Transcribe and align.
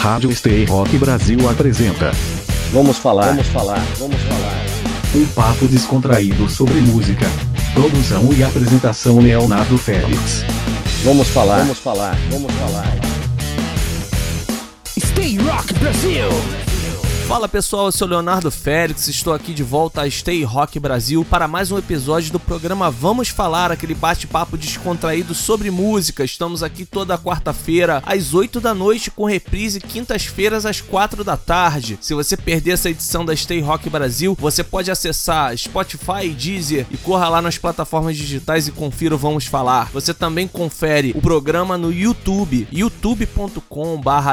Rádio 0.00 0.30
Stay 0.32 0.64
Rock 0.64 0.96
Brasil 0.96 1.46
apresenta. 1.46 2.10
Vamos 2.72 2.96
falar, 2.96 3.26
vamos 3.26 3.46
falar, 3.48 3.86
vamos 3.98 4.16
falar. 4.22 4.64
Um 5.14 5.26
papo 5.26 5.68
descontraído 5.68 6.48
sobre 6.48 6.80
música. 6.80 7.26
Produção 7.74 8.32
e 8.32 8.42
apresentação 8.42 9.18
Leonardo 9.20 9.76
Félix. 9.76 10.42
Vamos 11.04 11.28
falar, 11.28 11.58
vamos 11.58 11.78
falar, 11.80 12.16
vamos 12.30 12.50
falar. 12.50 12.98
Stay 14.96 15.36
Rock 15.36 15.74
Brasil! 15.74 16.69
Fala 17.30 17.48
pessoal, 17.48 17.86
eu 17.86 17.92
sou 17.92 18.08
Leonardo 18.08 18.50
Félix, 18.50 19.06
estou 19.06 19.32
aqui 19.32 19.54
de 19.54 19.62
volta 19.62 20.02
a 20.02 20.10
Stay 20.10 20.42
Rock 20.42 20.80
Brasil 20.80 21.24
para 21.24 21.46
mais 21.46 21.70
um 21.70 21.78
episódio 21.78 22.32
do 22.32 22.40
programa 22.40 22.90
Vamos 22.90 23.28
Falar, 23.28 23.70
aquele 23.70 23.94
bate-papo 23.94 24.58
descontraído 24.58 25.32
sobre 25.32 25.70
música. 25.70 26.24
Estamos 26.24 26.60
aqui 26.60 26.84
toda 26.84 27.16
quarta-feira 27.16 28.02
às 28.04 28.34
8 28.34 28.60
da 28.60 28.74
noite 28.74 29.12
com 29.12 29.26
reprise 29.26 29.78
quintas-feiras 29.78 30.66
às 30.66 30.80
4 30.80 31.22
da 31.22 31.36
tarde. 31.36 31.96
Se 32.00 32.14
você 32.14 32.36
perder 32.36 32.72
essa 32.72 32.90
edição 32.90 33.24
da 33.24 33.34
Stay 33.36 33.60
Rock 33.60 33.88
Brasil, 33.88 34.36
você 34.36 34.64
pode 34.64 34.90
acessar 34.90 35.56
Spotify 35.56 36.30
Deezer 36.36 36.84
e 36.90 36.96
corra 36.96 37.28
lá 37.28 37.40
nas 37.40 37.56
plataformas 37.56 38.16
digitais 38.16 38.66
e 38.66 38.72
confira 38.72 39.14
o 39.14 39.18
Vamos 39.18 39.46
Falar. 39.46 39.88
Você 39.92 40.12
também 40.12 40.48
confere 40.48 41.12
o 41.14 41.22
programa 41.22 41.78
no 41.78 41.92
YouTube, 41.92 42.66
youtube.com/barra 42.72 44.32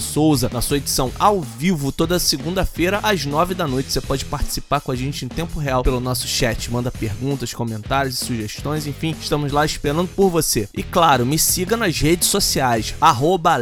Souza, 0.00 0.50
na 0.52 0.60
sua 0.60 0.78
edição 0.78 1.12
ao 1.16 1.40
vivo 1.40 1.92
toda 1.92 2.23
segunda-feira, 2.24 3.00
às 3.02 3.24
nove 3.24 3.54
da 3.54 3.68
noite. 3.68 3.92
Você 3.92 4.00
pode 4.00 4.24
participar 4.24 4.80
com 4.80 4.90
a 4.90 4.96
gente 4.96 5.24
em 5.24 5.28
tempo 5.28 5.58
real 5.58 5.82
pelo 5.82 6.00
nosso 6.00 6.26
chat. 6.26 6.70
Manda 6.70 6.90
perguntas, 6.90 7.52
comentários 7.52 8.20
e 8.20 8.24
sugestões, 8.24 8.86
enfim, 8.86 9.14
estamos 9.20 9.52
lá 9.52 9.64
esperando 9.64 10.08
por 10.08 10.30
você. 10.30 10.68
E 10.74 10.82
claro, 10.82 11.24
me 11.26 11.38
siga 11.38 11.76
nas 11.76 11.98
redes 11.98 12.28
sociais, 12.28 12.94
arroba 13.00 13.54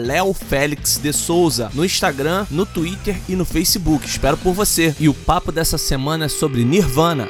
de 1.03 1.12
Souza, 1.12 1.70
no 1.75 1.84
Instagram, 1.84 2.47
no 2.51 2.65
Twitter 2.65 3.17
e 3.29 3.34
no 3.34 3.45
Facebook. 3.45 4.06
Espero 4.06 4.36
por 4.36 4.53
você. 4.53 4.95
E 4.98 5.08
o 5.08 5.14
papo 5.14 5.53
dessa 5.53 5.77
semana 5.79 6.27
é 6.27 6.29
sobre 6.29 6.64
Nirvana. 6.64 7.29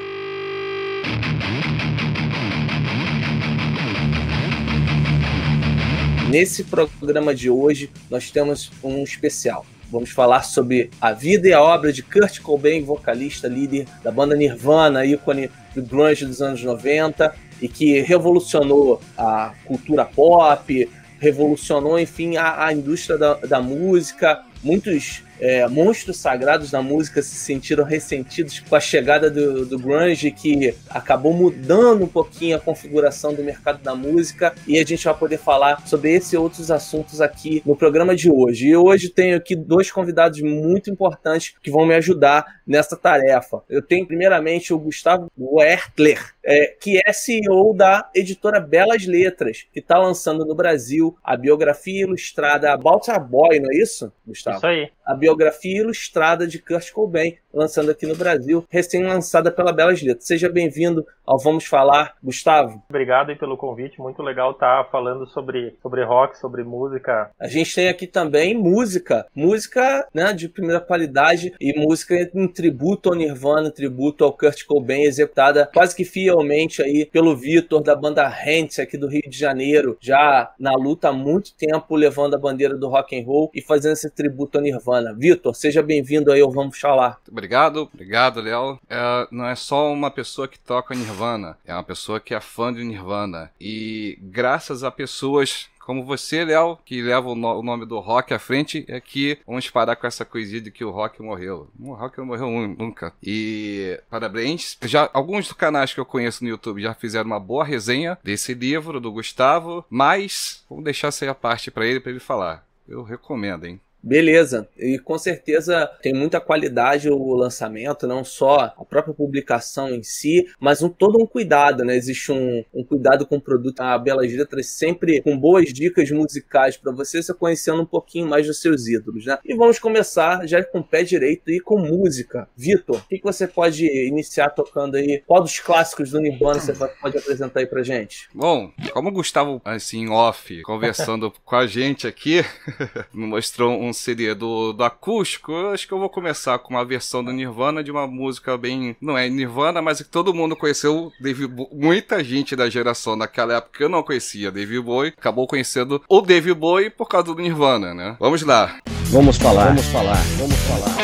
Nesse 6.29 6.65
programa 6.65 7.35
de 7.35 7.51
hoje, 7.51 7.91
nós 8.11 8.31
temos 8.31 8.71
um 8.83 9.03
especial. 9.03 9.67
Vamos 9.93 10.09
falar 10.09 10.43
sobre 10.43 10.89
a 10.99 11.13
vida 11.13 11.47
e 11.47 11.53
a 11.53 11.63
obra 11.63 11.93
de 11.93 12.03
Kurt 12.03 12.41
Cobain, 12.41 12.83
vocalista, 12.83 13.47
líder 13.47 13.87
da 14.03 14.11
banda 14.11 14.35
Nirvana, 14.35 15.05
ícone 15.05 15.51
do 15.75 15.83
grunge 15.83 16.25
dos 16.25 16.41
anos 16.41 16.63
90 16.63 17.35
e 17.61 17.69
que 17.69 18.01
revolucionou 18.01 19.03
a 19.19 19.53
cultura 19.67 20.07
pop, 20.07 20.89
revolucionou, 21.19 21.99
enfim, 21.99 22.39
a, 22.39 22.65
a 22.65 22.73
indústria 22.73 23.19
da, 23.19 23.35
da 23.35 23.61
música. 23.61 24.43
Muitos 24.65 25.23
é, 25.43 25.67
monstros 25.67 26.19
sagrados 26.19 26.71
da 26.71 26.81
música 26.81 27.21
se 27.21 27.35
sentiram 27.35 27.83
ressentidos 27.83 28.61
com 28.61 28.77
a 28.77 28.81
chegada 28.81 29.29
do, 29.29 29.67
do 29.67 29.77
grunge, 29.77 30.31
que 30.31 30.73
acabou 30.89 31.33
mudando 31.33 32.05
um 32.05 32.09
pouquinho 32.09 32.57
a 32.57 32.61
configuração 32.61 33.35
do 33.35 33.43
mercado 33.43 33.83
da 33.83 33.93
música. 33.93 34.55
E 34.69 34.79
a 34.79 34.85
gente 34.85 35.05
vai 35.05 35.15
poder 35.15 35.39
falar 35.39 35.85
sobre 35.85 36.13
esse 36.13 36.37
e 36.37 36.39
outros 36.39 36.71
assuntos 36.71 37.21
aqui 37.21 37.61
no 37.67 37.75
programa 37.75 38.15
de 38.15 38.31
hoje. 38.31 38.69
E 38.69 38.77
hoje 38.77 39.09
tenho 39.09 39.37
aqui 39.37 39.57
dois 39.57 39.91
convidados 39.91 40.41
muito 40.41 40.89
importantes 40.89 41.55
que 41.61 41.73
vão 41.73 41.85
me 41.85 41.97
ajudar 41.97 42.61
nessa 42.65 42.97
tarefa. 42.97 43.65
Eu 43.69 43.83
tenho 43.83 44.07
primeiramente 44.07 44.73
o 44.73 44.79
Gustavo 44.79 45.29
Wertler, 45.37 46.35
é, 46.45 46.67
que 46.81 47.01
é 47.05 47.13
CEO 47.13 47.75
da 47.75 48.09
editora 48.15 48.61
Belas 48.61 49.07
Letras, 49.07 49.67
que 49.73 49.81
está 49.81 49.99
lançando 49.99 50.45
no 50.45 50.55
Brasil 50.55 51.17
a 51.25 51.37
biografia 51.37 52.03
ilustrada 52.03 52.73
About 52.73 53.11
a 53.11 53.19
Boy, 53.19 53.59
não 53.59 53.71
é 53.73 53.77
isso, 53.77 54.13
Gustavo? 54.25 54.59
Isso 54.59 54.67
aí. 54.67 54.91
A 55.05 55.15
biografia 55.35 55.81
ilustrada 55.81 56.47
de 56.47 56.59
Kurt 56.59 56.91
Cobain, 56.91 57.37
lançando 57.53 57.91
aqui 57.91 58.07
no 58.07 58.17
Brasil, 58.17 58.65
recém-lançada 58.69 59.51
pela 59.51 59.73
Belas 59.73 60.03
Letras. 60.03 60.27
Seja 60.27 60.49
bem-vindo 60.49 61.07
ao 61.27 61.39
Vamos 61.39 61.65
Falar, 61.65 62.15
Gustavo. 62.23 62.83
Obrigado 62.89 63.31
aí 63.31 63.37
pelo 63.37 63.57
convite, 63.57 64.01
muito 64.01 64.23
legal 64.23 64.53
estar 64.53 64.85
tá 64.85 64.91
falando 64.91 65.27
sobre, 65.27 65.75
sobre 65.81 66.05
rock, 66.05 66.39
sobre 66.39 66.65
música. 66.65 67.31
A 67.39 67.49
gente 67.49 67.75
tem 67.75 67.89
aqui 67.89 68.07
também 68.07 68.55
música, 68.57 69.27
música 69.35 70.07
né, 70.13 70.33
de 70.33 70.49
primeira 70.49 70.81
qualidade 70.81 71.55
e 71.61 71.79
música 71.79 72.15
em 72.35 72.49
tributo 72.49 73.09
ao 73.09 73.15
Nirvana, 73.15 73.71
tributo 73.71 74.25
ao 74.25 74.33
Kurt 74.33 74.65
Cobain, 74.65 75.05
executada 75.05 75.71
quase 75.73 75.95
que 75.95 76.05
fielmente 76.05 76.83
aí 76.83 77.07
pelo 77.07 77.37
Vitor 77.37 77.83
da 77.83 77.95
banda 77.95 78.27
Hands 78.27 78.79
aqui 78.79 78.97
do 78.97 79.09
Rio 79.09 79.23
de 79.29 79.39
Janeiro, 79.39 79.97
já 80.01 80.53
na 80.59 80.73
luta 80.73 81.09
há 81.09 81.13
muito 81.13 81.55
tempo, 81.55 81.97
levando 81.97 82.35
a 82.35 82.39
bandeira 82.39 82.77
do 82.77 82.89
rock 82.89 83.19
and 83.19 83.25
roll 83.25 83.51
e 83.55 83.61
fazendo 83.61 83.93
esse 83.93 84.11
tributo 84.11 84.59
ao 84.59 84.65
Nirvana. 84.65 85.15
Vitor, 85.15 85.55
seja 85.55 85.83
bem-vindo 85.83 86.33
aí 86.33 86.41
ao 86.41 86.51
Vamos 86.51 86.79
Falar. 86.79 87.21
Obrigado, 87.43 87.91
obrigado, 87.93 88.41
Léo. 88.41 88.79
É, 88.89 89.27
não 89.33 89.45
é 89.45 89.57
só 89.57 89.93
uma 89.93 90.13
pessoa 90.13 90.47
que 90.47 90.61
toca 90.61 90.95
Nirvana, 90.95 91.59
é 91.67 91.75
uma 91.75 91.83
pessoa 91.83 92.21
que 92.21 92.33
é 92.33 92.41
fã 92.41 92.73
de 92.73 92.85
Nirvana. 92.85 93.51
E 93.61 94.17
graças 94.23 94.85
a 94.85 94.93
pessoas 94.93 95.69
como 95.81 96.05
você, 96.05 96.45
Léo, 96.45 96.79
que 96.85 97.03
leva 97.03 97.29
o, 97.31 97.35
no 97.35 97.59
o, 97.59 97.63
nome 97.65 97.85
do 97.85 97.99
rock 97.99 98.33
à 98.33 98.39
frente, 98.39 98.85
é 98.87 99.01
que 99.01 99.41
vamos 99.45 99.69
parar 99.69 99.97
com 99.97 100.07
essa 100.07 100.25
coisinha 100.25 100.61
de 100.61 100.71
que 100.71 100.85
o 100.85 100.93
rock 100.93 101.21
morreu. 101.21 101.69
O 101.81 101.93
rock 101.95 102.17
não 102.19 102.27
morreu 102.27 102.49
nunca. 102.79 103.13
E 103.21 104.01
parabéns. 104.09 104.79
Já 104.83 105.11
alguns 105.13 105.49
dos 105.49 105.57
canais 105.57 105.93
que 105.93 105.99
eu 105.99 106.07
conheço 106.07 106.45
no 106.45 106.51
YouTube 106.51 106.81
já 106.81 106.95
fizeram 106.95 107.27
uma 107.27 107.41
boa 107.41 107.65
resenha 107.65 108.17
desse 108.23 108.55
livro 108.55 109.01
do 109.01 109.11
Gustavo, 109.11 109.85
mas 109.91 110.65
vamos 110.71 110.85
deixar 110.85 111.09
essa 111.09 111.25
aí 111.25 111.29
a 111.29 111.35
parte 111.35 111.73
para 111.73 111.85
ele 111.85 111.99
para 111.99 112.13
ele 112.13 112.21
falar. 112.21 112.65
Eu 112.89 113.03
recomendo, 113.03 113.65
hein? 113.65 113.81
Beleza, 114.03 114.69
e 114.77 114.99
com 114.99 115.17
certeza 115.17 115.89
tem 116.03 116.13
muita 116.13 116.41
qualidade 116.41 117.09
o 117.09 117.35
lançamento, 117.35 118.07
não 118.07 118.25
só 118.25 118.75
a 118.77 118.85
própria 118.85 119.15
publicação 119.15 119.89
em 119.89 120.03
si, 120.03 120.47
mas 120.59 120.83
um, 120.83 120.89
todo 120.89 121.23
um 121.23 121.27
cuidado, 121.27 121.85
né? 121.85 121.97
Existe 121.97 122.33
um, 122.33 122.65
um 122.75 122.83
cuidado 122.83 123.27
com 123.27 123.37
o 123.37 123.41
produto, 123.41 123.81
a 123.81 123.97
Belas 123.99 124.33
Letras 124.33 124.67
sempre 124.71 125.23
com 125.23 125.39
boas 125.39 125.73
dicas 125.73 126.11
musicais 126.11 126.77
para 126.77 126.91
você, 126.91 127.23
você 127.23 127.33
conhecendo 127.33 127.83
um 127.83 127.87
pouquinho 127.87 128.27
mais 128.27 128.47
dos 128.47 128.61
seus 128.61 128.89
ídolos, 128.89 129.25
né? 129.25 129.39
E 129.45 129.55
vamos 129.55 129.79
começar 129.79 130.47
já 130.47 130.63
com 130.65 130.81
o 130.81 130.85
pé 130.85 131.05
direito 131.05 131.51
e 131.51 131.61
com 131.61 131.79
música. 131.79 132.49
Vitor, 132.57 132.97
o 132.97 133.09
que, 133.09 133.19
que 133.19 133.25
você 133.25 133.47
pode 133.47 133.87
iniciar 133.87 134.51
tocando 134.51 134.97
aí? 134.97 135.23
Qual 135.27 135.41
dos 135.41 135.61
clássicos 135.61 136.11
do 136.11 136.21
Nirvana 136.21 136.61
você 136.61 136.73
pode 136.73 137.19
apresentar 137.19 137.61
aí 137.61 137.67
pra 137.67 137.83
gente? 137.83 138.29
Bom, 138.35 138.73
como 138.93 139.11
o 139.11 139.13
Gustavo, 139.13 139.61
assim, 139.65 140.09
off, 140.09 140.61
conversando 140.63 141.33
com 141.45 141.57
a 141.57 141.67
gente 141.67 142.07
aqui, 142.07 142.45
mostrou 143.13 143.81
um 143.81 143.92
um 143.93 143.95
CD 143.95 144.35
do, 144.35 144.73
do 144.73 144.83
acústico, 144.83 145.53
eu 145.53 145.71
acho 145.71 145.87
que 145.87 145.93
eu 145.93 145.99
vou 145.99 146.09
começar 146.09 146.59
com 146.59 146.75
uma 146.75 146.85
versão 146.85 147.23
do 147.23 147.31
Nirvana 147.31 147.85
de 147.85 147.91
uma 147.91 148.07
música 148.07 148.57
bem. 148.57 148.97
Não 149.01 149.17
é 149.17 149.29
Nirvana, 149.29 149.83
mas 149.83 149.99
que 149.99 150.09
todo 150.09 150.35
mundo 150.35 150.57
conheceu. 150.57 151.13
David 151.21 151.53
muita 151.71 152.25
gente 152.25 152.57
da 152.57 152.69
geração 152.71 153.17
daquela 153.17 153.57
época 153.59 153.79
que 153.79 153.85
eu 153.85 153.89
não 153.89 154.03
conhecia 154.03 154.51
David 154.51 154.81
Bowie, 154.81 155.13
acabou 155.17 155.47
conhecendo 155.47 156.03
o 156.09 156.21
David 156.23 156.55
Bowie 156.55 156.91
por 156.91 157.07
causa 157.07 157.27
do 157.27 157.35
Nirvana, 157.35 157.95
né? 157.95 158.17
Vamos 158.19 158.43
lá. 158.43 158.79
Vamos 159.11 159.37
falar, 159.37 159.67
vamos 159.67 159.87
falar, 159.87 160.23
vamos 160.39 160.57
falar. 160.57 160.97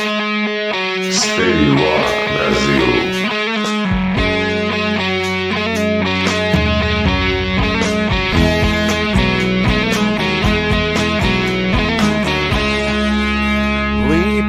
Stay 1.12 1.74
Brasil. 2.32 3.07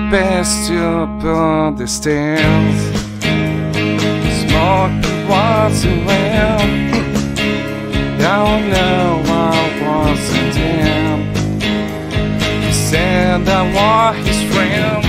Best 0.10 0.72
up 0.72 1.24
on 1.24 1.76
the 1.76 1.88
stairs. 1.88 2.80
Smoke 4.42 5.04
was 5.30 5.86
around. 5.86 6.92
Don't 8.18 8.70
know 8.70 9.22
I 9.28 9.60
wasn't 9.84 10.56
him. 10.56 11.20
He 12.64 12.74
said 12.74 13.48
I 13.48 13.72
was 13.72 14.16
his 14.26 14.42
friend, 14.52 15.04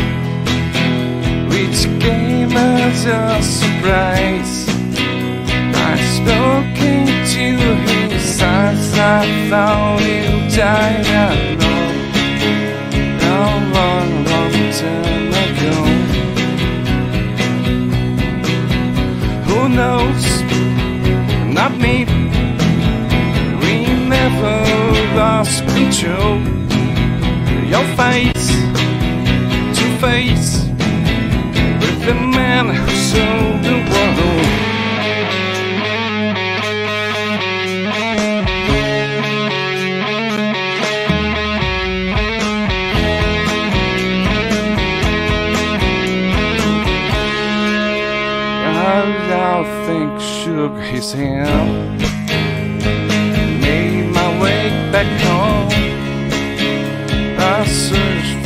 which 1.48 1.78
came 2.02 2.52
as 2.52 3.06
a 3.06 3.42
surprise. 3.42 4.68
I 5.74 5.96
spoke 6.18 6.78
into 6.78 7.56
his 8.10 8.42
eyes. 8.42 8.98
I 8.98 9.48
thought 9.48 10.00
he'd 10.00 10.54
die 10.54 11.69
knows? 19.70 20.42
Not 21.46 21.72
me. 21.78 22.04
We 23.62 23.74
never 24.08 24.56
lost 25.16 25.64
control. 25.68 26.38
Your 27.72 27.84
face 27.96 28.48
to 29.78 29.84
face 30.06 30.66
with 31.80 31.98
the 32.04 32.14
man 32.14 32.66
who 32.74 32.90
sold 33.10 33.62
the 33.64 33.76
world. 33.90 34.19
Shook 50.70 50.82
his 50.84 51.12
hand. 51.12 52.00
Made 53.60 54.06
my 54.12 54.42
way 54.42 54.68
back 54.92 55.06
home. 55.20 55.68
I 57.38 57.64
searched 57.66 58.39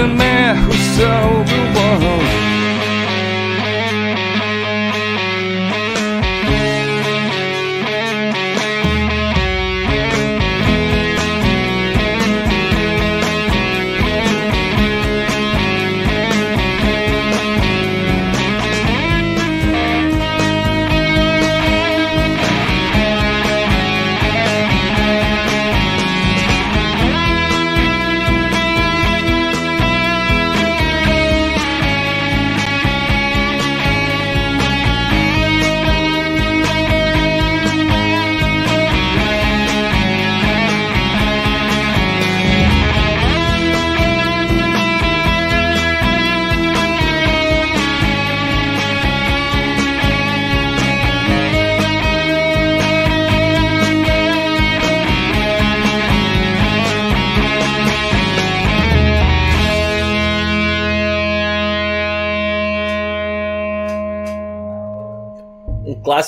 with 0.00 0.08
the 0.08 0.14
man 0.14 0.56
who 0.56 0.72
sold 0.72 1.46
the 1.46 2.49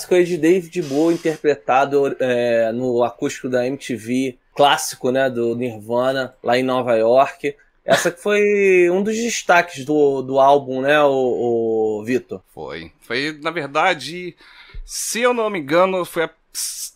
clássico 0.03 0.15
aí 0.15 0.25
de 0.25 0.37
David 0.37 0.83
Bowie 0.83 1.17
interpretado 1.17 2.17
é, 2.19 2.73
no 2.73 3.03
acústico 3.03 3.49
da 3.49 3.67
MTV, 3.67 4.39
clássico, 4.55 5.11
né, 5.11 5.31
do 5.31 5.55
Nirvana, 5.55 6.35
lá 6.43 6.59
em 6.59 6.63
Nova 6.63 6.95
York. 6.95 7.55
Essa 7.85 8.11
que 8.11 8.21
foi 8.21 8.89
um 8.91 9.03
dos 9.03 9.17
destaques 9.17 9.85
do, 9.85 10.23
do 10.23 10.39
álbum, 10.39 10.81
né, 10.81 11.01
o, 11.03 12.01
o 12.01 12.05
Vitor? 12.05 12.43
Foi. 12.55 12.93
Foi, 13.01 13.39
na 13.43 13.51
verdade, 13.51 14.37
se 14.85 15.21
eu 15.21 15.35
não 15.35 15.51
me 15.51 15.59
engano, 15.59 16.05
foi 16.05 16.25
a 16.25 16.31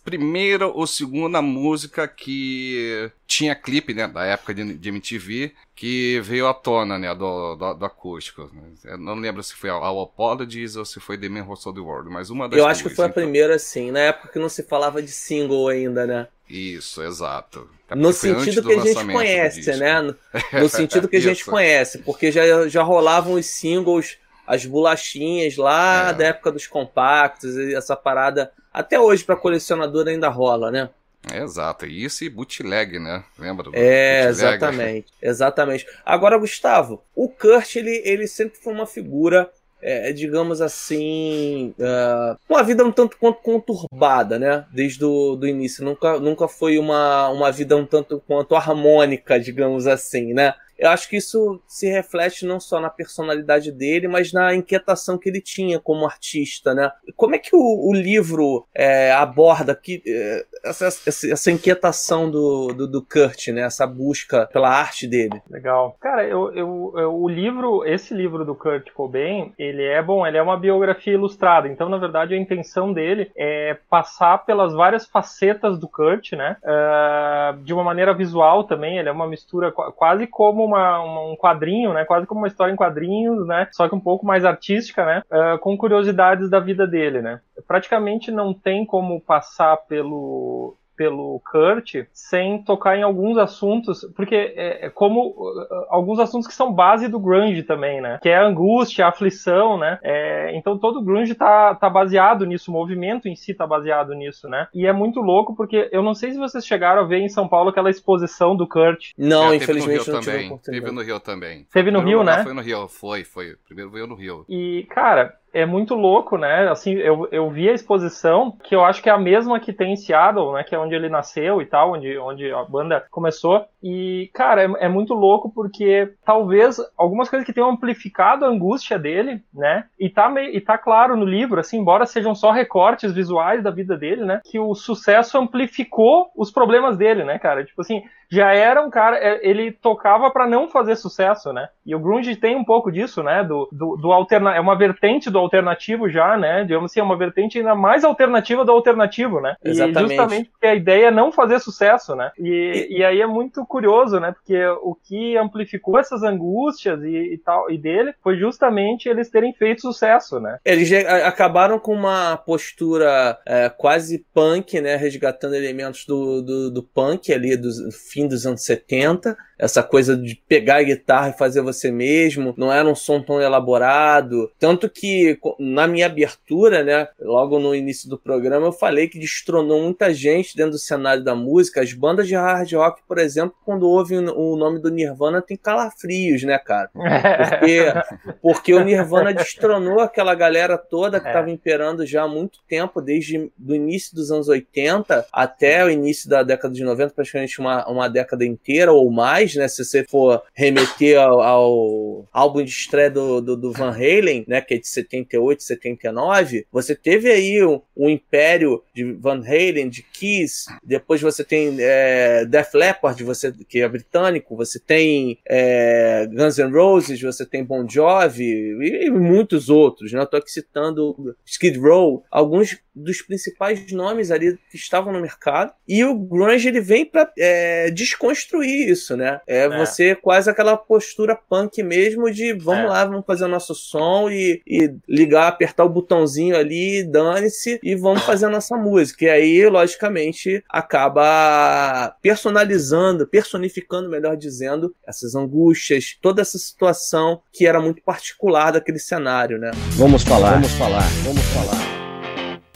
primeira 0.03 0.67
ou 0.67 0.87
segunda 0.87 1.41
música 1.41 2.07
que 2.07 3.11
tinha 3.25 3.55
clipe, 3.55 3.93
né, 3.93 4.07
da 4.07 4.23
época 4.25 4.53
de, 4.53 4.73
de 4.75 4.89
MTV, 4.89 5.53
que 5.75 6.19
veio 6.21 6.47
à 6.47 6.53
tona, 6.53 6.97
né, 6.97 7.13
do, 7.13 7.55
do, 7.55 7.73
do 7.73 7.85
acústico. 7.85 8.49
Eu 8.85 8.97
não 8.97 9.15
lembro 9.15 9.43
se 9.43 9.53
foi 9.55 9.69
All 9.69 10.01
Apologies 10.01 10.75
ou 10.75 10.85
se 10.85 10.99
foi 10.99 11.17
The 11.17 11.27
Man 11.27 11.43
Who 11.43 11.55
Sold 11.55 11.79
the 11.79 11.85
World, 11.85 12.09
mas 12.09 12.29
uma 12.29 12.47
das 12.47 12.57
Eu 12.57 12.65
acho 12.65 12.83
que 12.83 12.89
foi 12.89 13.05
a 13.05 13.07
então. 13.09 13.21
primeira, 13.21 13.59
sim, 13.59 13.91
na 13.91 13.99
época 13.99 14.29
que 14.29 14.39
não 14.39 14.49
se 14.49 14.63
falava 14.63 15.01
de 15.01 15.11
single 15.11 15.67
ainda, 15.67 16.05
né? 16.07 16.27
Isso, 16.49 17.03
exato. 17.03 17.69
No 17.93 18.07
antes 18.09 18.19
sentido 18.19 18.61
do 18.61 18.69
que 18.69 18.75
a 18.75 18.79
gente 18.79 19.05
conhece, 19.11 19.75
né? 19.77 20.01
No, 20.01 20.15
no 20.53 20.69
sentido 20.69 21.07
que 21.09 21.17
a 21.17 21.21
gente 21.21 21.43
conhece, 21.43 21.97
porque 21.99 22.31
já, 22.31 22.67
já 22.69 22.81
rolavam 22.83 23.33
os 23.33 23.45
singles, 23.45 24.17
as 24.45 24.65
bolachinhas 24.65 25.57
lá 25.57 26.09
É. 26.09 26.13
da 26.13 26.25
época 26.27 26.51
dos 26.51 26.65
compactos, 26.65 27.55
e 27.55 27.75
essa 27.75 27.95
parada. 27.95 28.51
Até 28.77 28.99
hoje, 28.99 29.23
pra 29.23 29.35
colecionador, 29.35 30.07
ainda 30.07 30.29
rola, 30.29 30.69
né? 30.69 30.89
É, 31.31 31.41
exato. 31.41 31.87
E 31.87 32.03
isso 32.03 32.23
e 32.23 32.29
bootleg, 32.29 32.99
né? 32.99 33.23
Lembra? 33.39 33.63
do 33.63 33.71
É, 33.73 34.27
bootleg? 34.27 34.29
exatamente. 34.29 35.07
Exatamente. 35.19 35.87
Agora, 36.05 36.37
Gustavo, 36.37 37.01
o 37.15 37.27
Kurt, 37.27 37.75
ele, 37.75 38.03
ele 38.05 38.27
sempre 38.27 38.59
foi 38.59 38.71
uma 38.71 38.85
figura, 38.85 39.49
é, 39.81 40.13
digamos 40.13 40.61
assim, 40.61 41.73
é, 41.79 42.35
uma 42.47 42.61
vida 42.61 42.85
um 42.85 42.91
tanto 42.91 43.17
quanto 43.17 43.41
conturbada, 43.41 44.37
né? 44.37 44.65
Desde 44.71 45.03
o 45.03 45.35
do 45.35 45.47
início. 45.47 45.83
Nunca, 45.83 46.19
nunca 46.19 46.47
foi 46.47 46.77
uma, 46.77 47.29
uma 47.29 47.51
vida 47.51 47.75
um 47.75 47.85
tanto 47.85 48.21
quanto 48.27 48.55
harmônica, 48.55 49.39
digamos 49.39 49.87
assim, 49.87 50.33
né? 50.35 50.53
Eu 50.77 50.89
acho 50.89 51.09
que 51.09 51.17
isso 51.17 51.59
se 51.67 51.87
reflete 51.89 52.45
não 52.45 52.59
só 52.59 52.79
na 52.79 52.89
personalidade 52.89 53.71
dele, 53.71 54.07
mas 54.07 54.31
na 54.31 54.53
inquietação 54.53 55.17
que 55.17 55.29
ele 55.29 55.41
tinha 55.41 55.79
como 55.79 56.05
artista, 56.05 56.73
né? 56.73 56.91
Como 57.15 57.35
é 57.35 57.39
que 57.39 57.55
o, 57.55 57.89
o 57.89 57.93
livro 57.93 58.65
é, 58.75 59.11
aborda 59.11 59.75
que, 59.75 60.01
é, 60.05 60.45
essa, 60.63 60.87
essa, 60.87 61.51
inquietação 61.51 62.29
do, 62.29 62.67
do, 62.73 62.87
do 62.87 63.01
Kurt, 63.01 63.47
né? 63.49 63.61
Essa 63.61 63.87
busca 63.87 64.47
pela 64.51 64.69
arte 64.69 65.07
dele? 65.07 65.41
Legal. 65.49 65.95
Cara, 65.99 66.23
eu, 66.25 66.53
eu, 66.53 66.93
eu- 66.95 67.15
o 67.17 67.27
livro, 67.27 67.83
esse 67.85 68.13
livro 68.13 68.45
do 68.45 68.55
Kurt 68.55 68.91
Cobain, 68.91 69.53
ele 69.57 69.83
é 69.83 70.01
bom, 70.01 70.25
ele 70.27 70.37
é 70.37 70.41
uma 70.41 70.57
biografia 70.57 71.13
ilustrada. 71.13 71.67
Então, 71.67 71.89
na 71.89 71.97
verdade, 71.97 72.33
a 72.33 72.37
intenção 72.37 72.93
dele 72.93 73.31
é 73.35 73.77
passar 73.89 74.45
pelas 74.45 74.73
várias 74.73 75.05
facetas 75.07 75.79
do 75.79 75.87
Kurt, 75.87 76.33
né? 76.33 76.57
Ah, 76.65 77.55
de 77.63 77.73
uma 77.73 77.83
maneira 77.83 78.13
visual 78.13 78.63
também. 78.65 78.97
Ele 78.97 79.09
é 79.09 79.11
uma 79.11 79.27
mistura 79.27 79.71
qua- 79.71 79.91
quase 79.91 80.27
como 80.27 80.66
uma, 80.67 80.99
uma- 81.01 81.21
um 81.31 81.35
quadrinho, 81.35 81.93
né? 81.93 82.05
Quase 82.05 82.25
como 82.27 82.41
uma 82.41 82.47
história 82.47 82.71
em 82.71 82.75
quadrinhos, 82.75 83.45
né? 83.47 83.67
Só 83.71 83.87
que 83.89 83.95
um 83.95 83.99
pouco 83.99 84.25
mais 84.25 84.45
artística, 84.45 85.05
né? 85.05 85.21
Ah, 85.31 85.57
com 85.59 85.77
curiosidades 85.77 86.49
da 86.49 86.59
vida 86.59 86.87
dele, 86.87 87.21
né? 87.21 87.41
Praticamente 87.67 88.31
não 88.31 88.53
tem 88.53 88.85
como 88.85 89.21
passar 89.21 89.77
pelo 89.87 90.77
pelo 90.97 91.39
Kurt 91.49 91.95
sem 92.11 92.61
tocar 92.63 92.97
em 92.97 93.03
alguns 93.03 93.37
assuntos, 93.37 94.01
porque 94.15 94.35
é, 94.35 94.87
é 94.87 94.89
como 94.89 95.29
uh, 95.29 95.85
alguns 95.89 96.19
assuntos 96.19 96.47
que 96.47 96.53
são 96.53 96.73
base 96.73 97.07
do 97.07 97.19
grunge 97.19 97.61
também, 97.63 98.01
né? 98.01 98.19
Que 98.21 98.29
é 98.29 98.37
a 98.37 98.45
angústia, 98.45 99.05
a 99.05 99.09
aflição, 99.09 99.77
né? 99.77 99.99
É, 100.03 100.55
então 100.57 100.77
todo 100.77 101.01
grunge 101.03 101.35
tá, 101.35 101.75
tá 101.75 101.89
baseado 101.89 102.45
nisso, 102.45 102.71
o 102.71 102.73
movimento 102.73 103.27
em 103.27 103.35
si 103.35 103.53
tá 103.53 103.67
baseado 103.67 104.13
nisso, 104.13 104.49
né? 104.49 104.67
E 104.73 104.85
é 104.87 104.91
muito 104.91 105.21
louco 105.21 105.55
porque 105.55 105.87
eu 105.91 106.01
não 106.01 106.13
sei 106.15 106.31
se 106.31 106.37
vocês 106.37 106.65
chegaram 106.65 107.03
a 107.03 107.05
ver 107.05 107.19
em 107.19 107.29
São 107.29 107.47
Paulo 107.47 107.69
aquela 107.69 107.89
exposição 107.89 108.55
do 108.55 108.67
Kurt. 108.67 109.11
Não, 109.17 109.51
É, 109.51 109.55
infelizmente 109.55 110.05
teve 110.05 110.11
no 110.11 110.13
não 110.13 110.19
tive 110.21 110.31
também. 110.31 110.45
oportunidade. 110.47 110.85
Teve 110.85 110.91
no 110.95 111.01
Rio 111.03 111.19
também. 111.19 111.67
Teve 111.71 111.91
no 111.91 111.99
Rio, 112.01 112.23
né? 112.23 112.43
Foi 112.43 112.53
no 112.53 112.61
Rio, 112.61 112.87
foi, 112.87 113.23
foi. 113.23 113.55
Primeiro 113.65 113.91
veio 113.91 114.07
no 114.07 114.15
Rio. 114.15 114.45
E, 114.49 114.85
cara, 114.89 115.35
é 115.53 115.65
muito 115.65 115.95
louco, 115.95 116.37
né? 116.37 116.69
Assim, 116.69 116.93
eu, 116.93 117.27
eu 117.31 117.49
vi 117.49 117.69
a 117.69 117.73
exposição, 117.73 118.51
que 118.63 118.75
eu 118.75 118.83
acho 118.83 119.01
que 119.01 119.09
é 119.09 119.13
a 119.13 119.17
mesma 119.17 119.59
que 119.59 119.73
tem 119.73 119.93
em 119.93 119.95
Seattle, 119.95 120.53
né? 120.53 120.63
Que 120.63 120.75
é 120.75 120.79
onde 120.79 120.93
ele 120.93 121.09
nasceu 121.09 121.61
e 121.61 121.65
tal, 121.65 121.93
onde, 121.93 122.17
onde 122.17 122.51
a 122.51 122.63
banda 122.63 123.05
começou. 123.09 123.65
E, 123.81 124.29
cara, 124.33 124.63
é, 124.63 124.85
é 124.85 124.89
muito 124.89 125.13
louco 125.13 125.51
porque 125.53 126.13
talvez 126.25 126.77
algumas 126.97 127.29
coisas 127.29 127.45
que 127.45 127.53
tenham 127.53 127.69
amplificado 127.69 128.45
a 128.45 128.49
angústia 128.49 128.99
dele, 128.99 129.41
né? 129.53 129.85
E 129.99 130.09
tá, 130.09 130.29
meio, 130.29 130.55
e 130.55 130.61
tá 130.61 130.77
claro 130.77 131.15
no 131.15 131.25
livro, 131.25 131.59
assim, 131.59 131.79
embora 131.79 132.05
sejam 132.05 132.35
só 132.35 132.51
recortes 132.51 133.13
visuais 133.13 133.63
da 133.63 133.71
vida 133.71 133.97
dele, 133.97 134.25
né? 134.25 134.41
Que 134.45 134.59
o 134.59 134.75
sucesso 134.75 135.37
amplificou 135.37 136.29
os 136.35 136.51
problemas 136.51 136.97
dele, 136.97 137.23
né, 137.23 137.39
cara? 137.39 137.63
Tipo 137.63 137.81
assim, 137.81 138.03
já 138.29 138.53
era 138.53 138.81
um 138.81 138.89
cara, 138.89 139.17
é, 139.17 139.39
ele 139.41 139.71
tocava 139.71 140.29
para 140.29 140.47
não 140.47 140.67
fazer 140.69 140.95
sucesso, 140.95 141.53
né? 141.53 141.69
E 141.85 141.95
o 141.95 141.99
grunge 141.99 142.35
tem 142.35 142.55
um 142.55 142.63
pouco 142.63 142.91
disso, 142.91 143.23
né? 143.23 143.43
Do, 143.43 143.69
do, 143.71 143.95
do 143.95 144.11
alterna 144.11 144.53
é 144.53 144.59
uma 144.59 144.77
vertente 144.77 145.29
do 145.29 145.39
alternativo 145.39 146.09
já, 146.09 146.37
né? 146.37 146.63
Digamos 146.63 146.91
assim, 146.91 146.99
é 146.99 147.03
uma 147.03 147.17
vertente 147.17 147.57
ainda 147.57 147.75
mais 147.75 148.03
alternativa 148.03 148.65
do 148.65 148.71
alternativo, 148.71 149.39
né? 149.39 149.55
Exatamente. 149.63 149.97
E 149.97 150.07
justamente 150.09 150.49
porque 150.49 150.67
a 150.67 150.75
ideia 150.75 151.07
é 151.07 151.11
não 151.11 151.31
fazer 151.31 151.59
sucesso, 151.59 152.15
né? 152.15 152.31
E, 152.37 152.87
e... 152.89 152.97
e 152.97 153.03
aí 153.05 153.21
é 153.21 153.27
muito 153.27 153.65
curioso, 153.65 154.19
né? 154.19 154.33
Porque 154.33 154.65
o 154.81 154.95
que 154.95 155.37
amplificou 155.37 155.97
essas 155.97 156.23
angústias 156.23 157.01
e, 157.03 157.33
e 157.33 157.37
tal 157.37 157.71
e 157.71 157.77
dele 157.77 158.13
foi 158.21 158.37
justamente 158.37 159.07
eles 159.07 159.29
terem 159.29 159.53
feito 159.53 159.81
sucesso, 159.81 160.39
né? 160.39 160.57
Eles 160.65 160.91
acabaram 161.23 161.79
com 161.79 161.93
uma 161.93 162.35
postura 162.35 163.37
é, 163.45 163.69
quase 163.69 164.25
punk, 164.33 164.81
né? 164.81 164.97
Resgatando 164.97 165.55
elementos 165.55 166.05
do, 166.05 166.41
do, 166.41 166.71
do 166.71 166.83
punk 166.83 167.31
ali 167.33 167.55
do 167.55 167.69
fim 168.17 168.27
dos 168.27 168.47
anos 168.47 168.63
70 168.63 169.37
essa 169.57 169.81
coisa 169.81 170.15
de 170.15 170.35
pegar 170.47 170.77
a 170.77 170.83
guitarra 170.83 171.29
e 171.29 171.37
fazer 171.37 171.61
você 171.61 171.91
mesmo, 171.91 172.53
não 172.57 172.71
era 172.71 172.87
um 172.87 172.95
som 172.95 173.21
tão 173.21 173.41
elaborado. 173.41 174.51
Tanto 174.59 174.89
que 174.89 175.39
na 175.59 175.87
minha 175.87 176.05
abertura, 176.05 176.83
né, 176.83 177.07
logo 177.19 177.59
no 177.59 177.73
início 177.73 178.09
do 178.09 178.17
programa, 178.17 178.67
eu 178.67 178.71
falei 178.71 179.07
que 179.07 179.19
destronou 179.19 179.81
muita 179.81 180.13
gente 180.13 180.55
dentro 180.55 180.73
do 180.73 180.79
cenário 180.79 181.23
da 181.23 181.35
música. 181.35 181.81
As 181.81 181.93
bandas 181.93 182.27
de 182.27 182.35
hard 182.35 182.71
rock, 182.73 183.01
por 183.07 183.17
exemplo, 183.17 183.55
quando 183.65 183.87
ouvem 183.87 184.19
o 184.19 184.55
nome 184.55 184.79
do 184.79 184.91
Nirvana, 184.91 185.41
tem 185.41 185.57
calafrios, 185.57 186.43
né, 186.43 186.57
cara? 186.59 186.89
Porque, 186.93 187.85
porque 188.41 188.73
o 188.73 188.83
Nirvana 188.83 189.33
destronou 189.33 189.99
aquela 189.99 190.35
galera 190.35 190.77
toda 190.77 191.19
que 191.19 191.27
estava 191.27 191.49
é. 191.49 191.53
imperando 191.53 192.05
já 192.05 192.23
há 192.23 192.27
muito 192.27 192.59
tempo, 192.67 193.01
desde 193.01 193.37
o 193.37 193.73
início 193.73 194.15
dos 194.15 194.31
anos 194.31 194.47
80 194.47 195.27
até 195.31 195.83
o 195.83 195.89
início 195.89 196.29
da 196.29 196.43
década 196.43 196.73
de 196.73 196.83
90, 196.83 197.13
praticamente 197.13 197.59
uma, 197.59 197.87
uma 197.89 198.07
década 198.07 198.45
inteira 198.45 198.91
ou 198.91 199.09
mais 199.11 199.46
né? 199.55 199.67
Se 199.67 199.83
você 199.83 200.03
for 200.03 200.41
remeter 200.53 201.19
ao, 201.19 201.41
ao 201.41 202.27
álbum 202.31 202.63
de 202.63 202.69
estreia 202.69 203.09
do, 203.09 203.41
do, 203.41 203.55
do, 203.57 203.71
Van 203.71 203.91
Halen, 203.91 204.45
né? 204.47 204.61
Que 204.61 204.75
é 204.75 204.77
de 204.77 204.87
78, 204.87 205.63
79, 205.63 206.65
você 206.71 206.95
teve 206.95 207.31
aí 207.31 207.61
o, 207.63 207.81
o 207.95 208.09
império 208.09 208.83
de 208.93 209.03
Van 209.13 209.41
Halen, 209.41 209.89
de 209.89 210.03
Kiss, 210.03 210.65
depois 210.83 211.21
você 211.21 211.43
tem 211.43 211.75
é, 211.79 212.45
Def 212.45 212.73
Leppard, 212.73 213.23
você, 213.23 213.53
que 213.67 213.81
é 213.81 213.87
britânico, 213.87 214.55
você 214.55 214.79
tem 214.79 215.37
é, 215.47 216.27
Guns 216.31 216.57
N' 216.57 216.71
Roses, 216.71 217.21
você 217.21 217.45
tem 217.45 217.63
Bon 217.63 217.87
Jovi 217.87 218.43
e, 218.43 219.05
e 219.05 219.09
muitos 219.09 219.69
outros, 219.69 220.11
né? 220.11 220.25
Eu 220.31 220.39
aqui 220.39 220.51
citando 220.51 221.35
Skid 221.45 221.79
Row, 221.79 222.23
alguns 222.29 222.77
dos 222.97 223.21
principais 223.21 223.91
nomes 223.91 224.31
ali 224.31 224.57
que 224.69 224.75
estavam 224.75 225.13
no 225.13 225.21
mercado. 225.21 225.71
E 225.87 226.03
o 226.03 226.15
grunge 226.15 226.67
ele 226.67 226.81
vem 226.81 227.05
para 227.05 227.31
é, 227.37 227.91
desconstruir 227.91 228.89
isso, 228.89 229.15
né? 229.15 229.36
É, 229.45 229.65
é, 229.65 229.77
você 229.77 230.15
quase 230.15 230.49
aquela 230.49 230.77
postura 230.77 231.35
punk 231.35 231.81
mesmo 231.83 232.31
de 232.31 232.53
vamos 232.53 232.85
é. 232.85 232.87
lá, 232.87 233.05
vamos 233.05 233.25
fazer 233.25 233.45
o 233.45 233.49
nosso 233.49 233.75
som 233.75 234.29
e, 234.29 234.61
e 234.65 234.93
ligar, 235.07 235.47
apertar 235.47 235.83
o 235.83 235.89
botãozinho 235.89 236.55
ali, 236.55 237.03
dane-se 237.03 237.79
e 237.83 237.95
vamos 237.95 238.23
fazer 238.25 238.45
a 238.45 238.49
nossa 238.49 238.75
música. 238.77 239.25
E 239.25 239.29
aí, 239.29 239.69
logicamente, 239.69 240.63
acaba 240.69 242.15
personalizando, 242.21 243.27
personificando, 243.27 244.09
melhor 244.09 244.35
dizendo, 244.37 244.95
essas 245.05 245.35
angústias, 245.35 246.17
toda 246.21 246.41
essa 246.41 246.57
situação 246.57 247.41
que 247.51 247.65
era 247.65 247.79
muito 247.79 248.01
particular 248.03 248.71
daquele 248.71 248.99
cenário, 248.99 249.57
né? 249.57 249.71
Vamos 249.91 250.23
falar, 250.23 250.53
vamos 250.53 250.71
falar, 250.73 251.07
vamos 251.23 251.43
falar. 251.45 251.97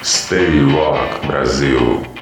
Stay 0.04 0.60
Rock 0.72 1.28
Brasil. 1.28 2.21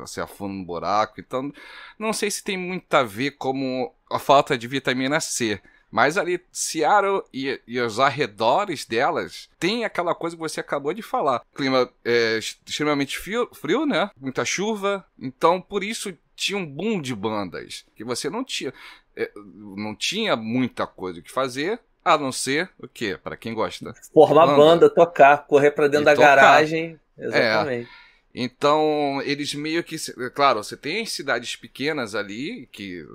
se 0.05 0.21
afunda 0.21 0.53
no 0.53 0.65
buraco. 0.65 1.19
Então, 1.19 1.51
não 1.97 2.13
sei 2.13 2.29
se 2.29 2.43
tem 2.43 2.57
muito 2.57 2.93
a 2.93 3.03
ver 3.03 3.31
com 3.31 3.93
a 4.09 4.19
falta 4.19 4.57
de 4.57 4.67
vitamina 4.67 5.19
C. 5.19 5.61
Mas 5.91 6.17
ali, 6.17 6.39
Seattle 6.51 7.21
e, 7.33 7.59
e 7.67 7.79
os 7.79 7.99
arredores 7.99 8.85
delas 8.85 9.49
tem 9.59 9.83
aquela 9.83 10.15
coisa 10.15 10.37
que 10.37 10.41
você 10.41 10.61
acabou 10.61 10.93
de 10.93 11.01
falar. 11.01 11.41
Clima 11.53 11.89
é, 12.05 12.37
extremamente 12.37 13.19
frio, 13.19 13.49
frio, 13.53 13.85
né? 13.85 14.09
Muita 14.17 14.45
chuva. 14.45 15.05
Então, 15.19 15.59
por 15.59 15.83
isso 15.83 16.17
tinha 16.33 16.57
um 16.57 16.65
boom 16.65 17.01
de 17.01 17.13
bandas. 17.13 17.85
Que 17.93 18.05
você 18.05 18.29
não 18.29 18.43
tinha. 18.43 18.73
É, 19.17 19.29
não 19.35 19.93
tinha 19.93 20.37
muita 20.37 20.87
coisa 20.87 21.21
que 21.21 21.29
fazer. 21.29 21.79
A 22.03 22.17
não 22.17 22.31
ser 22.31 22.69
o 22.79 22.87
quê? 22.87 23.19
Para 23.21 23.37
quem 23.37 23.53
gosta. 23.53 23.93
Formar 24.13 24.47
banda, 24.47 24.57
banda 24.57 24.89
tocar, 24.89 25.45
correr 25.45 25.71
para 25.71 25.87
dentro 25.87 26.03
e 26.03 26.05
da 26.05 26.15
tocar. 26.15 26.35
garagem. 26.35 26.99
Exatamente. 27.17 27.89
É. 28.07 28.10
Então, 28.33 29.21
eles 29.23 29.53
meio 29.53 29.83
que. 29.83 29.97
Claro, 30.31 30.63
você 30.63 30.77
tem 30.77 31.05
cidades 31.05 31.55
pequenas 31.55 32.15
ali, 32.15 32.67
que 32.71 33.05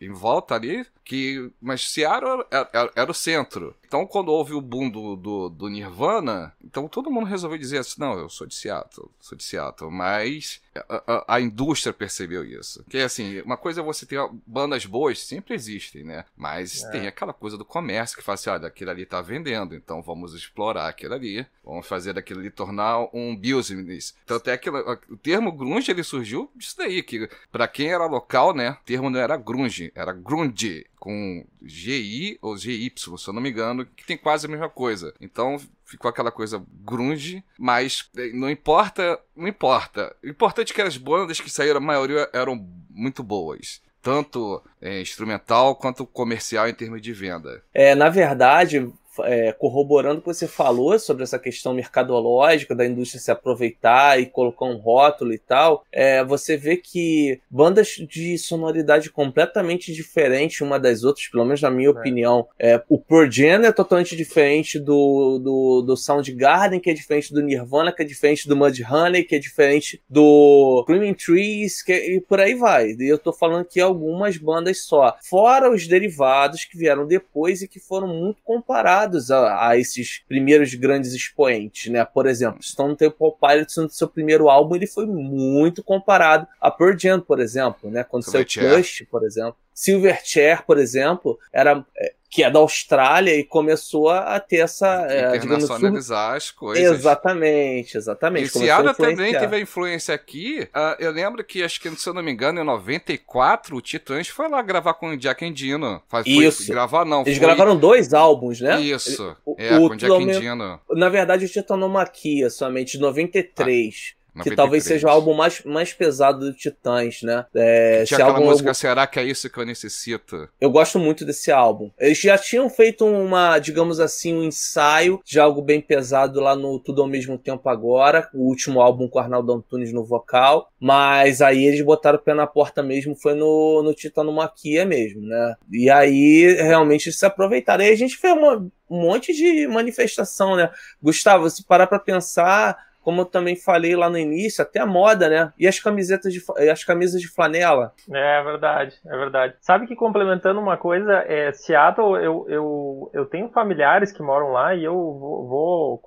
em 0.00 0.12
volta 0.12 0.54
ali, 0.54 0.86
que. 1.04 1.50
Mas 1.60 1.90
Seattle 1.90 2.44
era, 2.50 2.70
era, 2.72 2.92
era, 2.94 3.10
o 3.10 3.14
centro. 3.14 3.74
Então, 3.86 4.06
quando 4.06 4.28
houve 4.28 4.52
o 4.52 4.60
boom 4.60 4.90
do, 4.90 5.16
do, 5.16 5.48
do, 5.48 5.68
Nirvana, 5.68 6.54
então 6.62 6.86
todo 6.86 7.10
mundo 7.10 7.26
resolveu 7.26 7.58
dizer 7.58 7.78
assim: 7.78 8.00
não, 8.00 8.18
eu 8.18 8.28
sou 8.28 8.46
de 8.46 8.54
Seattle, 8.54 9.10
sou 9.18 9.36
de 9.36 9.44
Seattle. 9.44 9.90
Mas 9.90 10.60
a, 10.74 11.02
a, 11.06 11.34
a 11.36 11.40
indústria 11.40 11.92
percebeu 11.92 12.44
isso. 12.44 12.84
Que 12.88 12.98
assim, 12.98 13.40
uma 13.40 13.56
coisa 13.56 13.80
é 13.80 13.84
você 13.84 14.06
ter 14.06 14.20
bandas 14.46 14.86
boas, 14.86 15.18
sempre 15.20 15.54
existem, 15.54 16.04
né? 16.04 16.24
Mas 16.36 16.84
é. 16.84 16.90
tem 16.90 17.06
aquela 17.06 17.32
coisa 17.32 17.58
do 17.58 17.64
comércio 17.64 18.16
que 18.16 18.22
fala 18.22 18.34
assim: 18.34 18.50
olha, 18.50 18.68
aquilo 18.68 18.90
ali 18.90 19.04
tá 19.04 19.20
vendendo, 19.20 19.74
então 19.74 20.00
vamos 20.02 20.34
explorar 20.34 20.88
aquilo 20.88 21.14
ali, 21.14 21.46
vamos 21.64 21.86
fazer 21.86 22.12
daquilo 22.12 22.40
ali 22.40 22.50
tornar 22.50 23.08
um 23.12 23.36
business. 23.36 24.14
Tanto 24.24 24.50
é 24.50 24.56
que 24.56 24.70
o 24.70 25.16
termo 25.16 25.52
grunge 25.52 25.90
ele 25.90 26.02
surgiu 26.02 26.50
disso 26.54 26.76
daí, 26.78 27.02
que 27.02 27.28
para 27.50 27.66
quem 27.66 27.92
era 27.92 28.06
local, 28.06 28.54
né? 28.54 28.70
O 28.80 28.84
termo 28.84 29.10
não 29.10 29.18
era 29.18 29.36
grunge, 29.36 29.92
era 29.94 30.12
grunge 30.12 30.86
com 31.00 31.44
GI 31.62 32.38
ou 32.42 32.56
GY, 32.56 32.92
se 32.96 33.08
eu 33.08 33.32
não 33.32 33.40
me 33.40 33.50
engano, 33.50 33.86
que 33.86 34.04
tem 34.04 34.18
quase 34.18 34.46
a 34.46 34.50
mesma 34.50 34.68
coisa. 34.68 35.14
Então 35.20 35.58
ficou 35.90 36.08
aquela 36.08 36.30
coisa 36.30 36.62
grunge, 36.84 37.42
mas 37.58 38.08
eh, 38.16 38.30
não 38.32 38.48
importa, 38.48 39.18
não 39.36 39.48
importa. 39.48 40.14
O 40.22 40.28
importante 40.28 40.72
é 40.72 40.74
que 40.74 40.82
as 40.82 40.96
bandas 40.96 41.40
que 41.40 41.50
saíram, 41.50 41.78
a 41.78 41.80
maioria 41.80 42.28
eram 42.32 42.56
muito 42.88 43.22
boas 43.22 43.80
tanto 44.02 44.62
é, 44.80 45.00
instrumental 45.00 45.76
quanto 45.76 46.06
comercial 46.06 46.66
em 46.66 46.72
termos 46.74 47.02
de 47.02 47.12
venda. 47.12 47.62
É, 47.72 47.94
na 47.94 48.08
verdade, 48.08 48.90
é, 49.24 49.52
corroborando 49.52 50.18
o 50.18 50.22
que 50.22 50.28
você 50.28 50.46
falou 50.46 50.98
sobre 50.98 51.22
essa 51.22 51.38
questão 51.38 51.74
mercadológica 51.74 52.74
da 52.74 52.86
indústria 52.86 53.20
se 53.20 53.30
aproveitar 53.30 54.20
e 54.20 54.26
colocar 54.26 54.66
um 54.66 54.76
rótulo 54.76 55.32
e 55.32 55.38
tal, 55.38 55.84
é, 55.92 56.24
você 56.24 56.56
vê 56.56 56.76
que 56.76 57.40
bandas 57.50 57.88
de 57.88 58.38
sonoridade 58.38 59.10
completamente 59.10 59.92
diferente 59.92 60.62
uma 60.62 60.78
das 60.78 61.02
outras, 61.02 61.28
pelo 61.28 61.44
menos 61.44 61.60
na 61.60 61.70
minha 61.70 61.88
é. 61.88 61.92
opinião, 61.92 62.46
é, 62.58 62.82
o 62.88 62.98
Pearl 62.98 63.30
Jam 63.30 63.64
é 63.64 63.72
totalmente 63.72 64.16
diferente 64.16 64.78
do, 64.78 65.38
do, 65.38 65.82
do 65.82 65.96
Soundgarden, 65.96 66.80
que 66.80 66.90
é 66.90 66.94
diferente 66.94 67.32
do 67.32 67.42
Nirvana, 67.42 67.92
que 67.92 68.02
é 68.02 68.06
diferente 68.06 68.48
do 68.48 68.56
Mudhoney, 68.56 69.24
que 69.24 69.34
é 69.34 69.38
diferente 69.38 70.00
do 70.08 70.82
Screaming 70.84 71.14
Trees, 71.14 71.82
que, 71.82 71.92
é, 71.92 72.16
e 72.16 72.20
por 72.20 72.40
aí 72.40 72.54
vai. 72.54 72.92
E 72.92 73.08
eu 73.08 73.18
tô 73.18 73.32
falando 73.32 73.62
aqui 73.62 73.80
algumas 73.80 74.36
bandas 74.36 74.84
só. 74.84 75.16
Fora 75.22 75.70
os 75.70 75.86
derivados 75.86 76.64
que 76.64 76.78
vieram 76.78 77.06
depois 77.06 77.62
e 77.62 77.68
que 77.68 77.80
foram 77.80 78.08
muito 78.08 78.42
comparados 78.42 78.99
a, 79.30 79.68
a, 79.68 79.78
esses 79.78 80.22
primeiros 80.28 80.74
grandes 80.74 81.12
expoentes, 81.14 81.90
né? 81.90 82.04
Por 82.04 82.26
exemplo, 82.26 82.62
Stone 82.62 82.96
Temple 82.96 83.32
Pilots 83.40 83.76
no 83.76 83.90
seu 83.90 84.08
primeiro 84.08 84.48
álbum 84.48 84.76
ele 84.76 84.86
foi 84.86 85.06
muito 85.06 85.82
comparado 85.82 86.46
a 86.60 86.70
Pearl 86.70 86.98
Jam, 86.98 87.20
por 87.20 87.40
exemplo, 87.40 87.90
né? 87.90 88.04
Quando 88.04 88.24
saiu 88.24 88.44
Push, 88.44 89.04
por 89.10 89.24
exemplo. 89.24 89.56
Silverchair, 89.74 90.64
por 90.66 90.78
exemplo, 90.78 91.38
era 91.52 91.84
é, 91.96 92.12
que 92.30 92.44
é 92.44 92.50
da 92.50 92.60
Austrália 92.60 93.34
e 93.34 93.42
começou 93.42 94.08
a 94.08 94.38
ter 94.38 94.58
essa 94.58 95.04
é, 95.10 95.36
internacionalizar 95.36 96.36
as 96.36 96.52
coisas. 96.52 97.00
Exatamente, 97.00 97.96
exatamente. 97.96 98.44
E 98.44 98.48
Seattle 98.48 98.94
também 98.94 99.32
teve 99.32 99.56
a 99.56 99.60
influência 99.60 100.14
aqui. 100.14 100.68
Uh, 100.72 100.94
eu 101.00 101.10
lembro 101.10 101.42
que 101.42 101.60
acho 101.64 101.80
que 101.80 101.90
se 101.90 102.08
eu 102.08 102.14
não 102.14 102.22
me 102.22 102.30
engano 102.30 102.60
em 102.60 102.64
94 102.64 103.76
o 103.76 103.80
Titãs 103.80 104.28
foi 104.28 104.48
lá 104.48 104.62
gravar 104.62 104.94
com 104.94 105.10
o 105.10 105.16
Jack 105.16 105.44
Endino. 105.44 106.00
Foi, 106.06 106.22
Isso. 106.24 106.66
Foi, 106.66 106.74
gravar 106.74 107.04
não. 107.04 107.22
Eles 107.22 107.36
foi... 107.36 107.46
gravaram 107.46 107.76
dois 107.76 108.14
álbuns, 108.14 108.60
né? 108.60 108.80
Isso. 108.80 109.36
O, 109.44 109.56
é, 109.58 109.76
o, 109.76 109.88
com 109.88 109.94
o 109.94 109.96
Jack 109.96 110.22
Endino. 110.22 110.80
Na 110.90 111.08
verdade 111.08 111.46
o 111.46 111.48
Titanomaquia 111.48 112.48
somente 112.48 112.92
de 112.92 113.00
93. 113.00 114.14
Ah. 114.14 114.19
Que 114.42 114.54
talvez 114.54 114.84
seja 114.84 115.06
o 115.06 115.10
álbum 115.10 115.34
mais, 115.34 115.62
mais 115.64 115.92
pesado 115.92 116.40
do 116.40 116.52
Titãs, 116.52 117.22
né? 117.22 117.44
É, 117.54 118.04
tinha 118.04 118.18
aquela 118.18 118.38
álbum, 118.38 118.50
música 118.50 118.74
Será 118.74 119.06
que 119.06 119.18
é 119.18 119.24
isso 119.24 119.50
que 119.50 119.58
eu 119.58 119.66
necessito? 119.66 120.48
Eu 120.60 120.70
gosto 120.70 120.98
muito 120.98 121.24
desse 121.24 121.50
álbum. 121.50 121.90
Eles 121.98 122.18
já 122.18 122.38
tinham 122.38 122.68
feito 122.68 123.04
uma, 123.06 123.58
digamos 123.58 124.00
assim, 124.00 124.34
um 124.34 124.42
ensaio 124.42 125.20
de 125.24 125.38
algo 125.38 125.62
bem 125.62 125.80
pesado 125.80 126.40
lá 126.40 126.56
no 126.56 126.78
Tudo 126.78 127.02
ao 127.02 127.08
Mesmo 127.08 127.38
Tempo 127.38 127.68
Agora, 127.68 128.28
o 128.32 128.48
último 128.48 128.80
álbum 128.80 129.08
com 129.08 129.18
Arnaldo 129.18 129.52
Antunes 129.52 129.92
no 129.92 130.04
vocal, 130.04 130.70
mas 130.80 131.42
aí 131.42 131.64
eles 131.64 131.82
botaram 131.82 132.18
o 132.18 132.22
pé 132.22 132.34
na 132.34 132.46
porta 132.46 132.82
mesmo, 132.82 133.14
foi 133.14 133.34
no, 133.34 133.82
no 133.82 133.94
Titanomaquia 133.94 134.84
mesmo, 134.84 135.22
né? 135.22 135.54
E 135.70 135.90
aí 135.90 136.54
realmente 136.54 137.12
se 137.12 137.24
aproveitaram. 137.26 137.84
E 137.84 137.90
a 137.90 137.96
gente 137.96 138.16
fez 138.16 138.32
uma, 138.32 138.56
um 138.88 139.02
monte 139.02 139.32
de 139.32 139.66
manifestação, 139.66 140.56
né? 140.56 140.70
Gustavo, 141.02 141.48
se 141.48 141.64
parar 141.64 141.86
pra 141.86 141.98
pensar 141.98 142.89
como 143.02 143.22
eu 143.22 143.24
também 143.24 143.56
falei 143.56 143.96
lá 143.96 144.08
no 144.08 144.18
início, 144.18 144.62
até 144.62 144.80
a 144.80 144.86
moda, 144.86 145.28
né? 145.28 145.52
E 145.58 145.66
as 145.66 145.78
camisetas 145.80 146.32
de 146.32 146.40
as 146.70 146.84
camisas 146.84 147.20
de 147.20 147.28
flanela. 147.28 147.92
É 148.10 148.42
verdade, 148.42 148.96
é 149.06 149.16
verdade. 149.16 149.54
Sabe 149.60 149.86
que 149.86 149.96
complementando 149.96 150.60
uma 150.60 150.76
coisa, 150.76 151.24
é, 151.26 151.52
Seattle, 151.52 152.16
eu, 152.16 152.46
eu, 152.48 153.10
eu 153.12 153.26
tenho 153.26 153.48
familiares 153.50 154.12
que 154.12 154.22
moram 154.22 154.52
lá 154.52 154.74
e 154.74 154.84
eu 154.84 154.94
vou, 154.94 155.48
vou 155.48 156.02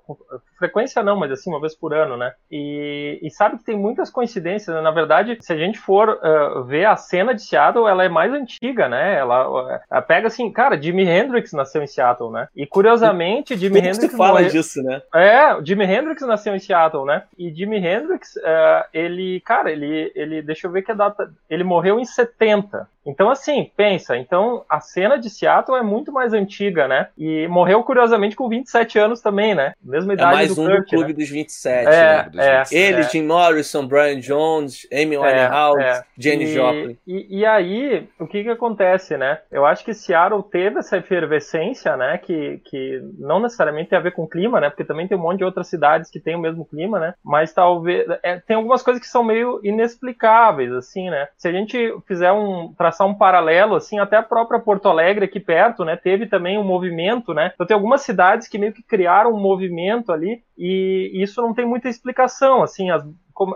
frequência 0.64 1.04
não, 1.04 1.18
mas 1.18 1.32
assim, 1.32 1.50
uma 1.50 1.60
vez 1.60 1.76
por 1.76 1.94
ano, 1.94 2.16
né? 2.16 2.32
E, 2.50 3.20
e 3.22 3.30
sabe 3.30 3.58
que 3.58 3.66
tem 3.66 3.78
muitas 3.78 4.10
coincidências, 4.10 4.74
né? 4.74 4.82
Na 4.82 4.92
verdade, 4.92 5.38
se 5.42 5.52
a 5.52 5.58
gente 5.58 5.78
for 5.78 6.10
uh, 6.10 6.64
ver 6.64 6.86
a 6.86 6.96
cena 6.96 7.34
de 7.34 7.42
Seattle, 7.42 7.88
ela 7.88 8.04
é 8.04 8.10
mais 8.10 8.32
antiga, 8.32 8.88
né? 8.88 9.16
Ela, 9.18 9.50
uh, 9.50 10.02
pega 10.08 10.28
assim, 10.28 10.50
cara, 10.52 10.82
Jimi 10.82 11.04
Hendrix 11.04 11.52
nasceu 11.52 11.84
em 11.84 11.88
Seattle, 11.88 12.32
né? 12.32 12.48
E 12.56 12.66
curiosamente, 12.66 13.58
Jimi 13.58 13.80
Hendrix. 13.80 13.98
Você 13.98 14.18
fala 14.18 14.34
morreu... 14.34 14.50
disso, 14.50 14.82
né? 14.82 15.02
É, 15.14 15.62
Jimi 15.64 15.86
Hendrix 15.86 16.22
nasceu 16.22 16.56
em 16.56 16.60
Seattle, 16.60 17.06
né? 17.06 17.24
E 17.38 17.54
Jimi 17.54 17.78
Hendrix, 17.78 18.36
uh, 18.38 18.86
ele, 18.94 19.42
cara, 19.42 19.70
ele, 19.70 20.12
ele, 20.16 20.42
deixa 20.42 20.68
eu 20.68 20.72
ver 20.72 20.84
que 20.84 20.92
a 20.92 20.96
data. 20.96 21.30
Ele 21.50 21.64
morreu 21.64 22.00
em 22.00 22.06
70. 22.06 22.88
Então, 23.06 23.30
assim, 23.30 23.70
pensa. 23.76 24.18
Então, 24.18 24.64
a 24.70 24.80
cena 24.80 25.18
de 25.18 25.30
Seattle 25.30 25.78
é 25.78 25.84
muito 25.84 26.12
mais 26.12 26.34
antiga, 26.34 26.88
né? 26.88 27.10
E 27.18 27.48
morreu, 27.48 27.84
curiosamente, 27.84 28.36
com 28.36 28.48
27 28.48 28.98
anos 28.98 29.22
também, 29.22 29.54
né? 29.54 29.74
Mesma 29.84 30.14
idade 30.14 30.32
é 30.32 30.36
mais 30.36 30.56
do 30.56 30.62
um 30.62 30.68
do 30.68 30.86
clube 30.86 31.10
né? 31.10 31.14
dos 31.14 31.30
27, 31.30 31.88
é, 31.88 31.92
né? 31.92 32.30
É, 32.38 32.58
27. 32.60 32.76
Ele, 32.76 33.00
é. 33.00 33.04
Jim 33.04 33.24
Morrison, 33.24 33.86
Brian 33.88 34.20
Jones, 34.20 34.88
Amy 34.92 35.18
Winehouse, 35.18 35.82
é, 35.82 35.90
é. 35.90 36.04
Jenny 36.18 36.46
e, 36.46 36.54
Joplin. 36.54 36.98
E, 37.06 37.40
e, 37.40 37.46
aí, 37.46 38.08
o 38.20 38.28
que 38.28 38.44
que 38.44 38.50
acontece, 38.50 39.18
né? 39.18 39.40
Eu 39.52 39.66
acho 39.66 39.84
que 39.84 39.94
Seattle 39.94 40.44
teve 40.44 40.80
essa 40.80 40.98
efervescência, 40.98 41.98
né? 41.98 42.18
Que, 42.18 42.62
que 42.66 43.02
não 43.18 43.40
necessariamente 43.40 43.90
tem 43.90 44.00
a 44.00 44.02
ver 44.02 44.12
com 44.12 44.24
o 44.24 44.30
clima, 44.30 44.60
né? 44.60 44.70
Porque 44.70 44.86
também 44.86 45.08
tem 45.08 45.18
um 45.18 45.22
monte 45.22 45.40
de 45.40 45.46
outras 45.46 45.68
cidades 45.68 46.10
que 46.10 46.20
têm 46.20 46.36
o 46.36 46.40
mesmo 46.40 46.66
clima, 46.66 47.00
né? 47.00 47.14
Mas 47.24 47.54
talvez... 47.54 48.06
É, 48.22 48.40
tem 48.40 48.56
algumas 48.56 48.82
coisas 48.82 49.02
que 49.02 49.08
são 49.08 49.24
meio 49.24 49.60
inexplicáveis, 49.64 50.72
assim, 50.72 51.10
né? 51.10 51.28
Se 51.38 51.48
a 51.48 51.52
gente 51.52 51.96
fizer 52.08 52.32
um... 52.32 52.74
traçar 52.94 53.08
um 53.08 53.16
paralelo, 53.16 53.76
assim, 53.76 53.98
até 54.00 54.18
a 54.18 54.24
própria 54.24 54.60
Porto 54.60 54.88
Alegre 54.88 55.26
aqui 55.26 55.40
perto, 55.40 55.84
né? 55.84 55.98
Teve 55.98 56.28
também 56.28 56.58
um 56.58 56.64
movimento, 56.64 57.34
né? 57.34 57.52
Então 57.54 57.66
tem 57.66 57.76
algumas 57.76 58.02
cidades 58.02 58.48
que 58.48 58.60
meio 58.60 58.72
que 58.72 58.84
criaram 58.84 59.32
um 59.32 59.40
movimento 59.40 60.12
ali 60.12 60.44
e 60.58 61.12
isso 61.16 61.42
não 61.42 61.54
tem 61.54 61.66
muita 61.66 61.90
explicação, 61.90 62.62
assim, 62.62 62.92
as, 62.92 63.04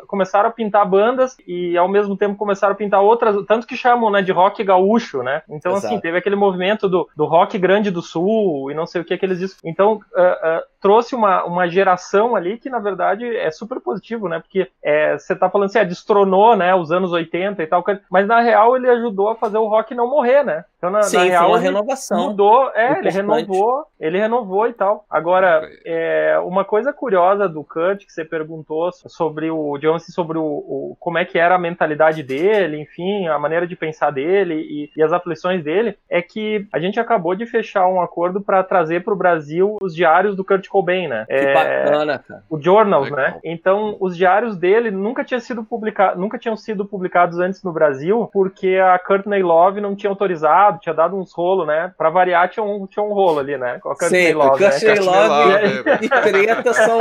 começaram 0.07 0.49
a 0.49 0.51
pintar 0.51 0.89
bandas 0.89 1.37
e 1.47 1.77
ao 1.77 1.87
mesmo 1.87 2.17
tempo 2.17 2.35
começaram 2.35 2.73
a 2.73 2.77
pintar 2.77 3.01
outras, 3.01 3.45
tanto 3.45 3.67
que 3.67 3.77
chamam, 3.77 4.09
né, 4.09 4.23
de 4.23 4.31
rock 4.31 4.63
gaúcho, 4.63 5.21
né? 5.21 5.43
Então, 5.47 5.73
assim, 5.73 5.79
Exato. 5.79 5.93
assim, 5.93 6.01
teve 6.01 6.17
aquele 6.17 6.35
movimento 6.35 6.89
do, 6.89 7.07
do 7.15 7.25
rock 7.25 7.57
grande 7.59 7.91
do 7.91 8.01
sul 8.01 8.71
e 8.71 8.73
não 8.73 8.87
sei 8.87 9.01
o 9.01 9.05
que 9.05 9.13
aqueles 9.13 9.37
discos. 9.37 9.63
Então, 9.63 9.93
uh, 9.93 9.97
uh, 9.97 10.63
trouxe 10.81 11.15
uma, 11.15 11.43
uma 11.43 11.67
geração 11.67 12.35
ali 12.35 12.57
que, 12.57 12.69
na 12.69 12.79
verdade, 12.79 13.25
é 13.25 13.49
super 13.51 13.79
positivo, 13.79 14.27
né? 14.27 14.39
Porque 14.39 14.69
é, 14.83 15.17
você 15.17 15.35
tá 15.35 15.49
falando 15.49 15.67
assim, 15.67 15.79
é, 15.79 15.85
destronou, 15.85 16.55
né, 16.55 16.75
os 16.75 16.91
anos 16.91 17.11
80 17.11 17.61
e 17.61 17.67
tal, 17.67 17.83
mas 18.09 18.27
na 18.27 18.41
real 18.41 18.75
ele 18.75 18.89
ajudou 18.89 19.29
a 19.29 19.35
fazer 19.35 19.57
o 19.57 19.67
rock 19.67 19.95
não 19.95 20.09
morrer, 20.09 20.43
né? 20.43 20.65
Então, 20.77 20.91
na, 20.91 21.01
Sim, 21.03 21.17
na 21.17 21.23
real, 21.23 21.43
foi 21.43 21.51
uma 21.51 21.59
renovação. 21.59 22.27
Mudou, 22.27 22.71
é, 22.75 22.99
ele 22.99 23.09
renovou, 23.09 23.85
ele 23.99 24.19
renovou 24.19 24.67
e 24.67 24.73
tal. 24.73 25.05
Agora, 25.09 25.67
é, 25.85 26.37
uma 26.43 26.63
coisa 26.63 26.93
curiosa 26.93 27.49
do 27.49 27.63
Kurt, 27.63 28.05
que 28.05 28.11
você 28.11 28.23
perguntou 28.23 28.91
sobre 28.91 29.49
o 29.49 29.77
Johnson, 29.79 30.11
sobre 30.11 30.37
o, 30.37 30.43
o, 30.43 30.97
como 30.99 31.17
é 31.17 31.25
que 31.25 31.39
era 31.39 31.55
a 31.55 31.59
mentalidade 31.59 32.21
dele, 32.21 32.79
enfim, 32.79 33.27
a 33.27 33.39
maneira 33.39 33.65
de 33.65 33.75
pensar 33.75 34.11
dele 34.11 34.55
e, 34.55 34.91
e 34.95 35.01
as 35.01 35.11
aflições 35.11 35.63
dele, 35.63 35.97
é 36.09 36.21
que 36.21 36.67
a 36.71 36.79
gente 36.79 36.99
acabou 36.99 37.33
de 37.33 37.45
fechar 37.47 37.87
um 37.87 38.01
acordo 38.01 38.39
para 38.39 38.63
trazer 38.63 39.03
para 39.03 39.13
o 39.13 39.17
Brasil 39.17 39.77
os 39.81 39.95
diários 39.95 40.35
do 40.35 40.45
Kurt 40.45 40.67
Cobain, 40.77 41.07
né? 41.07 41.25
Que 41.27 41.33
é, 41.33 41.53
bacana, 41.53 42.19
cara. 42.19 42.43
O 42.49 42.61
Journals, 42.61 43.09
né? 43.09 43.17
Legal. 43.17 43.33
né? 43.33 43.39
Então, 43.43 43.97
os 43.99 44.15
diários 44.15 44.57
dele 44.57 44.91
nunca 44.91 45.23
tinham 45.23 45.39
sido 45.39 45.63
publicados, 45.63 46.19
nunca 46.19 46.37
tinham 46.37 46.55
sido 46.55 46.85
publicados 46.85 47.39
antes 47.39 47.63
no 47.63 47.71
Brasil, 47.71 48.29
porque 48.31 48.75
a 48.75 48.97
Courtney 48.99 49.41
Love 49.41 49.81
não 49.81 49.95
tinha 49.95 50.09
autorizado 50.09 50.79
tinha 50.79 50.93
dado 50.93 51.17
uns 51.17 51.33
rolos, 51.33 51.67
né? 51.67 51.93
Pra 51.97 52.09
variar, 52.09 52.49
tinha 52.49 52.63
um, 52.63 52.85
tinha 52.87 53.03
um 53.03 53.13
rolo 53.13 53.39
ali, 53.39 53.57
né? 53.57 53.79
Com 53.79 53.91
a 53.91 53.95
Sim, 53.95 54.33
Love, 54.33 54.63
Courtney 54.63 54.95
né? 54.95 55.01
Love 55.01 55.53
e, 56.01 56.05
e 56.05 56.09
treta 56.09 56.73
são 56.73 56.99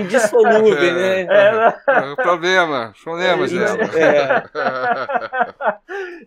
indissolúveis, 0.00 0.94
né? 0.94 1.20
É, 1.22 1.52
né? 1.52 1.74
é, 1.88 2.00
o 2.12 2.16
problema, 2.16 2.92
problemas 3.02 3.52
é, 3.52 3.58
dela. 3.58 3.82
É. 3.96 4.42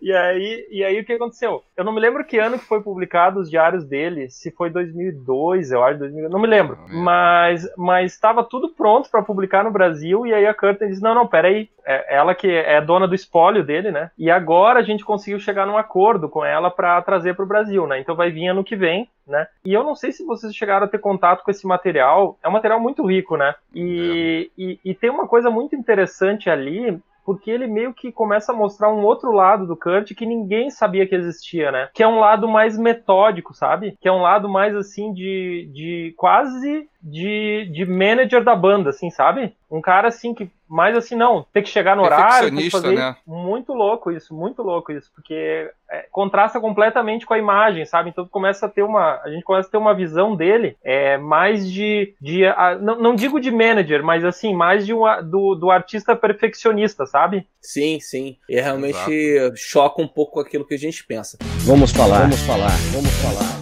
e, 0.02 0.12
aí, 0.12 0.66
e 0.70 0.84
aí 0.84 1.00
o 1.00 1.04
que 1.04 1.12
aconteceu? 1.12 1.62
Eu 1.76 1.84
não 1.84 1.92
me 1.92 2.00
lembro 2.00 2.24
que 2.24 2.38
ano 2.38 2.58
que 2.58 2.64
foi 2.64 2.82
publicado 2.82 3.40
os 3.40 3.50
diários 3.50 3.84
dele, 3.84 4.30
se 4.30 4.50
foi 4.50 4.70
2002, 4.70 5.72
eu 5.72 5.82
acho, 5.82 5.98
2000, 6.10 6.30
não 6.30 6.40
me 6.40 6.46
lembro. 6.46 6.78
Mas 6.88 7.68
mas 7.76 8.12
estava 8.12 8.44
tudo 8.44 8.68
pronto 8.68 9.10
para 9.10 9.22
publicar 9.22 9.64
no 9.64 9.70
Brasil 9.70 10.26
e 10.26 10.34
aí 10.34 10.46
a 10.46 10.54
Curtin 10.54 10.88
disse: 10.88 11.02
"Não, 11.02 11.14
não, 11.14 11.26
peraí, 11.26 11.68
é 11.84 12.16
ela 12.16 12.34
que 12.34 12.48
é 12.48 12.80
dona 12.80 13.08
do 13.08 13.14
espólio 13.14 13.64
dele, 13.64 13.90
né? 13.90 14.10
E 14.18 14.30
agora 14.30 14.80
a 14.80 14.82
gente 14.82 15.04
conseguiu 15.04 15.38
chegar 15.40 15.66
num 15.66 15.78
acordo 15.78 16.28
com 16.28 16.44
ela 16.44 16.70
para 16.70 17.00
trazer 17.02 17.34
para 17.34 17.44
o 17.44 17.48
Brasil, 17.48 17.86
né? 17.86 18.00
Então 18.00 18.14
vai 18.14 18.30
vir 18.30 18.48
ano 18.48 18.64
que 18.64 18.76
vem, 18.76 19.08
né? 19.26 19.46
E 19.64 19.72
eu 19.72 19.82
não 19.82 19.94
sei 19.94 20.12
se 20.12 20.24
vocês 20.24 20.54
chegaram 20.54 20.86
a 20.86 20.88
ter 20.88 20.98
contato 20.98 21.42
com 21.42 21.50
esse 21.50 21.66
material. 21.66 22.38
É 22.42 22.48
um 22.48 22.52
material 22.52 22.80
muito 22.80 23.04
rico, 23.06 23.36
né? 23.36 23.54
E, 23.74 24.50
é. 24.58 24.62
e, 24.62 24.80
e 24.84 24.94
tem 24.94 25.10
uma 25.10 25.26
coisa 25.26 25.50
muito 25.50 25.74
interessante 25.74 26.48
ali 26.48 27.00
porque 27.24 27.50
ele 27.50 27.66
meio 27.66 27.94
que 27.94 28.12
começa 28.12 28.52
a 28.52 28.56
mostrar 28.56 28.92
um 28.92 29.04
outro 29.04 29.32
lado 29.32 29.66
do 29.66 29.76
Kurt 29.76 30.14
que 30.14 30.26
ninguém 30.26 30.70
sabia 30.70 31.06
que 31.06 31.14
existia, 31.14 31.70
né? 31.70 31.88
Que 31.94 32.02
é 32.02 32.08
um 32.08 32.18
lado 32.18 32.48
mais 32.48 32.78
metódico, 32.78 33.54
sabe? 33.54 33.96
Que 34.00 34.08
é 34.08 34.12
um 34.12 34.22
lado 34.22 34.48
mais 34.48 34.74
assim 34.74 35.12
de, 35.12 35.70
de 35.72 36.14
quase 36.16 36.88
de, 37.02 37.70
de 37.72 37.86
manager 37.86 38.42
da 38.42 38.54
banda, 38.54 38.90
assim, 38.90 39.10
sabe? 39.10 39.54
Um 39.70 39.80
cara 39.80 40.08
assim 40.08 40.34
que 40.34 40.50
mais 40.68 40.96
assim 40.96 41.16
não, 41.16 41.44
tem 41.52 41.64
que 41.64 41.68
chegar 41.68 41.96
no 41.96 42.04
horário, 42.04 42.48
tem 42.48 42.58
que 42.58 42.70
fazer 42.70 42.94
né? 42.94 43.16
muito 43.26 43.72
louco 43.72 44.12
isso, 44.12 44.32
muito 44.32 44.62
louco 44.62 44.92
isso, 44.92 45.10
porque 45.14 45.68
é, 45.90 46.06
contrasta 46.12 46.60
completamente 46.60 47.26
com 47.26 47.34
a 47.34 47.38
imagem, 47.38 47.84
sabe? 47.84 48.10
Então 48.10 48.24
começa 48.28 48.66
a 48.66 48.68
ter 48.68 48.82
uma, 48.82 49.20
a 49.24 49.30
gente 49.30 49.42
começa 49.42 49.68
a 49.68 49.70
ter 49.72 49.78
uma 49.78 49.94
visão 49.94 50.36
dele 50.36 50.76
é 50.84 51.18
mais 51.18 51.68
de, 51.70 52.14
de 52.20 52.46
a, 52.46 52.78
não, 52.80 53.00
não 53.00 53.14
digo 53.16 53.40
de 53.40 53.50
manager, 53.50 54.04
mas 54.04 54.24
assim 54.24 54.54
mais 54.54 54.86
de 54.86 54.94
um, 54.94 55.02
do, 55.24 55.56
do 55.56 55.70
artista 55.70 56.14
perfeccionista, 56.14 57.04
sabe? 57.04 57.46
Sim, 57.60 57.98
sim. 57.98 58.36
E 58.48 58.60
realmente 58.60 59.10
Exato. 59.10 59.56
choca 59.56 60.00
um 60.00 60.08
pouco 60.08 60.38
aquilo 60.38 60.66
que 60.66 60.74
a 60.74 60.78
gente 60.78 61.04
pensa. 61.04 61.36
Vamos 61.64 61.90
falar, 61.90 62.20
vamos 62.20 62.40
falar, 62.42 62.70
vamos 62.92 63.10
falar. 63.22 63.59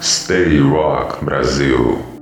Stay 0.00 0.58
Rock 0.58 1.20
Brasil. 1.22 2.15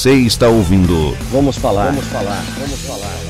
Você 0.00 0.14
está 0.14 0.48
ouvindo. 0.48 1.12
Vamos 1.30 1.58
falar. 1.58 1.92
Vamos 1.92 2.06
falar. 2.06 2.42
Vamos 2.58 2.80
falar. 2.86 3.20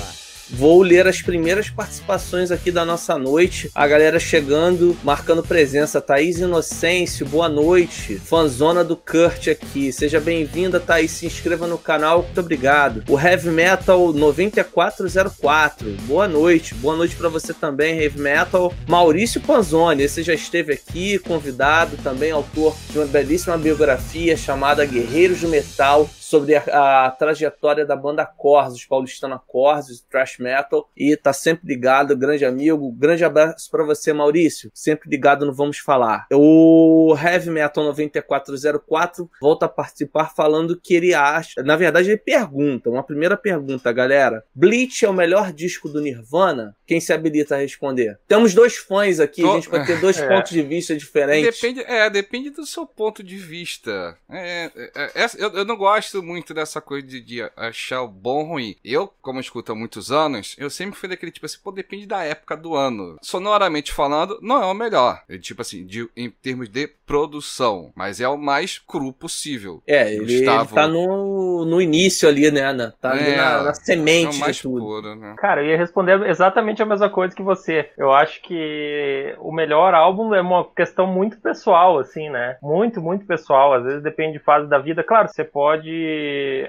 Vou 0.50 0.82
ler 0.82 1.04
as 1.08 1.20
primeiras 1.20 1.68
participações 1.68 2.52
aqui 2.52 2.70
da 2.70 2.84
nossa 2.84 3.18
noite. 3.18 3.68
A 3.74 3.88
galera 3.88 4.20
chegando, 4.20 4.96
marcando 5.02 5.42
presença. 5.42 6.00
Thaís 6.00 6.38
Inocêncio, 6.38 7.26
boa 7.26 7.48
noite. 7.48 8.16
Fanzona 8.24 8.84
do 8.84 8.96
Kurt 8.96 9.48
aqui. 9.48 9.92
Seja 9.92 10.20
bem-vinda, 10.20 10.78
Thaís. 10.78 11.10
Se 11.10 11.26
inscreva 11.26 11.66
no 11.66 11.76
canal. 11.76 12.22
Muito 12.22 12.38
obrigado. 12.38 13.02
O 13.08 13.18
Heavy 13.18 13.48
Metal 13.48 14.12
9404. 14.12 15.90
Boa 16.02 16.28
noite. 16.28 16.72
Boa 16.76 16.96
noite 16.96 17.16
para 17.16 17.28
você 17.28 17.52
também, 17.52 17.98
Heavy 17.98 18.20
Metal. 18.20 18.72
Maurício 18.86 19.40
Panzoni, 19.40 20.04
esse 20.04 20.22
já 20.22 20.34
esteve 20.34 20.72
aqui, 20.72 21.18
convidado, 21.18 21.96
também 21.96 22.30
autor 22.30 22.76
de 22.90 22.98
uma 22.98 23.06
belíssima 23.06 23.58
biografia 23.58 24.36
chamada 24.36 24.84
Guerreiros 24.84 25.40
do 25.40 25.48
Metal 25.48 26.08
sobre 26.30 26.54
a, 26.54 27.06
a, 27.06 27.10
trajetória 27.10 27.84
da 27.84 27.96
banda 27.96 28.24
Corsos, 28.24 28.84
paulistana 28.84 29.40
Corsos, 29.44 30.00
thrash 30.08 30.38
metal, 30.38 30.88
e 30.96 31.16
tá 31.16 31.32
sempre 31.32 31.66
ligado, 31.66 32.16
grande 32.16 32.44
amigo, 32.44 32.92
grande 32.92 33.24
abraço 33.24 33.68
para 33.68 33.82
você, 33.82 34.12
Maurício, 34.12 34.70
sempre 34.72 35.10
ligado 35.10 35.44
no 35.44 35.52
Vamos 35.52 35.78
Falar. 35.78 36.26
O 36.32 37.16
Heavy 37.20 37.50
Metal 37.50 37.82
9404 37.82 39.28
volta 39.40 39.66
a 39.66 39.68
participar 39.68 40.32
falando 40.32 40.80
que 40.80 40.94
ele 40.94 41.12
acha, 41.12 41.62
na 41.64 41.76
verdade 41.76 42.10
ele 42.10 42.18
pergunta, 42.18 42.88
uma 42.88 43.02
primeira 43.02 43.36
pergunta, 43.36 43.90
galera, 43.92 44.44
Bleach 44.54 45.04
é 45.04 45.08
o 45.08 45.12
melhor 45.12 45.52
disco 45.52 45.88
do 45.88 46.00
Nirvana? 46.00 46.76
Quem 46.86 47.00
se 47.00 47.12
habilita 47.12 47.56
a 47.56 47.58
responder? 47.58 48.18
Temos 48.28 48.54
dois 48.54 48.76
fãs 48.76 49.18
aqui, 49.18 49.44
a 49.44 49.54
gente 49.54 49.68
vai 49.68 49.84
ter 49.84 50.00
dois 50.00 50.18
é. 50.20 50.28
pontos 50.28 50.52
de 50.52 50.62
vista 50.62 50.96
diferentes. 50.96 51.60
Depende, 51.60 51.80
é, 51.80 52.08
depende 52.08 52.50
do 52.50 52.64
seu 52.64 52.86
ponto 52.86 53.22
de 53.22 53.36
vista. 53.36 54.16
É, 54.28 54.70
é, 54.76 55.24
é 55.24 55.26
eu, 55.38 55.50
eu 55.54 55.64
não 55.64 55.76
gosto 55.76 56.19
muito 56.22 56.54
dessa 56.54 56.80
coisa 56.80 57.06
de, 57.06 57.20
de 57.20 57.50
achar 57.56 58.02
o 58.02 58.08
bom 58.08 58.40
ou 58.40 58.44
ruim. 58.44 58.76
Eu, 58.84 59.12
como 59.20 59.40
escuto 59.40 59.72
há 59.72 59.74
muitos 59.74 60.10
anos, 60.10 60.56
eu 60.58 60.70
sempre 60.70 60.98
fui 60.98 61.08
daquele 61.08 61.32
tipo 61.32 61.46
assim, 61.46 61.58
pô, 61.62 61.70
depende 61.72 62.06
da 62.06 62.22
época 62.22 62.56
do 62.56 62.74
ano. 62.74 63.16
Sonoramente 63.22 63.92
falando, 63.92 64.38
não 64.42 64.62
é 64.62 64.66
o 64.66 64.74
melhor. 64.74 65.22
Tipo 65.40 65.62
assim, 65.62 65.84
de, 65.84 66.08
em 66.16 66.30
termos 66.30 66.68
de 66.68 66.88
produção, 67.06 67.92
mas 67.94 68.20
é 68.20 68.28
o 68.28 68.36
mais 68.36 68.78
cru 68.78 69.12
possível. 69.12 69.82
É, 69.86 70.14
ele, 70.14 70.38
Gustavo... 70.38 70.70
ele 70.70 70.74
tá 70.74 70.88
no, 70.88 71.64
no 71.64 71.80
início 71.80 72.28
ali, 72.28 72.50
né, 72.50 72.60
Ana? 72.60 72.94
Tá 73.00 73.16
é, 73.16 73.20
ali 73.20 73.36
na, 73.36 73.62
na 73.64 73.74
semente 73.74 74.36
é 74.36 74.38
o 74.38 74.40
mais 74.40 74.56
de 74.56 74.62
tudo. 74.62 74.80
Puro, 74.80 75.14
né? 75.14 75.34
Cara, 75.38 75.62
eu 75.62 75.68
ia 75.68 75.76
responder 75.76 76.28
exatamente 76.28 76.82
a 76.82 76.86
mesma 76.86 77.08
coisa 77.08 77.34
que 77.34 77.42
você. 77.42 77.90
Eu 77.96 78.12
acho 78.12 78.40
que 78.42 79.34
o 79.38 79.52
melhor 79.52 79.94
álbum 79.94 80.34
é 80.34 80.40
uma 80.40 80.64
questão 80.64 81.06
muito 81.06 81.40
pessoal, 81.40 81.98
assim, 81.98 82.30
né? 82.30 82.56
Muito, 82.62 83.00
muito 83.00 83.26
pessoal. 83.26 83.74
Às 83.74 83.84
vezes 83.84 84.02
depende 84.02 84.38
de 84.38 84.44
fase 84.44 84.68
da 84.68 84.78
vida. 84.78 85.02
Claro, 85.02 85.28
você 85.28 85.44
pode 85.44 85.90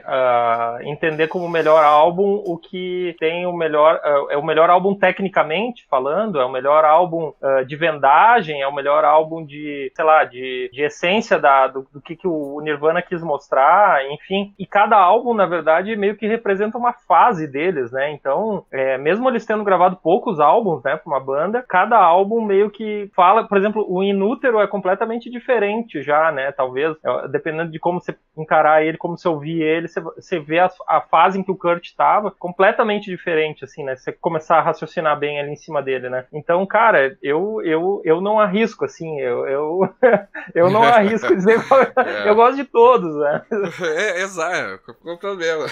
uh, 0.05 0.81
entender 0.83 1.27
como 1.27 1.45
o 1.45 1.49
melhor 1.49 1.83
álbum 1.83 2.41
o 2.45 2.57
que 2.57 3.15
tem 3.19 3.45
o 3.45 3.53
melhor 3.53 3.95
uh, 3.95 4.31
é 4.31 4.37
o 4.37 4.43
melhor 4.43 4.69
álbum 4.69 4.95
tecnicamente 4.95 5.85
falando 5.89 6.39
é 6.39 6.45
o 6.45 6.51
melhor 6.51 6.85
álbum 6.85 7.33
uh, 7.41 7.65
de 7.65 7.75
vendagem 7.75 8.61
é 8.61 8.67
o 8.67 8.73
melhor 8.73 9.03
álbum 9.03 9.45
de 9.45 9.91
sei 9.95 10.05
lá 10.05 10.23
de, 10.23 10.69
de 10.73 10.83
essência 10.83 11.39
da, 11.39 11.67
do, 11.67 11.87
do 11.91 12.01
que, 12.01 12.15
que 12.15 12.27
o 12.27 12.59
Nirvana 12.61 13.01
quis 13.01 13.23
mostrar 13.23 14.05
enfim. 14.11 14.53
E 14.57 14.65
cada 14.65 14.97
álbum 14.97 15.33
na 15.33 15.45
verdade 15.45 15.95
meio 15.95 16.15
que 16.15 16.27
representa 16.27 16.77
uma 16.77 16.93
fase 16.93 17.47
deles 17.47 17.91
né? 17.91 18.11
Então 18.11 18.65
é, 18.71 18.97
mesmo 18.97 19.29
eles 19.29 19.45
tendo 19.45 19.63
gravado 19.63 19.97
poucos 19.97 20.39
álbuns 20.39 20.83
né 20.83 20.97
para 20.97 21.11
uma 21.11 21.19
banda 21.19 21.63
cada 21.67 21.97
álbum 21.97 22.41
meio 22.41 22.69
que 22.69 23.09
fala 23.15 23.47
por 23.47 23.57
exemplo 23.57 23.85
o 23.87 24.03
Inútero 24.03 24.59
é 24.59 24.67
completamente 24.67 25.29
diferente 25.29 26.01
já 26.01 26.31
né? 26.31 26.51
Talvez 26.51 26.95
dependendo 27.29 27.71
de 27.71 27.79
como 27.79 27.99
você 27.99 28.15
encarar 28.37 28.83
ele 28.83 28.97
como 28.97 29.17
você 29.17 29.27
ouvir 29.31 29.61
ele, 29.61 29.87
você, 29.87 30.01
você 30.01 30.39
vê 30.39 30.59
a, 30.59 30.71
a, 30.87 31.01
fase 31.01 31.39
em 31.39 31.43
que 31.43 31.51
o 31.51 31.57
Kurt 31.57 31.85
estava 31.85 32.31
completamente 32.31 33.09
diferente, 33.09 33.63
assim, 33.63 33.83
né? 33.83 33.95
Você 33.95 34.11
começar 34.11 34.57
a 34.57 34.61
raciocinar 34.61 35.17
bem 35.17 35.39
ali 35.39 35.51
em 35.51 35.55
cima 35.55 35.81
dele, 35.81 36.09
né? 36.09 36.25
Então, 36.33 36.65
cara, 36.65 37.17
eu, 37.21 37.61
eu, 37.63 38.01
eu 38.03 38.21
não 38.21 38.39
arrisco, 38.39 38.85
assim, 38.85 39.19
eu, 39.19 39.47
eu, 39.47 39.89
eu 40.53 40.69
não 40.69 40.83
arrisco 40.83 41.35
dizer. 41.35 41.59
é. 42.25 42.29
Eu 42.29 42.35
gosto 42.35 42.57
de 42.57 42.65
todos, 42.65 43.15
né? 43.15 43.41
É, 43.81 44.21
exato, 44.21 44.95
qual 45.01 45.15
o 45.15 45.19
problema? 45.19 45.65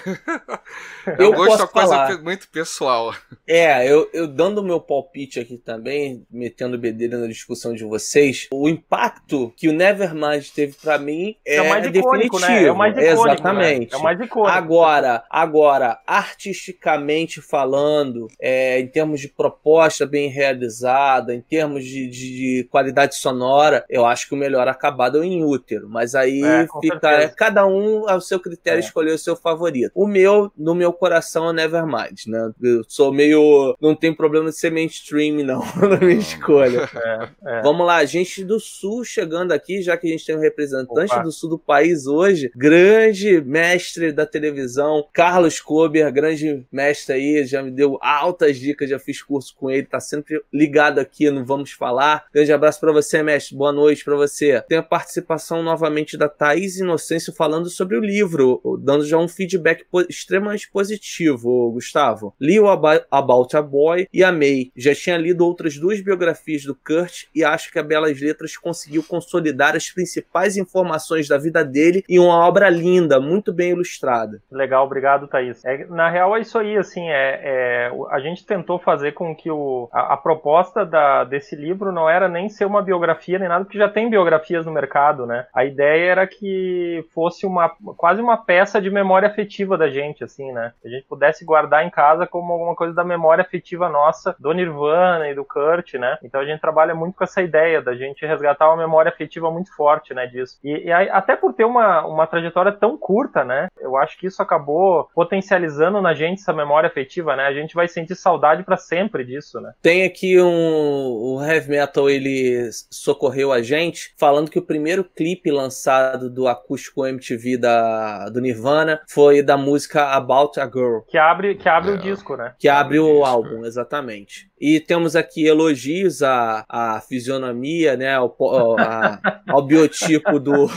Eu, 1.05 1.15
eu 1.17 1.33
gosto 1.33 1.57
de 1.57 1.61
uma 1.63 1.67
coisa 1.67 2.21
muito 2.21 2.49
pessoal. 2.49 3.13
É, 3.47 3.89
eu, 3.89 4.09
eu 4.13 4.27
dando 4.27 4.59
o 4.59 4.63
meu 4.63 4.79
palpite 4.79 5.39
aqui 5.39 5.57
também, 5.57 6.25
metendo 6.29 6.77
bedelha 6.77 7.17
na 7.17 7.27
discussão 7.27 7.73
de 7.73 7.83
vocês, 7.83 8.47
o 8.51 8.67
impacto 8.67 9.53
que 9.55 9.69
o 9.69 9.73
Nevermind 9.73 10.49
teve 10.49 10.73
para 10.73 10.97
mim 10.97 11.35
é, 11.45 11.55
é 11.55 11.69
mais 11.69 11.85
icônico, 11.85 12.39
definitivo. 12.39 12.61
Né? 12.61 12.67
É 12.67 12.71
o 12.71 12.75
mais 12.75 12.97
icônico. 12.97 13.38
Exatamente. 13.39 13.93
É 13.93 13.97
o 13.97 14.03
mais 14.03 14.19
icônico. 14.19 14.47
Agora, 14.47 15.23
agora, 15.29 15.99
artisticamente 16.05 17.41
falando, 17.41 18.27
é, 18.39 18.79
em 18.79 18.87
termos 18.87 19.19
de 19.19 19.27
proposta 19.27 20.05
bem 20.05 20.29
realizada, 20.29 21.33
em 21.33 21.41
termos 21.41 21.83
de, 21.83 22.07
de, 22.07 22.35
de, 22.35 22.67
qualidade 22.69 23.15
sonora, 23.15 23.85
eu 23.89 24.05
acho 24.05 24.27
que 24.27 24.33
o 24.33 24.37
melhor 24.37 24.67
acabado 24.67 25.17
é 25.17 25.21
o 25.21 25.23
em 25.23 25.43
útero. 25.43 25.89
Mas 25.89 26.15
aí 26.15 26.43
é, 26.43 26.67
fica 26.81 27.11
é, 27.11 27.27
cada 27.27 27.65
um 27.65 28.07
ao 28.07 28.21
seu 28.21 28.39
critério 28.39 28.77
é. 28.77 28.83
escolher 28.83 29.13
o 29.13 29.17
seu 29.17 29.35
favorito. 29.35 29.91
O 29.95 30.07
meu, 30.07 30.51
no 30.57 30.75
meu 30.75 30.91
coração, 30.93 31.49
é 31.49 31.53
Nevermind, 31.53 32.27
né? 32.27 32.51
Eu 32.61 32.83
sou 32.87 33.11
meio. 33.13 33.75
Não 33.81 33.95
tem 33.95 34.13
problema 34.13 34.49
de 34.49 34.57
ser 34.57 34.71
mainstream, 34.71 35.43
não, 35.43 35.61
na 35.89 35.97
minha 35.97 36.19
escolha. 36.19 36.89
É, 36.99 37.29
é. 37.45 37.61
Vamos 37.61 37.85
lá, 37.85 38.03
gente 38.03 38.43
do 38.43 38.59
Sul 38.59 39.03
chegando 39.03 39.51
aqui, 39.51 39.81
já 39.81 39.95
que 39.95 40.07
a 40.07 40.11
gente 40.11 40.25
tem 40.25 40.35
um 40.35 40.41
representante 40.41 41.13
Opa. 41.13 41.23
do 41.23 41.31
Sul 41.31 41.49
do 41.49 41.59
país 41.59 42.07
hoje. 42.07 42.51
Grande 42.55 43.28
grande 43.29 43.41
mestre 43.41 44.11
da 44.11 44.25
televisão, 44.25 45.05
Carlos 45.13 45.61
Kober, 45.61 46.11
grande 46.11 46.65
mestre 46.71 47.15
aí, 47.15 47.45
já 47.45 47.61
me 47.61 47.69
deu 47.69 47.99
altas 48.01 48.57
dicas, 48.57 48.89
já 48.89 48.97
fiz 48.97 49.21
curso 49.21 49.55
com 49.55 49.69
ele, 49.69 49.85
tá 49.85 49.99
sempre 49.99 50.41
ligado 50.51 50.99
aqui 50.99 51.29
no 51.29 51.45
Vamos 51.45 51.71
Falar. 51.71 52.25
Grande 52.33 52.51
abraço 52.51 52.79
para 52.79 52.91
você, 52.91 53.21
mestre, 53.21 53.55
boa 53.55 53.71
noite 53.71 54.03
para 54.03 54.15
você. 54.15 54.61
Tem 54.67 54.77
a 54.77 54.83
participação 54.83 55.61
novamente 55.61 56.17
da 56.17 56.27
Thaís 56.27 56.77
Inocêncio 56.77 57.33
falando 57.33 57.69
sobre 57.69 57.97
o 57.97 58.01
livro, 58.01 58.61
dando 58.81 59.05
já 59.05 59.17
um 59.17 59.27
feedback 59.27 59.85
extremamente 60.09 60.69
positivo, 60.71 61.71
Gustavo. 61.71 62.33
Li 62.39 62.59
o 62.59 62.67
About 62.67 63.55
a 63.55 63.61
Boy 63.61 64.07
e 64.11 64.23
amei. 64.23 64.71
Já 64.75 64.95
tinha 64.95 65.17
lido 65.17 65.45
outras 65.45 65.77
duas 65.77 66.01
biografias 66.01 66.63
do 66.63 66.75
Kurt 66.75 67.25
e 67.35 67.43
acho 67.43 67.71
que 67.71 67.79
a 67.79 67.83
Belas 67.83 68.19
Letras 68.19 68.57
conseguiu 68.57 69.03
consolidar 69.03 69.75
as 69.75 69.89
principais 69.89 70.57
informações 70.57 71.27
da 71.27 71.37
vida 71.37 71.63
dele 71.63 72.03
em 72.09 72.17
uma 72.19 72.47
obra 72.47 72.69
linda, 72.69 73.18
muito 73.19 73.53
bem 73.53 73.71
ilustrada. 73.71 74.41
Legal, 74.51 74.85
obrigado, 74.85 75.27
Thaís. 75.27 75.63
É, 75.65 75.85
na 75.85 76.09
real, 76.09 76.35
é 76.35 76.41
isso 76.41 76.57
aí, 76.57 76.77
assim, 76.77 77.09
é, 77.09 77.41
é 77.43 77.91
a 78.09 78.19
gente 78.19 78.45
tentou 78.45 78.79
fazer 78.79 79.13
com 79.13 79.35
que 79.35 79.49
o, 79.49 79.89
a, 79.91 80.13
a, 80.13 80.17
proposta 80.17 80.85
da, 80.85 81.23
desse 81.23 81.55
livro 81.55 81.91
não 81.91 82.09
era 82.09 82.27
nem 82.27 82.49
ser 82.49 82.65
uma 82.65 82.81
biografia 82.81 83.39
nem 83.39 83.47
nada, 83.47 83.63
porque 83.65 83.77
já 83.77 83.89
tem 83.89 84.09
biografias 84.09 84.65
no 84.65 84.71
mercado, 84.71 85.25
né? 85.25 85.47
A 85.53 85.65
ideia 85.65 86.11
era 86.11 86.27
que 86.27 87.05
fosse 87.13 87.45
uma 87.45 87.69
quase 87.97 88.21
uma 88.21 88.37
peça 88.37 88.81
de 88.81 88.89
memória 88.89 89.27
afetiva 89.27 89.77
da 89.77 89.89
gente, 89.89 90.23
assim, 90.23 90.51
né? 90.51 90.73
Que 90.81 90.87
a 90.87 90.91
gente 90.91 91.05
pudesse 91.05 91.45
guardar 91.45 91.85
em 91.85 91.89
casa 91.89 92.27
como 92.27 92.53
alguma 92.53 92.75
coisa 92.75 92.93
da 92.93 93.03
memória 93.03 93.41
afetiva 93.41 93.89
nossa, 93.89 94.35
do 94.39 94.53
Nirvana 94.53 95.29
e 95.29 95.35
do 95.35 95.45
Kurt, 95.45 95.95
né? 95.95 96.17
Então 96.23 96.41
a 96.41 96.45
gente 96.45 96.59
trabalha 96.59 96.95
muito 96.95 97.15
com 97.15 97.23
essa 97.23 97.41
ideia 97.41 97.81
da 97.81 97.95
gente 97.95 98.25
resgatar 98.25 98.67
uma 98.67 98.77
memória 98.77 99.09
afetiva 99.09 99.51
muito 99.51 99.75
forte, 99.75 100.13
né, 100.13 100.27
disso. 100.27 100.59
E, 100.63 100.85
e 100.85 100.91
até 100.91 101.35
por 101.35 101.53
ter 101.53 101.65
uma, 101.65 102.05
uma 102.05 102.27
trajetória 102.27 102.71
tão 102.71 102.97
curta, 102.97 103.08
né? 103.43 103.67
Eu 103.79 103.97
acho 103.97 104.17
que 104.17 104.27
isso 104.27 104.41
acabou 104.41 105.09
potencializando 105.15 106.01
na 106.01 106.13
gente 106.13 106.39
essa 106.39 106.53
memória 106.53 106.87
afetiva, 106.87 107.35
né? 107.35 107.43
A 107.43 107.53
gente 107.53 107.73
vai 107.73 107.87
sentir 107.87 108.15
saudade 108.15 108.63
para 108.63 108.77
sempre 108.77 109.25
disso, 109.25 109.59
né? 109.59 109.73
Tem 109.81 110.03
aqui 110.03 110.39
um 110.39 111.09
o 111.09 111.43
Heavy 111.43 111.69
Metal 111.69 112.09
ele 112.09 112.69
socorreu 112.91 113.51
a 113.51 113.61
gente 113.61 114.13
falando 114.17 114.51
que 114.51 114.59
o 114.59 114.65
primeiro 114.65 115.03
clipe 115.03 115.51
lançado 115.51 116.29
do 116.29 116.47
acústico 116.47 117.05
MTV 117.05 117.57
da 117.57 118.29
do 118.29 118.41
Nirvana 118.41 119.01
foi 119.07 119.41
da 119.41 119.57
música 119.57 120.11
About 120.13 120.59
a 120.59 120.65
Girl, 120.65 120.99
que 121.07 121.17
abre 121.17 121.55
que 121.55 121.67
abre 121.67 121.91
é. 121.91 121.93
o 121.93 121.97
disco, 121.97 122.35
né? 122.35 122.53
Que 122.59 122.69
abre 122.69 122.99
o 122.99 123.25
álbum, 123.25 123.65
exatamente. 123.65 124.48
E 124.59 124.79
temos 124.79 125.15
aqui 125.15 125.45
elogios 125.45 126.21
à, 126.21 126.65
à 126.67 127.01
fisionomia, 127.01 127.95
né, 127.95 128.15
ao, 128.15 128.35
a, 128.77 129.19
ao 129.47 129.61
biotipo 129.61 130.39
do, 130.39 130.67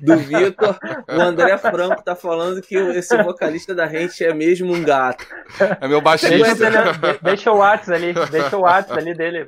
do 0.00 0.16
Vitor. 0.16 0.76
O 1.08 1.20
André 1.20 1.56
Franco 1.58 2.02
tá 2.02 2.16
falando 2.16 2.60
que 2.60 2.76
esse 2.76 3.16
vocalista 3.22 3.74
da 3.74 3.86
gente 3.86 4.24
é 4.24 4.34
mesmo 4.34 4.72
um 4.72 4.82
gato. 4.82 5.24
É 5.80 5.86
meu 5.86 6.00
baixista. 6.00 6.54
Deixa, 6.54 7.18
deixa 7.22 7.52
o 7.52 7.58
WhatsApp 7.58 7.92
ali, 7.92 8.12
deixa 8.30 8.56
o 8.56 8.60
WhatsApp 8.60 8.98
ali 8.98 9.14
dele. 9.14 9.46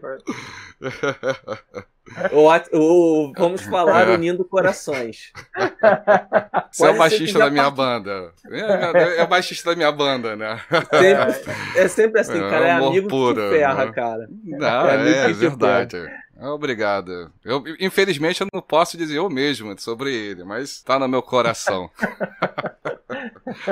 O, 2.33 2.49
o, 2.77 3.33
vamos 3.37 3.63
falar 3.63 4.09
é. 4.09 4.15
unindo 4.15 4.45
corações. 4.45 5.33
Você 6.73 6.87
é 6.87 6.91
o 6.91 6.99
baixista 6.99 7.39
da 7.39 7.51
minha 7.51 7.71
banda. 7.71 8.33
É, 8.51 9.21
é, 9.21 9.25
o 9.25 9.29
baixista 9.29 9.71
da 9.71 9.77
minha 9.77 9.93
banda, 9.93 10.35
né? 10.35 10.61
Sempre, 10.91 11.55
é 11.77 11.89
sempre 11.89 12.21
assim, 12.21 12.39
é, 12.39 12.51
cara. 12.51 12.67
É 12.67 12.71
amigo 12.73 13.09
puro, 13.09 13.41
que 13.43 13.57
ferra, 13.57 13.87
né? 13.87 13.93
cara. 13.93 14.29
Não, 14.45 14.89
é, 14.89 15.31
é 15.31 15.33
verdade. 15.33 15.97
Obrigado. 16.41 17.31
Eu, 17.45 17.63
infelizmente, 17.79 18.41
eu 18.41 18.47
não 18.53 18.63
posso 18.63 18.97
dizer 18.97 19.19
eu 19.19 19.29
mesmo 19.29 19.79
sobre 19.79 20.13
ele, 20.13 20.43
mas 20.43 20.83
tá 20.83 20.99
no 20.99 21.07
meu 21.07 21.23
coração. 21.23 21.91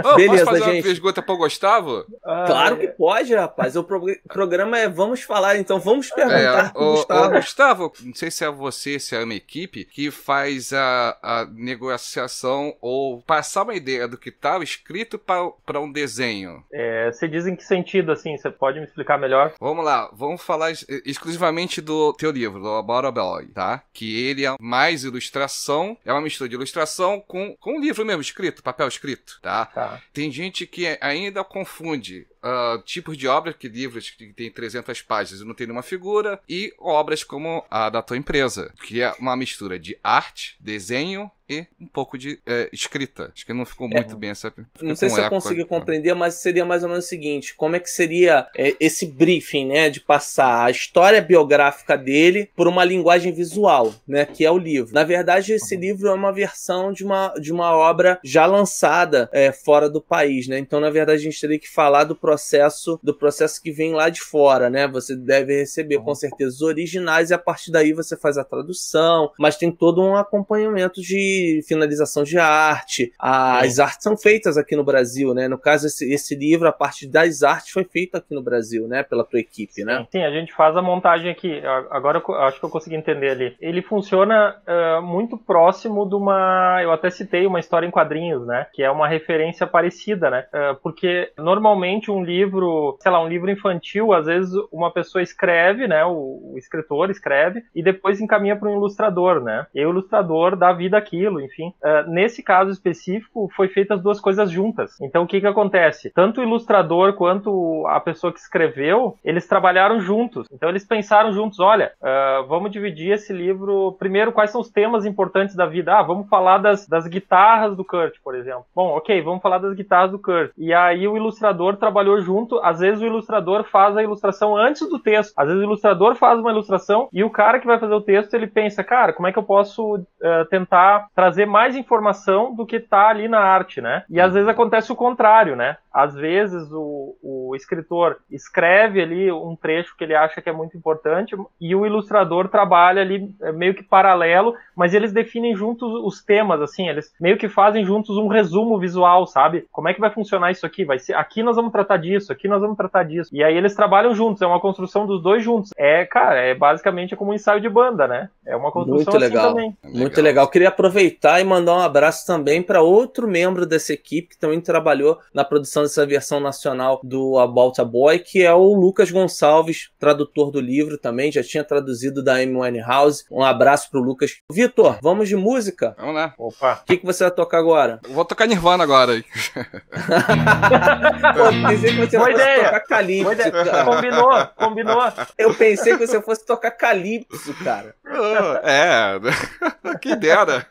Ô, 0.04 0.14
Beleza, 0.16 0.44
posso 0.44 0.58
fazer 0.58 0.62
uma 0.64 0.72
gente. 0.74 0.84
pergunta 0.84 1.22
pro 1.22 1.36
Gustavo? 1.36 2.04
Ah, 2.24 2.44
Claro 2.46 2.76
que 2.78 2.88
pode, 2.88 3.34
rapaz. 3.34 3.76
O 3.76 3.84
pro- 3.84 4.04
programa 4.28 4.78
é 4.78 4.88
Vamos 4.88 5.22
Falar, 5.22 5.56
então 5.56 5.78
vamos 5.80 6.10
perguntar 6.10 6.66
É, 6.66 6.68
pro 6.70 6.82
ô, 6.82 6.84
ô, 6.88 6.92
Gustavo. 6.96 7.30
Gustavo, 7.34 7.92
não 8.02 8.14
sei 8.14 8.30
se 8.30 8.44
é 8.44 8.50
você, 8.50 8.98
se 8.98 9.14
é 9.16 9.22
uma 9.22 9.34
equipe 9.34 9.84
que 9.84 10.10
faz 10.10 10.72
a, 10.72 11.18
a 11.22 11.46
negociação 11.46 12.76
ou 12.80 13.22
passar 13.22 13.62
uma 13.62 13.74
ideia 13.74 14.06
do 14.06 14.18
que 14.18 14.30
tá 14.30 14.58
escrito 14.62 15.18
para 15.18 15.80
um 15.80 15.90
desenho. 15.90 16.62
é, 16.72 17.10
você 17.10 17.26
diz 17.28 17.46
em 17.46 17.56
que 17.56 17.64
sentido, 17.64 18.12
assim? 18.12 18.36
Você 18.36 18.50
pode 18.50 18.78
me 18.78 18.86
explicar 18.86 19.18
melhor? 19.18 19.52
Vamos 19.60 19.84
lá, 19.84 20.10
vamos 20.12 20.42
falar 20.42 20.70
ex- 20.70 20.86
exclusivamente 21.04 21.80
do 21.80 22.12
teu 22.14 22.30
livro, 22.30 22.60
do 22.60 22.68
About 22.76 23.06
a 23.06 23.10
Boy, 23.10 23.46
tá? 23.48 23.82
Que 23.92 24.26
ele 24.28 24.46
é 24.46 24.54
mais 24.60 25.04
ilustração, 25.04 25.96
é 26.04 26.12
uma 26.12 26.20
mistura 26.20 26.48
de 26.48 26.54
ilustração 26.56 27.20
com, 27.26 27.56
com 27.58 27.74
um 27.76 27.80
livro 27.80 28.04
mesmo, 28.04 28.22
escrito, 28.22 28.62
papel 28.62 28.88
escrito, 28.88 29.37
tá? 29.40 29.66
Tá. 29.66 30.02
Tem 30.12 30.30
gente 30.30 30.66
que 30.66 30.98
ainda 31.00 31.44
confunde 31.44 32.26
ah, 32.42 32.80
tipos 32.84 33.16
de 33.16 33.26
obras, 33.26 33.56
que 33.56 33.68
livros 33.68 34.10
que 34.10 34.32
tem 34.32 34.50
300 34.50 35.02
páginas 35.02 35.40
e 35.40 35.44
não 35.44 35.54
tem 35.54 35.66
nenhuma 35.66 35.82
figura, 35.82 36.40
e 36.48 36.72
obras 36.78 37.24
como 37.24 37.64
a 37.70 37.90
da 37.90 38.02
tua 38.02 38.16
empresa, 38.16 38.72
que 38.86 39.02
é 39.02 39.12
uma 39.18 39.36
mistura 39.36 39.78
de 39.78 39.98
arte, 40.02 40.56
desenho 40.60 41.30
e 41.48 41.66
um 41.80 41.86
pouco 41.86 42.18
de 42.18 42.38
eh, 42.46 42.68
escrita. 42.72 43.32
Acho 43.34 43.46
que 43.46 43.52
não 43.54 43.64
ficou 43.64 43.88
muito 43.88 44.14
bem 44.16 44.30
essa. 44.30 44.52
Não 44.80 44.94
sei 44.94 45.08
se 45.08 45.18
eu 45.18 45.30
consegui 45.30 45.64
compreender, 45.64 46.14
mas 46.14 46.34
seria 46.34 46.64
mais 46.64 46.82
ou 46.82 46.90
menos 46.90 47.06
o 47.06 47.08
seguinte: 47.08 47.54
como 47.54 47.74
é 47.74 47.80
que 47.80 47.88
seria 47.88 48.46
é, 48.54 48.76
esse 48.78 49.06
briefing, 49.06 49.68
né? 49.68 49.88
De 49.88 50.00
passar 50.00 50.66
a 50.66 50.70
história 50.70 51.22
biográfica 51.22 51.96
dele 51.96 52.50
por 52.54 52.68
uma 52.68 52.84
linguagem 52.84 53.32
visual, 53.32 53.94
né? 54.06 54.26
Que 54.26 54.44
é 54.44 54.50
o 54.50 54.58
livro. 54.58 54.92
Na 54.92 55.04
verdade, 55.04 55.54
esse 55.54 55.74
livro 55.74 56.08
é 56.08 56.12
uma 56.12 56.32
versão 56.32 56.92
de 56.92 57.02
uma, 57.02 57.32
de 57.40 57.50
uma 57.50 57.74
obra 57.74 58.20
já 58.22 58.44
lançada 58.44 59.30
é, 59.32 59.50
fora 59.50 59.88
do 59.88 60.02
país, 60.02 60.46
né? 60.48 60.58
Então, 60.58 60.80
na 60.80 60.90
verdade, 60.90 61.20
a 61.20 61.24
gente 61.24 61.40
teria 61.40 61.58
que 61.58 61.68
falar 61.68 62.04
do 62.04 62.14
processo, 62.28 63.00
do 63.02 63.14
processo 63.14 63.62
que 63.62 63.72
vem 63.72 63.94
lá 63.94 64.10
de 64.10 64.20
fora, 64.20 64.68
né? 64.68 64.86
Você 64.86 65.16
deve 65.16 65.60
receber 65.60 65.98
com 65.98 66.14
certeza 66.14 66.56
os 66.56 66.60
originais 66.60 67.30
e 67.30 67.34
a 67.34 67.38
partir 67.38 67.72
daí 67.72 67.94
você 67.94 68.18
faz 68.18 68.36
a 68.36 68.44
tradução, 68.44 69.30
mas 69.38 69.56
tem 69.56 69.72
todo 69.72 70.02
um 70.02 70.14
acompanhamento 70.14 71.00
de 71.00 71.62
finalização 71.66 72.22
de 72.24 72.38
arte. 72.38 73.10
As 73.18 73.78
artes 73.78 74.02
são 74.02 74.14
feitas 74.14 74.58
aqui 74.58 74.76
no 74.76 74.84
Brasil, 74.84 75.32
né? 75.32 75.48
No 75.48 75.56
caso, 75.56 75.86
esse, 75.86 76.12
esse 76.12 76.34
livro, 76.34 76.68
a 76.68 76.72
parte 76.72 77.08
das 77.08 77.42
artes 77.42 77.70
foi 77.70 77.84
feita 77.84 78.18
aqui 78.18 78.34
no 78.34 78.42
Brasil, 78.42 78.86
né? 78.86 79.02
Pela 79.02 79.24
tua 79.24 79.40
equipe, 79.40 79.82
né? 79.82 80.06
Sim, 80.12 80.22
a 80.22 80.30
gente 80.30 80.52
faz 80.52 80.76
a 80.76 80.82
montagem 80.82 81.30
aqui. 81.30 81.62
Agora 81.90 82.22
eu 82.28 82.34
acho 82.34 82.60
que 82.60 82.66
eu 82.66 82.70
consegui 82.70 82.96
entender 82.96 83.30
ali. 83.30 83.56
Ele 83.58 83.80
funciona 83.80 84.56
ah, 84.66 85.00
muito 85.00 85.38
próximo 85.38 86.06
de 86.06 86.14
uma. 86.14 86.80
Eu 86.82 86.92
até 86.92 87.08
citei 87.08 87.46
uma 87.46 87.60
história 87.60 87.86
em 87.86 87.90
quadrinhos, 87.90 88.46
né? 88.46 88.66
Que 88.74 88.82
é 88.82 88.90
uma 88.90 89.08
referência 89.08 89.66
parecida, 89.66 90.28
né? 90.28 90.46
Ah, 90.52 90.76
porque 90.82 91.32
normalmente 91.38 92.10
um 92.10 92.17
livro, 92.24 92.96
sei 93.00 93.10
lá, 93.10 93.22
um 93.22 93.28
livro 93.28 93.50
infantil, 93.50 94.12
às 94.12 94.26
vezes 94.26 94.52
uma 94.72 94.90
pessoa 94.90 95.22
escreve, 95.22 95.86
né? 95.86 96.04
O, 96.04 96.52
o 96.52 96.58
escritor 96.58 97.10
escreve 97.10 97.62
e 97.74 97.82
depois 97.82 98.20
encaminha 98.20 98.56
para 98.56 98.68
um 98.68 98.76
ilustrador, 98.76 99.40
né? 99.42 99.66
E 99.74 99.84
o 99.84 99.90
ilustrador 99.90 100.56
dá 100.56 100.72
vida 100.72 100.96
àquilo, 100.96 101.40
enfim. 101.40 101.72
Ah, 101.82 102.04
nesse 102.06 102.42
caso 102.42 102.70
específico, 102.70 103.50
foi 103.54 103.68
feitas 103.68 103.98
as 103.98 104.02
duas 104.02 104.20
coisas 104.20 104.50
juntas. 104.50 105.00
Então 105.00 105.24
o 105.24 105.26
que 105.26 105.40
que 105.40 105.46
acontece? 105.46 106.10
Tanto 106.10 106.40
o 106.40 106.44
ilustrador 106.44 107.14
quanto 107.14 107.86
a 107.86 108.00
pessoa 108.00 108.32
que 108.32 108.38
escreveu, 108.38 109.16
eles 109.24 109.46
trabalharam 109.46 110.00
juntos. 110.00 110.46
Então 110.52 110.68
eles 110.68 110.84
pensaram 110.84 111.32
juntos, 111.32 111.60
olha, 111.60 111.92
ah, 112.02 112.44
vamos 112.48 112.70
dividir 112.70 113.12
esse 113.12 113.32
livro. 113.32 113.96
Primeiro, 113.98 114.32
quais 114.32 114.50
são 114.50 114.60
os 114.60 114.70
temas 114.70 115.04
importantes 115.04 115.54
da 115.54 115.66
vida? 115.66 115.96
Ah, 115.96 116.02
vamos 116.02 116.28
falar 116.28 116.58
das, 116.58 116.86
das 116.86 117.06
guitarras 117.06 117.76
do 117.76 117.84
Kurt, 117.84 118.14
por 118.22 118.34
exemplo. 118.34 118.64
Bom, 118.74 118.96
ok, 118.96 119.20
vamos 119.22 119.42
falar 119.42 119.58
das 119.58 119.74
guitarras 119.74 120.10
do 120.10 120.18
Kurt. 120.18 120.52
E 120.56 120.72
aí 120.72 121.06
o 121.06 121.16
ilustrador 121.16 121.76
trabalhou 121.76 122.07
junto. 122.20 122.58
Às 122.60 122.80
vezes 122.80 123.00
o 123.00 123.06
ilustrador 123.06 123.64
faz 123.64 123.96
a 123.96 124.02
ilustração 124.02 124.56
antes 124.56 124.88
do 124.88 124.98
texto. 124.98 125.32
Às 125.36 125.46
vezes 125.46 125.62
o 125.62 125.66
ilustrador 125.66 126.14
faz 126.14 126.38
uma 126.38 126.50
ilustração 126.50 127.08
e 127.12 127.22
o 127.22 127.30
cara 127.30 127.58
que 127.58 127.66
vai 127.66 127.78
fazer 127.78 127.94
o 127.94 128.00
texto 128.00 128.34
ele 128.34 128.46
pensa, 128.46 128.82
cara, 128.82 129.12
como 129.12 129.28
é 129.28 129.32
que 129.32 129.38
eu 129.38 129.42
posso 129.42 130.00
ah, 130.22 130.46
tentar 130.50 131.08
trazer 131.14 131.46
mais 131.46 131.76
informação 131.76 132.54
do 132.54 132.66
que 132.66 132.80
tá 132.80 133.08
ali 133.08 133.28
na 133.28 133.40
arte, 133.40 133.80
né? 133.80 134.04
E 134.08 134.20
às 134.20 134.32
vezes 134.32 134.48
acontece 134.48 134.90
o 134.90 134.96
contrário, 134.96 135.54
né? 135.54 135.76
Às 135.92 136.14
vezes 136.14 136.70
o, 136.72 137.16
o 137.22 137.56
escritor 137.56 138.18
escreve 138.30 139.00
ali 139.00 139.32
um 139.32 139.56
trecho 139.56 139.96
que 139.96 140.04
ele 140.04 140.14
acha 140.14 140.40
que 140.40 140.48
é 140.48 140.52
muito 140.52 140.76
importante 140.76 141.36
e 141.60 141.74
o 141.74 141.84
ilustrador 141.84 142.48
trabalha 142.48 143.02
ali 143.02 143.34
eh, 143.42 143.52
meio 143.52 143.74
que 143.74 143.82
paralelo, 143.82 144.54
mas 144.76 144.94
eles 144.94 145.12
definem 145.12 145.56
juntos 145.56 145.92
os 146.04 146.22
temas, 146.22 146.60
assim, 146.60 146.88
eles 146.88 147.12
meio 147.20 147.36
que 147.36 147.48
fazem 147.48 147.84
juntos 147.84 148.16
um 148.16 148.28
resumo 148.28 148.78
visual, 148.78 149.26
sabe? 149.26 149.66
Como 149.72 149.88
é 149.88 149.94
que 149.94 150.00
vai 150.00 150.10
funcionar 150.10 150.50
isso 150.50 150.64
aqui? 150.64 150.84
Vai 150.84 150.98
ser 150.98 151.14
aqui 151.14 151.42
nós 151.42 151.56
vamos 151.56 151.72
tratar 151.72 151.96
disso, 151.98 152.32
aqui 152.32 152.48
nós 152.48 152.60
vamos 152.60 152.76
tratar 152.76 153.02
disso. 153.02 153.30
E 153.32 153.42
aí 153.42 153.56
eles 153.56 153.74
trabalham 153.74 154.14
juntos, 154.14 154.42
é 154.42 154.46
uma 154.46 154.60
construção 154.60 155.06
dos 155.06 155.22
dois 155.22 155.42
juntos. 155.42 155.70
É, 155.76 156.04
cara, 156.04 156.40
é 156.40 156.54
basicamente 156.54 157.16
como 157.16 157.32
um 157.32 157.34
ensaio 157.34 157.60
de 157.60 157.68
banda, 157.68 158.06
né? 158.06 158.30
É 158.46 158.56
uma 158.56 158.72
construção 158.72 159.12
Muito 159.12 159.24
assim 159.24 159.34
legal. 159.34 159.48
também. 159.50 159.76
Muito 159.84 160.20
legal. 160.20 160.48
Queria 160.48 160.68
aproveitar 160.68 161.40
e 161.40 161.44
mandar 161.44 161.74
um 161.74 161.80
abraço 161.80 162.26
também 162.26 162.62
para 162.62 162.80
outro 162.80 163.28
membro 163.28 163.66
dessa 163.66 163.92
equipe 163.92 164.30
que 164.30 164.38
também 164.38 164.60
trabalhou 164.60 165.18
na 165.34 165.44
produção 165.44 165.82
dessa 165.82 166.06
versão 166.06 166.40
nacional 166.40 167.00
do 167.02 167.38
About 167.38 167.80
a 167.80 167.84
Boy, 167.84 168.18
que 168.18 168.42
é 168.42 168.54
o 168.54 168.74
Lucas 168.74 169.10
Gonçalves, 169.10 169.90
tradutor 169.98 170.50
do 170.50 170.60
livro 170.60 170.96
também, 170.96 171.30
já 171.30 171.42
tinha 171.42 171.64
traduzido 171.64 172.22
da 172.22 172.34
Amy 172.34 172.56
Winehouse. 172.56 173.24
Um 173.30 173.42
abraço 173.42 173.90
pro 173.90 174.00
Lucas. 174.00 174.38
Vitor, 174.50 174.98
vamos 175.02 175.28
de 175.28 175.36
música? 175.36 175.94
Vamos 175.98 176.14
lá. 176.14 176.34
Opa. 176.38 176.80
O 176.82 176.86
que, 176.86 176.96
que 176.96 177.06
você 177.06 177.24
vai 177.24 177.30
tocar 177.30 177.58
agora? 177.58 178.00
Eu 178.04 178.14
Vou 178.14 178.24
tocar 178.24 178.46
Nirvana 178.46 178.84
agora 178.84 179.12
aí. 179.12 179.24
Pô, 181.34 181.52
pensei 181.96 182.06
que 182.06 182.10
você 182.10 182.18
Boa 182.18 182.30
fosse 182.30 182.42
ideia. 182.42 182.64
tocar 182.64 182.80
Calypso, 182.80 183.22
Boa 183.24 183.34
ideia. 183.34 183.50
cara. 183.64 183.84
Combinou, 183.84 184.46
combinou. 184.56 185.12
Eu 185.36 185.54
pensei 185.54 185.96
que 185.96 186.06
você 186.06 186.20
fosse 186.22 186.46
tocar 186.46 186.70
Calypso, 186.72 187.54
cara. 187.64 187.94
Ah, 188.06 188.60
é, 188.64 189.18
que 190.00 190.16
dera. 190.16 190.66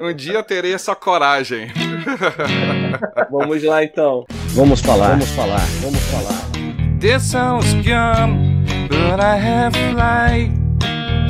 Um 0.00 0.12
dia 0.14 0.34
eu 0.34 0.42
terei 0.42 0.74
essa 0.74 0.94
coragem. 0.94 1.70
Vamos 3.30 3.62
lá 3.62 3.84
então. 3.84 4.24
Vamos 4.54 4.80
falar, 4.80 5.10
vamos 5.10 5.28
falar, 5.30 5.60
vamos 5.80 6.00
falar. 6.10 6.98
This 7.00 7.22
sounds 7.22 7.66
young, 7.86 8.64
but 8.88 9.20
I 9.20 9.36
have 9.36 9.76
light. 9.94 10.50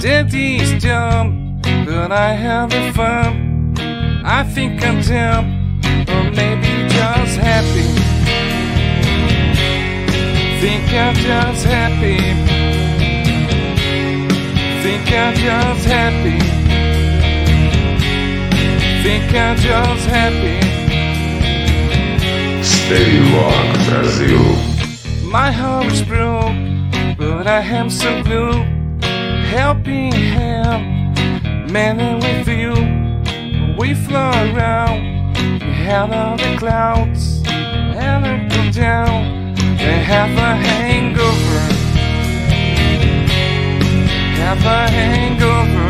Daddy's 0.01 0.73
dumb, 0.83 1.61
but 1.85 2.11
I 2.13 2.33
have 2.33 2.73
fun. 2.95 3.75
I 4.25 4.45
think 4.55 4.83
I'm 4.85 5.01
dumb, 5.03 5.81
or 6.09 6.31
maybe 6.35 6.89
just 6.89 7.39
happy. 7.39 7.98
Think 10.61 10.93
I'm 10.93 11.15
just 11.15 11.65
happy. 11.65 12.19
Think 14.83 15.13
I'm 15.13 15.35
just 15.37 15.87
happy. 15.87 16.41
Think 19.05 19.33
I'm 19.37 19.57
just 19.57 20.07
happy. 20.09 20.59
Stay 22.65 23.21
Rock 23.37 23.87
Brasil. 23.87 25.29
My 25.31 25.53
heart 25.53 25.93
is 25.93 26.03
broke, 26.03 26.57
but 27.17 27.47
I 27.47 27.61
am 27.61 27.89
so 27.89 28.21
blue. 28.25 28.65
Helping 29.55 30.13
him, 30.13 31.15
man, 31.73 32.19
with 32.19 32.49
you. 32.49 32.75
We 33.79 33.95
fly 33.95 34.51
around, 34.51 35.37
hell 35.61 36.13
of 36.13 36.41
the 36.41 36.57
clouds, 36.59 37.45
and 37.47 38.27
I 38.27 38.49
come 38.53 38.73
down 38.73 39.38
and 39.81 40.03
have 40.05 40.37
a 40.37 40.55
hangover. 40.57 41.61
Have 44.43 44.65
a 44.65 44.91
hangover. 44.91 45.89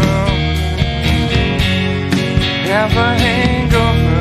Have 2.68 2.96
a 2.96 3.18
hangover. 3.24 4.18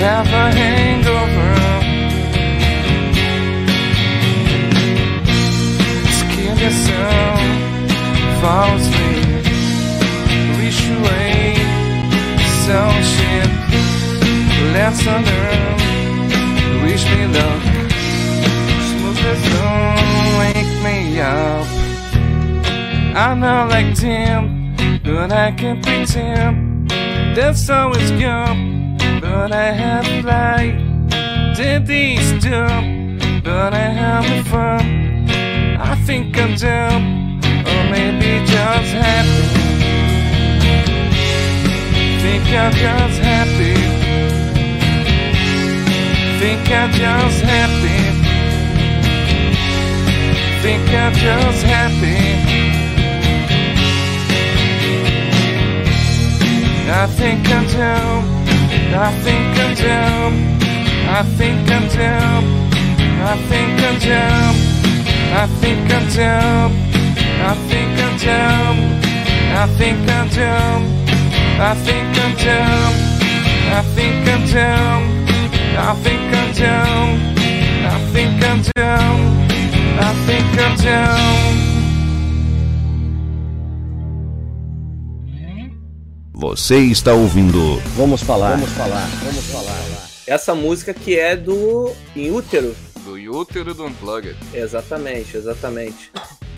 Have 0.00 0.26
a 0.26 0.46
hangover. 0.60 1.50
Skin 6.18 6.56
yourself, 6.58 7.40
fall 8.40 8.76
asleep, 8.76 9.44
wish 10.58 10.82
away, 10.90 11.54
some 12.64 12.98
shit, 13.12 13.50
let's 14.72 15.04
learn, 15.04 15.79
wish 17.00 17.16
me 17.16 17.26
luck, 17.26 17.62
smooth 18.88 19.18
as 19.32 19.42
don't 19.54 20.30
wake 20.40 20.74
me 20.84 21.20
up. 21.20 21.66
I'm 23.16 23.40
not 23.40 23.68
like 23.70 23.94
Tim, 23.94 24.74
but 25.02 25.32
I 25.32 25.52
can 25.52 25.80
pretend 25.82 26.90
that's 27.34 27.70
always 27.70 28.10
young, 28.12 28.98
but 29.20 29.52
I 29.52 29.72
have 29.72 30.24
light. 30.24 30.76
Did 31.56 31.86
these 31.86 32.32
dumb, 32.42 33.18
but 33.44 33.72
I 33.74 33.88
have 34.00 34.24
the 34.24 34.50
fun. 34.50 35.28
I 35.80 35.94
think 36.06 36.38
I'm 36.38 36.54
dumb, 36.56 37.40
or 37.70 37.82
maybe 37.90 38.44
just 38.46 38.92
happy. 39.02 39.42
Think 42.22 42.44
I'm 42.48 42.72
just 42.72 43.20
happy. 43.20 43.49
Think 46.40 46.70
I'm 46.70 46.90
just 46.92 47.42
happy. 47.42 48.00
Think 50.62 50.88
I'm 50.88 51.12
just 51.12 51.62
happy. 51.64 52.16
I 56.88 57.06
think 57.18 57.46
I'm 57.56 57.66
down. 57.68 58.24
I 59.04 59.12
think 59.24 59.58
I'm 59.64 59.74
down. 59.74 60.32
I 61.16 61.22
think 61.36 61.70
I'm 61.76 61.86
down. 61.88 62.42
I 63.28 63.36
think 63.50 63.80
I'm 63.88 63.98
down. 63.98 64.54
I 65.40 65.46
think 65.60 65.92
I'm 65.92 66.08
down. 66.08 66.70
I 67.48 67.54
think 67.68 68.00
I'm 68.06 68.16
down. 68.16 68.76
I 69.60 69.66
think 69.78 70.08
I'm 70.08 70.28
down. 70.30 70.80
I 71.60 71.74
think 71.84 72.18
I'm 72.24 72.34
down. 72.46 72.92
I 73.76 73.82
think 73.94 74.28
I'm 74.32 74.46
down. 74.46 75.29
I 75.78 75.94
think 76.02 76.34
I'm 76.34 76.52
down. 76.52 77.08
I 77.86 77.98
think 78.12 78.44
I'm 78.44 78.62
down. 78.76 79.18
I 79.98 80.14
think 80.26 80.58
I'm 80.58 80.76
down. 80.76 81.70
Você 86.32 86.78
está 86.78 87.12
ouvindo. 87.12 87.76
Vamos 87.96 88.22
falar. 88.22 88.52
Vamos 88.52 88.70
falar. 88.70 89.06
Vamos 89.22 89.44
falar. 89.46 90.08
Essa 90.26 90.54
música 90.54 90.94
que 90.94 91.18
é 91.18 91.36
do 91.36 91.92
Em 92.16 92.30
Útero. 92.30 92.74
Do 93.04 93.14
Útero 93.14 93.74
do 93.74 93.84
Unplugged. 93.84 94.36
Exatamente, 94.54 95.36
exatamente. 95.36 96.10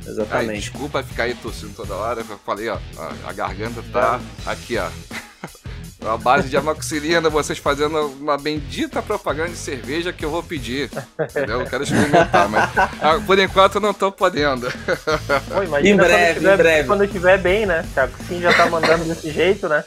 Exatamente. 0.07 0.51
Ai, 0.51 0.57
desculpa 0.59 1.03
ficar 1.03 1.25
aí 1.25 1.35
tossindo 1.35 1.73
toda 1.75 1.95
hora, 1.95 2.25
eu 2.29 2.39
falei, 2.39 2.69
ó, 2.69 2.79
a, 2.99 3.31
a 3.31 3.33
garganta 3.33 3.83
tá 3.93 4.21
aqui, 4.47 4.77
ó. 4.77 4.89
A 6.07 6.17
base 6.17 6.49
de 6.49 6.57
amoxicilina, 6.57 7.31
vocês 7.31 7.59
fazendo 7.59 8.07
uma 8.21 8.37
bendita 8.37 9.01
propaganda 9.01 9.51
de 9.51 9.57
cerveja 9.57 10.13
que 10.13 10.25
eu 10.25 10.31
vou 10.31 10.43
pedir. 10.43 10.91
Entendeu? 11.21 11.61
Eu 11.61 11.67
quero 11.67 11.85
experimentar, 11.85 12.49
mas 12.49 12.71
ah, 13.01 13.21
por 13.25 13.39
enquanto 13.39 13.77
eu 13.77 13.81
não 13.81 13.95
tô 13.95 14.11
podendo. 14.11 14.71
Pô, 14.71 15.79
em 15.79 15.97
breve, 15.97 16.41
tiver, 16.41 16.55
em 16.55 16.57
breve. 16.57 16.89
Quando 16.89 17.03
eu 17.03 17.07
estiver 17.07 17.39
bem, 17.39 17.67
né? 17.67 17.85
Thiago 17.95 18.13
Sim 18.29 18.41
já 18.41 18.53
tá 18.53 18.67
mandando 18.67 19.05
desse 19.05 19.31
jeito, 19.31 19.69
né? 19.69 19.85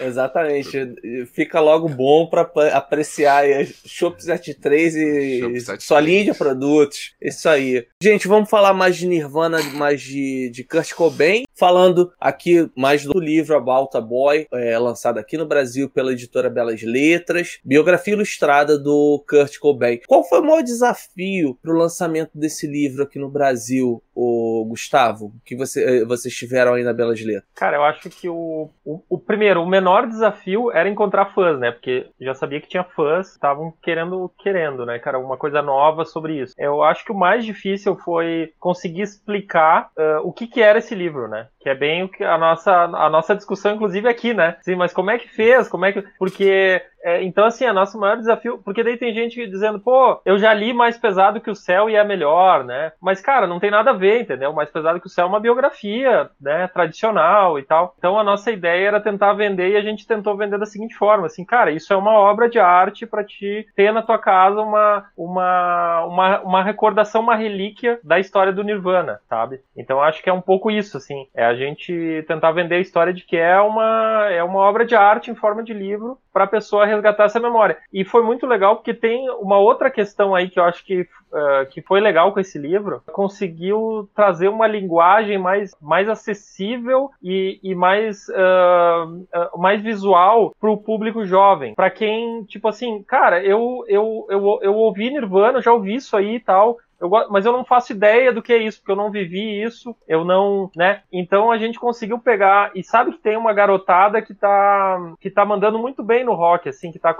Exatamente. 0.00 0.94
Fica 1.32 1.60
logo 1.60 1.88
bom 1.88 2.26
para 2.26 2.42
apreciar 2.72 3.44
Shop 3.86 4.20
73 4.20 4.96
e 4.96 5.60
sua 5.78 6.00
linha 6.00 6.24
de 6.24 6.34
produtos. 6.34 7.14
Isso 7.20 7.48
aí. 7.48 7.86
Gente, 8.02 8.28
vamos 8.28 8.48
falar 8.48 8.72
mais 8.72 8.96
de 8.96 9.06
Nirvana, 9.06 9.62
mais 9.74 10.00
de, 10.00 10.50
de 10.50 10.64
Kurt 10.64 10.92
Cobain. 10.94 11.44
Falando 11.54 12.12
aqui 12.18 12.70
mais 12.74 13.04
do 13.04 13.18
livro 13.18 13.56
About 13.56 13.96
a 13.96 14.00
Boy, 14.00 14.46
é, 14.52 14.78
lançado 14.78 15.18
aqui 15.18 15.36
no 15.36 15.46
Brasil 15.46 15.90
pela 15.90 16.12
editora 16.12 16.48
Belas 16.48 16.82
Letras. 16.82 17.58
Biografia 17.64 18.14
ilustrada 18.14 18.78
do 18.78 19.22
Kurt 19.28 19.58
Cobain. 19.58 20.00
Qual 20.06 20.24
foi 20.24 20.40
o 20.40 20.44
maior 20.44 20.62
desafio 20.62 21.58
para 21.62 21.72
o 21.72 21.76
lançamento 21.76 22.30
desse 22.34 22.66
livro 22.66 23.02
aqui 23.02 23.18
no 23.18 23.28
Brasil, 23.28 24.02
o 24.14 24.64
Gustavo? 24.68 25.34
Que 25.44 25.54
você, 25.54 25.82
eh, 25.84 26.04
vocês 26.04 26.34
tiveram 26.34 26.74
aí 26.74 26.82
na 26.82 26.92
Belas 26.92 27.20
Letras? 27.20 27.44
Cara, 27.54 27.76
eu 27.76 27.84
acho 27.84 28.08
que 28.08 28.28
o, 28.28 28.70
o, 28.84 29.02
o 29.08 29.18
primeiro, 29.18 29.62
o 29.62 29.68
menor 29.68 29.89
desafio 30.06 30.70
era 30.72 30.88
encontrar 30.88 31.26
fãs, 31.34 31.58
né? 31.58 31.70
Porque 31.70 32.08
já 32.20 32.34
sabia 32.34 32.60
que 32.60 32.68
tinha 32.68 32.84
fãs, 32.84 33.32
estavam 33.32 33.72
querendo, 33.82 34.30
querendo, 34.38 34.86
né, 34.86 34.98
cara, 34.98 35.18
uma 35.18 35.36
coisa 35.36 35.62
nova 35.62 36.04
sobre 36.04 36.40
isso. 36.40 36.54
Eu 36.58 36.82
acho 36.82 37.04
que 37.04 37.12
o 37.12 37.18
mais 37.18 37.44
difícil 37.44 37.96
foi 37.96 38.52
conseguir 38.58 39.02
explicar 39.02 39.90
uh, 39.96 40.26
o 40.26 40.32
que, 40.32 40.46
que 40.46 40.60
era 40.60 40.78
esse 40.78 40.94
livro, 40.94 41.28
né? 41.28 41.48
Que 41.60 41.68
é 41.68 41.74
bem 41.74 42.04
o 42.04 42.08
que 42.08 42.24
a 42.24 42.38
nossa, 42.38 42.72
a 42.72 43.10
nossa 43.10 43.36
discussão, 43.36 43.74
inclusive, 43.74 44.08
aqui, 44.08 44.32
né? 44.32 44.56
Sim, 44.62 44.76
mas 44.76 44.92
como 44.92 45.10
é 45.10 45.18
que 45.18 45.28
fez? 45.28 45.68
Como 45.68 45.84
é 45.84 45.92
que. 45.92 46.02
Porque 46.18 46.82
é, 47.02 47.22
então, 47.22 47.44
assim, 47.46 47.64
é 47.64 47.72
nosso 47.72 47.98
maior 47.98 48.16
desafio, 48.16 48.58
porque 48.58 48.84
daí 48.84 48.96
tem 48.96 49.14
gente 49.14 49.46
dizendo, 49.46 49.80
pô, 49.80 50.20
eu 50.24 50.38
já 50.38 50.52
li 50.52 50.72
mais 50.72 50.98
pesado 50.98 51.40
que 51.40 51.50
o 51.50 51.54
céu 51.54 51.88
e 51.88 51.96
é 51.96 52.04
melhor, 52.04 52.64
né? 52.64 52.92
Mas, 53.00 53.20
cara, 53.20 53.46
não 53.46 53.58
tem 53.58 53.70
nada 53.70 53.90
a 53.90 53.94
ver, 53.94 54.20
entendeu? 54.20 54.52
Mais 54.52 54.70
pesado 54.70 55.00
que 55.00 55.06
o 55.06 55.10
céu 55.10 55.24
é 55.24 55.28
uma 55.28 55.40
biografia, 55.40 56.30
né? 56.40 56.68
Tradicional 56.68 57.58
e 57.58 57.62
tal. 57.62 57.94
Então, 57.98 58.18
a 58.18 58.24
nossa 58.24 58.50
ideia 58.50 58.88
era 58.88 59.00
tentar 59.00 59.32
vender 59.32 59.70
e 59.70 59.76
a 59.76 59.82
gente 59.82 60.06
tentou 60.06 60.36
vender 60.36 60.58
da 60.58 60.66
seguinte 60.66 60.94
forma, 60.94 61.26
assim, 61.26 61.44
cara, 61.44 61.70
isso 61.70 61.92
é 61.92 61.96
uma 61.96 62.12
obra 62.12 62.48
de 62.48 62.58
arte 62.58 63.06
para 63.06 63.24
te 63.24 63.66
ter 63.74 63.92
na 63.92 64.02
tua 64.02 64.18
casa 64.18 64.60
uma, 64.60 65.06
uma, 65.16 66.04
uma, 66.04 66.40
uma 66.40 66.62
recordação, 66.62 67.22
uma 67.22 67.36
relíquia 67.36 67.98
da 68.04 68.18
história 68.18 68.52
do 68.52 68.64
Nirvana, 68.64 69.20
sabe? 69.28 69.60
Então, 69.76 70.02
acho 70.02 70.22
que 70.22 70.28
é 70.28 70.32
um 70.32 70.40
pouco 70.40 70.70
isso, 70.70 70.96
assim, 70.96 71.26
é 71.34 71.46
a 71.50 71.54
gente 71.54 72.24
tentar 72.26 72.52
vender 72.52 72.76
a 72.76 72.80
história 72.80 73.12
de 73.12 73.24
que 73.24 73.36
é 73.36 73.60
uma, 73.60 74.28
é 74.30 74.42
uma 74.42 74.60
obra 74.60 74.84
de 74.84 74.94
arte 74.94 75.30
em 75.30 75.34
forma 75.34 75.62
de 75.62 75.72
livro 75.72 76.16
para 76.32 76.44
a 76.44 76.48
pessoa 76.48 76.86
resgatar 76.86 77.24
essa 77.24 77.40
memória. 77.40 77.76
E 77.92 78.04
foi 78.04 78.22
muito 78.22 78.46
legal 78.46 78.76
porque 78.76 78.94
tem 78.94 79.28
uma 79.40 79.58
outra 79.58 79.90
questão 79.90 80.34
aí 80.34 80.48
que 80.48 80.60
eu 80.60 80.64
acho 80.64 80.84
que, 80.84 81.00
uh, 81.02 81.66
que 81.70 81.82
foi 81.82 82.00
legal 82.00 82.32
com 82.32 82.40
esse 82.40 82.58
livro. 82.58 83.02
Conseguiu 83.12 84.08
trazer 84.14 84.48
uma 84.48 84.66
linguagem 84.66 85.38
mais, 85.38 85.74
mais 85.80 86.08
acessível 86.08 87.10
e, 87.22 87.58
e 87.62 87.74
mais, 87.74 88.28
uh, 88.28 89.26
uh, 89.34 89.60
mais 89.60 89.82
visual 89.82 90.54
para 90.60 90.70
o 90.70 90.76
público 90.76 91.24
jovem. 91.26 91.74
Para 91.74 91.90
quem, 91.90 92.44
tipo 92.44 92.68
assim, 92.68 93.02
cara, 93.02 93.42
eu, 93.42 93.84
eu, 93.88 94.26
eu, 94.30 94.58
eu 94.62 94.74
ouvi 94.74 95.10
Nirvana, 95.10 95.60
já 95.60 95.72
ouvi 95.72 95.96
isso 95.96 96.16
aí 96.16 96.36
e 96.36 96.40
tal. 96.40 96.78
Eu, 97.00 97.08
mas 97.30 97.46
eu 97.46 97.52
não 97.52 97.64
faço 97.64 97.92
ideia 97.92 98.32
do 98.32 98.42
que 98.42 98.52
é 98.52 98.58
isso, 98.58 98.78
porque 98.78 98.92
eu 98.92 98.96
não 98.96 99.10
vivi 99.10 99.62
isso, 99.62 99.96
eu 100.06 100.24
não, 100.24 100.70
né? 100.76 101.02
Então 101.10 101.50
a 101.50 101.58
gente 101.58 101.78
conseguiu 101.78 102.18
pegar 102.18 102.70
e 102.74 102.84
sabe 102.84 103.12
que 103.12 103.18
tem 103.18 103.36
uma 103.36 103.52
garotada 103.52 104.20
que 104.20 104.34
tá 104.34 105.14
que 105.20 105.30
tá 105.30 105.44
mandando 105.44 105.78
muito 105.78 106.02
bem 106.02 106.24
no 106.24 106.34
rock, 106.34 106.68
assim, 106.68 106.92
que 106.92 106.98
tá 106.98 107.16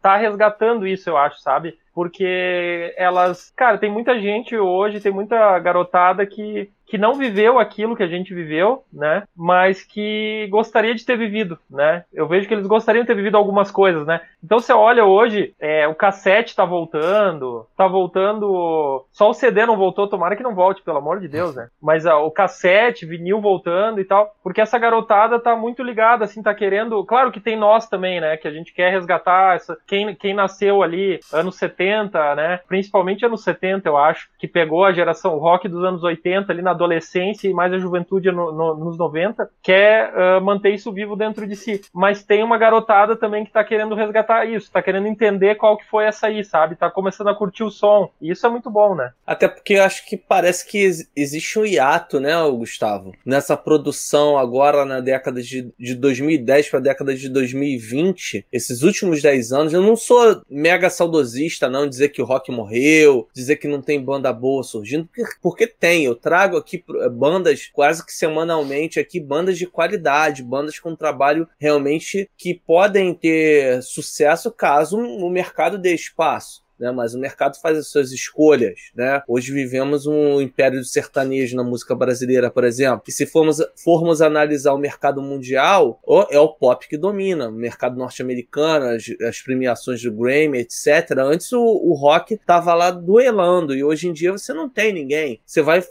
tá 0.00 0.16
resgatando 0.16 0.86
isso, 0.86 1.10
eu 1.10 1.16
acho, 1.16 1.40
sabe? 1.40 1.78
Porque 1.98 2.94
elas, 2.96 3.52
cara, 3.56 3.76
tem 3.76 3.90
muita 3.90 4.20
gente 4.20 4.56
hoje, 4.56 5.00
tem 5.00 5.10
muita 5.10 5.58
garotada 5.58 6.24
que 6.24 6.70
que 6.88 6.96
não 6.96 7.14
viveu 7.14 7.58
aquilo 7.58 7.94
que 7.94 8.02
a 8.02 8.08
gente 8.08 8.34
viveu, 8.34 8.82
né? 8.90 9.22
Mas 9.36 9.84
que 9.84 10.48
gostaria 10.50 10.94
de 10.94 11.04
ter 11.04 11.16
vivido, 11.18 11.58
né? 11.70 12.04
Eu 12.12 12.26
vejo 12.26 12.48
que 12.48 12.54
eles 12.54 12.66
gostariam 12.66 13.02
de 13.02 13.06
ter 13.06 13.14
vivido 13.14 13.36
algumas 13.36 13.70
coisas, 13.70 14.06
né? 14.06 14.22
Então 14.42 14.58
você 14.58 14.72
olha 14.72 15.04
hoje, 15.04 15.54
é, 15.60 15.86
o 15.86 15.94
cassete 15.94 16.56
tá 16.56 16.64
voltando, 16.64 17.66
tá 17.76 17.86
voltando. 17.86 19.04
Só 19.12 19.28
o 19.28 19.34
CD 19.34 19.66
não 19.66 19.76
voltou, 19.76 20.08
tomara 20.08 20.34
que 20.34 20.42
não 20.42 20.54
volte, 20.54 20.82
pelo 20.82 20.96
amor 20.96 21.20
de 21.20 21.28
Deus, 21.28 21.54
né? 21.54 21.68
Mas 21.80 22.06
ó, 22.06 22.24
o 22.24 22.30
cassete, 22.30 23.04
vinil 23.04 23.40
voltando 23.40 24.00
e 24.00 24.04
tal, 24.04 24.34
porque 24.42 24.60
essa 24.60 24.78
garotada 24.78 25.38
tá 25.38 25.54
muito 25.54 25.82
ligada, 25.82 26.24
assim, 26.24 26.42
tá 26.42 26.54
querendo. 26.54 27.04
Claro 27.04 27.30
que 27.30 27.40
tem 27.40 27.56
nós 27.56 27.86
também, 27.86 28.18
né? 28.18 28.38
Que 28.38 28.48
a 28.48 28.52
gente 28.52 28.72
quer 28.72 28.90
resgatar 28.90 29.56
essa. 29.56 29.76
Quem, 29.86 30.14
quem 30.14 30.32
nasceu 30.32 30.82
ali, 30.82 31.20
anos 31.32 31.56
70, 31.56 31.87
né? 32.36 32.60
Principalmente 32.68 33.24
anos 33.24 33.42
70, 33.42 33.88
eu 33.88 33.96
acho, 33.96 34.28
que 34.38 34.48
pegou 34.48 34.84
a 34.84 34.92
geração 34.92 35.38
rock 35.38 35.68
dos 35.68 35.84
anos 35.84 36.02
80 36.02 36.52
ali 36.52 36.62
na 36.62 36.70
adolescência 36.70 37.48
e 37.48 37.54
mais 37.54 37.72
a 37.72 37.78
juventude 37.78 38.30
no, 38.30 38.52
no, 38.52 38.74
nos 38.76 38.98
90, 38.98 39.48
quer 39.62 40.12
uh, 40.12 40.40
manter 40.40 40.70
isso 40.70 40.92
vivo 40.92 41.16
dentro 41.16 41.46
de 41.46 41.56
si. 41.56 41.80
Mas 41.92 42.22
tem 42.22 42.42
uma 42.42 42.58
garotada 42.58 43.16
também 43.16 43.44
que 43.44 43.52
tá 43.52 43.62
querendo 43.64 43.94
resgatar 43.94 44.44
isso, 44.44 44.70
tá 44.70 44.82
querendo 44.82 45.06
entender 45.06 45.54
qual 45.56 45.76
que 45.76 45.86
foi 45.86 46.04
essa 46.04 46.26
aí, 46.26 46.44
sabe? 46.44 46.76
Tá 46.76 46.90
começando 46.90 47.28
a 47.28 47.34
curtir 47.34 47.64
o 47.64 47.70
som. 47.70 48.10
E 48.20 48.30
isso 48.30 48.46
é 48.46 48.50
muito 48.50 48.70
bom, 48.70 48.94
né? 48.94 49.10
Até 49.26 49.48
porque 49.48 49.74
eu 49.74 49.82
acho 49.82 50.06
que 50.06 50.16
parece 50.16 50.66
que 50.66 50.78
existe 51.16 51.58
um 51.58 51.64
hiato, 51.64 52.20
né, 52.20 52.32
Gustavo? 52.50 53.12
Nessa 53.24 53.56
produção 53.56 54.38
agora 54.38 54.84
na 54.84 55.00
década 55.00 55.42
de, 55.42 55.72
de 55.78 55.94
2010 55.94 56.70
para 56.70 56.78
a 56.78 56.82
década 56.82 57.14
de 57.14 57.28
2020, 57.28 58.46
esses 58.52 58.82
últimos 58.82 59.22
10 59.22 59.52
anos, 59.52 59.72
eu 59.72 59.82
não 59.82 59.96
sou 59.96 60.42
mega 60.48 60.90
saudosista, 60.90 61.68
não, 61.68 61.77
dizer 61.86 62.08
que 62.10 62.22
o 62.22 62.24
rock 62.24 62.50
morreu, 62.50 63.28
dizer 63.34 63.56
que 63.56 63.68
não 63.68 63.82
tem 63.82 64.02
banda 64.02 64.32
boa 64.32 64.62
surgindo, 64.62 65.08
porque, 65.42 65.66
tem. 65.66 66.04
Eu 66.04 66.14
trago 66.14 66.56
aqui 66.56 66.68
aqui 66.68 66.84
eh, 67.00 67.08
bandas 67.08 67.66
quase 67.72 68.04
que 68.04 68.12
semanalmente 68.12 69.00
aqui, 69.00 69.18
bandas 69.18 69.56
de 69.56 69.66
qualidade, 69.66 70.42
bandas 70.42 70.78
com 70.78 70.94
trabalho 70.94 71.48
realmente 71.58 72.30
que 72.36 72.54
podem 72.54 73.14
ter 73.14 73.82
sucesso 73.82 74.50
caso 74.50 74.98
o 74.98 75.30
mercado 75.30 75.78
dê 75.78 75.94
espaço 75.94 76.67
né? 76.78 76.90
Mas 76.90 77.14
o 77.14 77.18
mercado 77.18 77.58
faz 77.60 77.78
as 77.78 77.88
suas 77.88 78.12
escolhas, 78.12 78.90
né? 78.94 79.22
Hoje 79.26 79.52
vivemos 79.52 80.06
um 80.06 80.40
império 80.40 80.80
de 80.80 80.88
sertanejo 80.88 81.56
na 81.56 81.64
música 81.64 81.94
brasileira, 81.94 82.50
por 82.50 82.64
exemplo. 82.64 83.02
E 83.08 83.12
se 83.12 83.26
formos, 83.26 83.58
formos 83.82 84.22
analisar 84.22 84.72
o 84.72 84.78
mercado 84.78 85.20
mundial, 85.20 86.00
é 86.30 86.38
o 86.38 86.48
pop 86.48 86.86
que 86.88 86.96
domina. 86.96 87.48
O 87.48 87.52
mercado 87.52 87.96
norte-americano, 87.96 88.86
as, 88.86 89.04
as, 89.26 89.40
premiações 89.40 90.02
do 90.02 90.12
Grammy, 90.12 90.58
etc. 90.58 91.18
Antes 91.18 91.52
o, 91.52 91.60
o 91.60 91.94
rock 91.94 92.36
tava 92.38 92.74
lá 92.74 92.90
duelando 92.90 93.74
e 93.74 93.82
hoje 93.82 94.08
em 94.08 94.12
dia 94.12 94.32
você 94.32 94.52
não 94.52 94.68
tem 94.68 94.92
ninguém. 94.92 95.40
Você 95.44 95.62
vai 95.62 95.82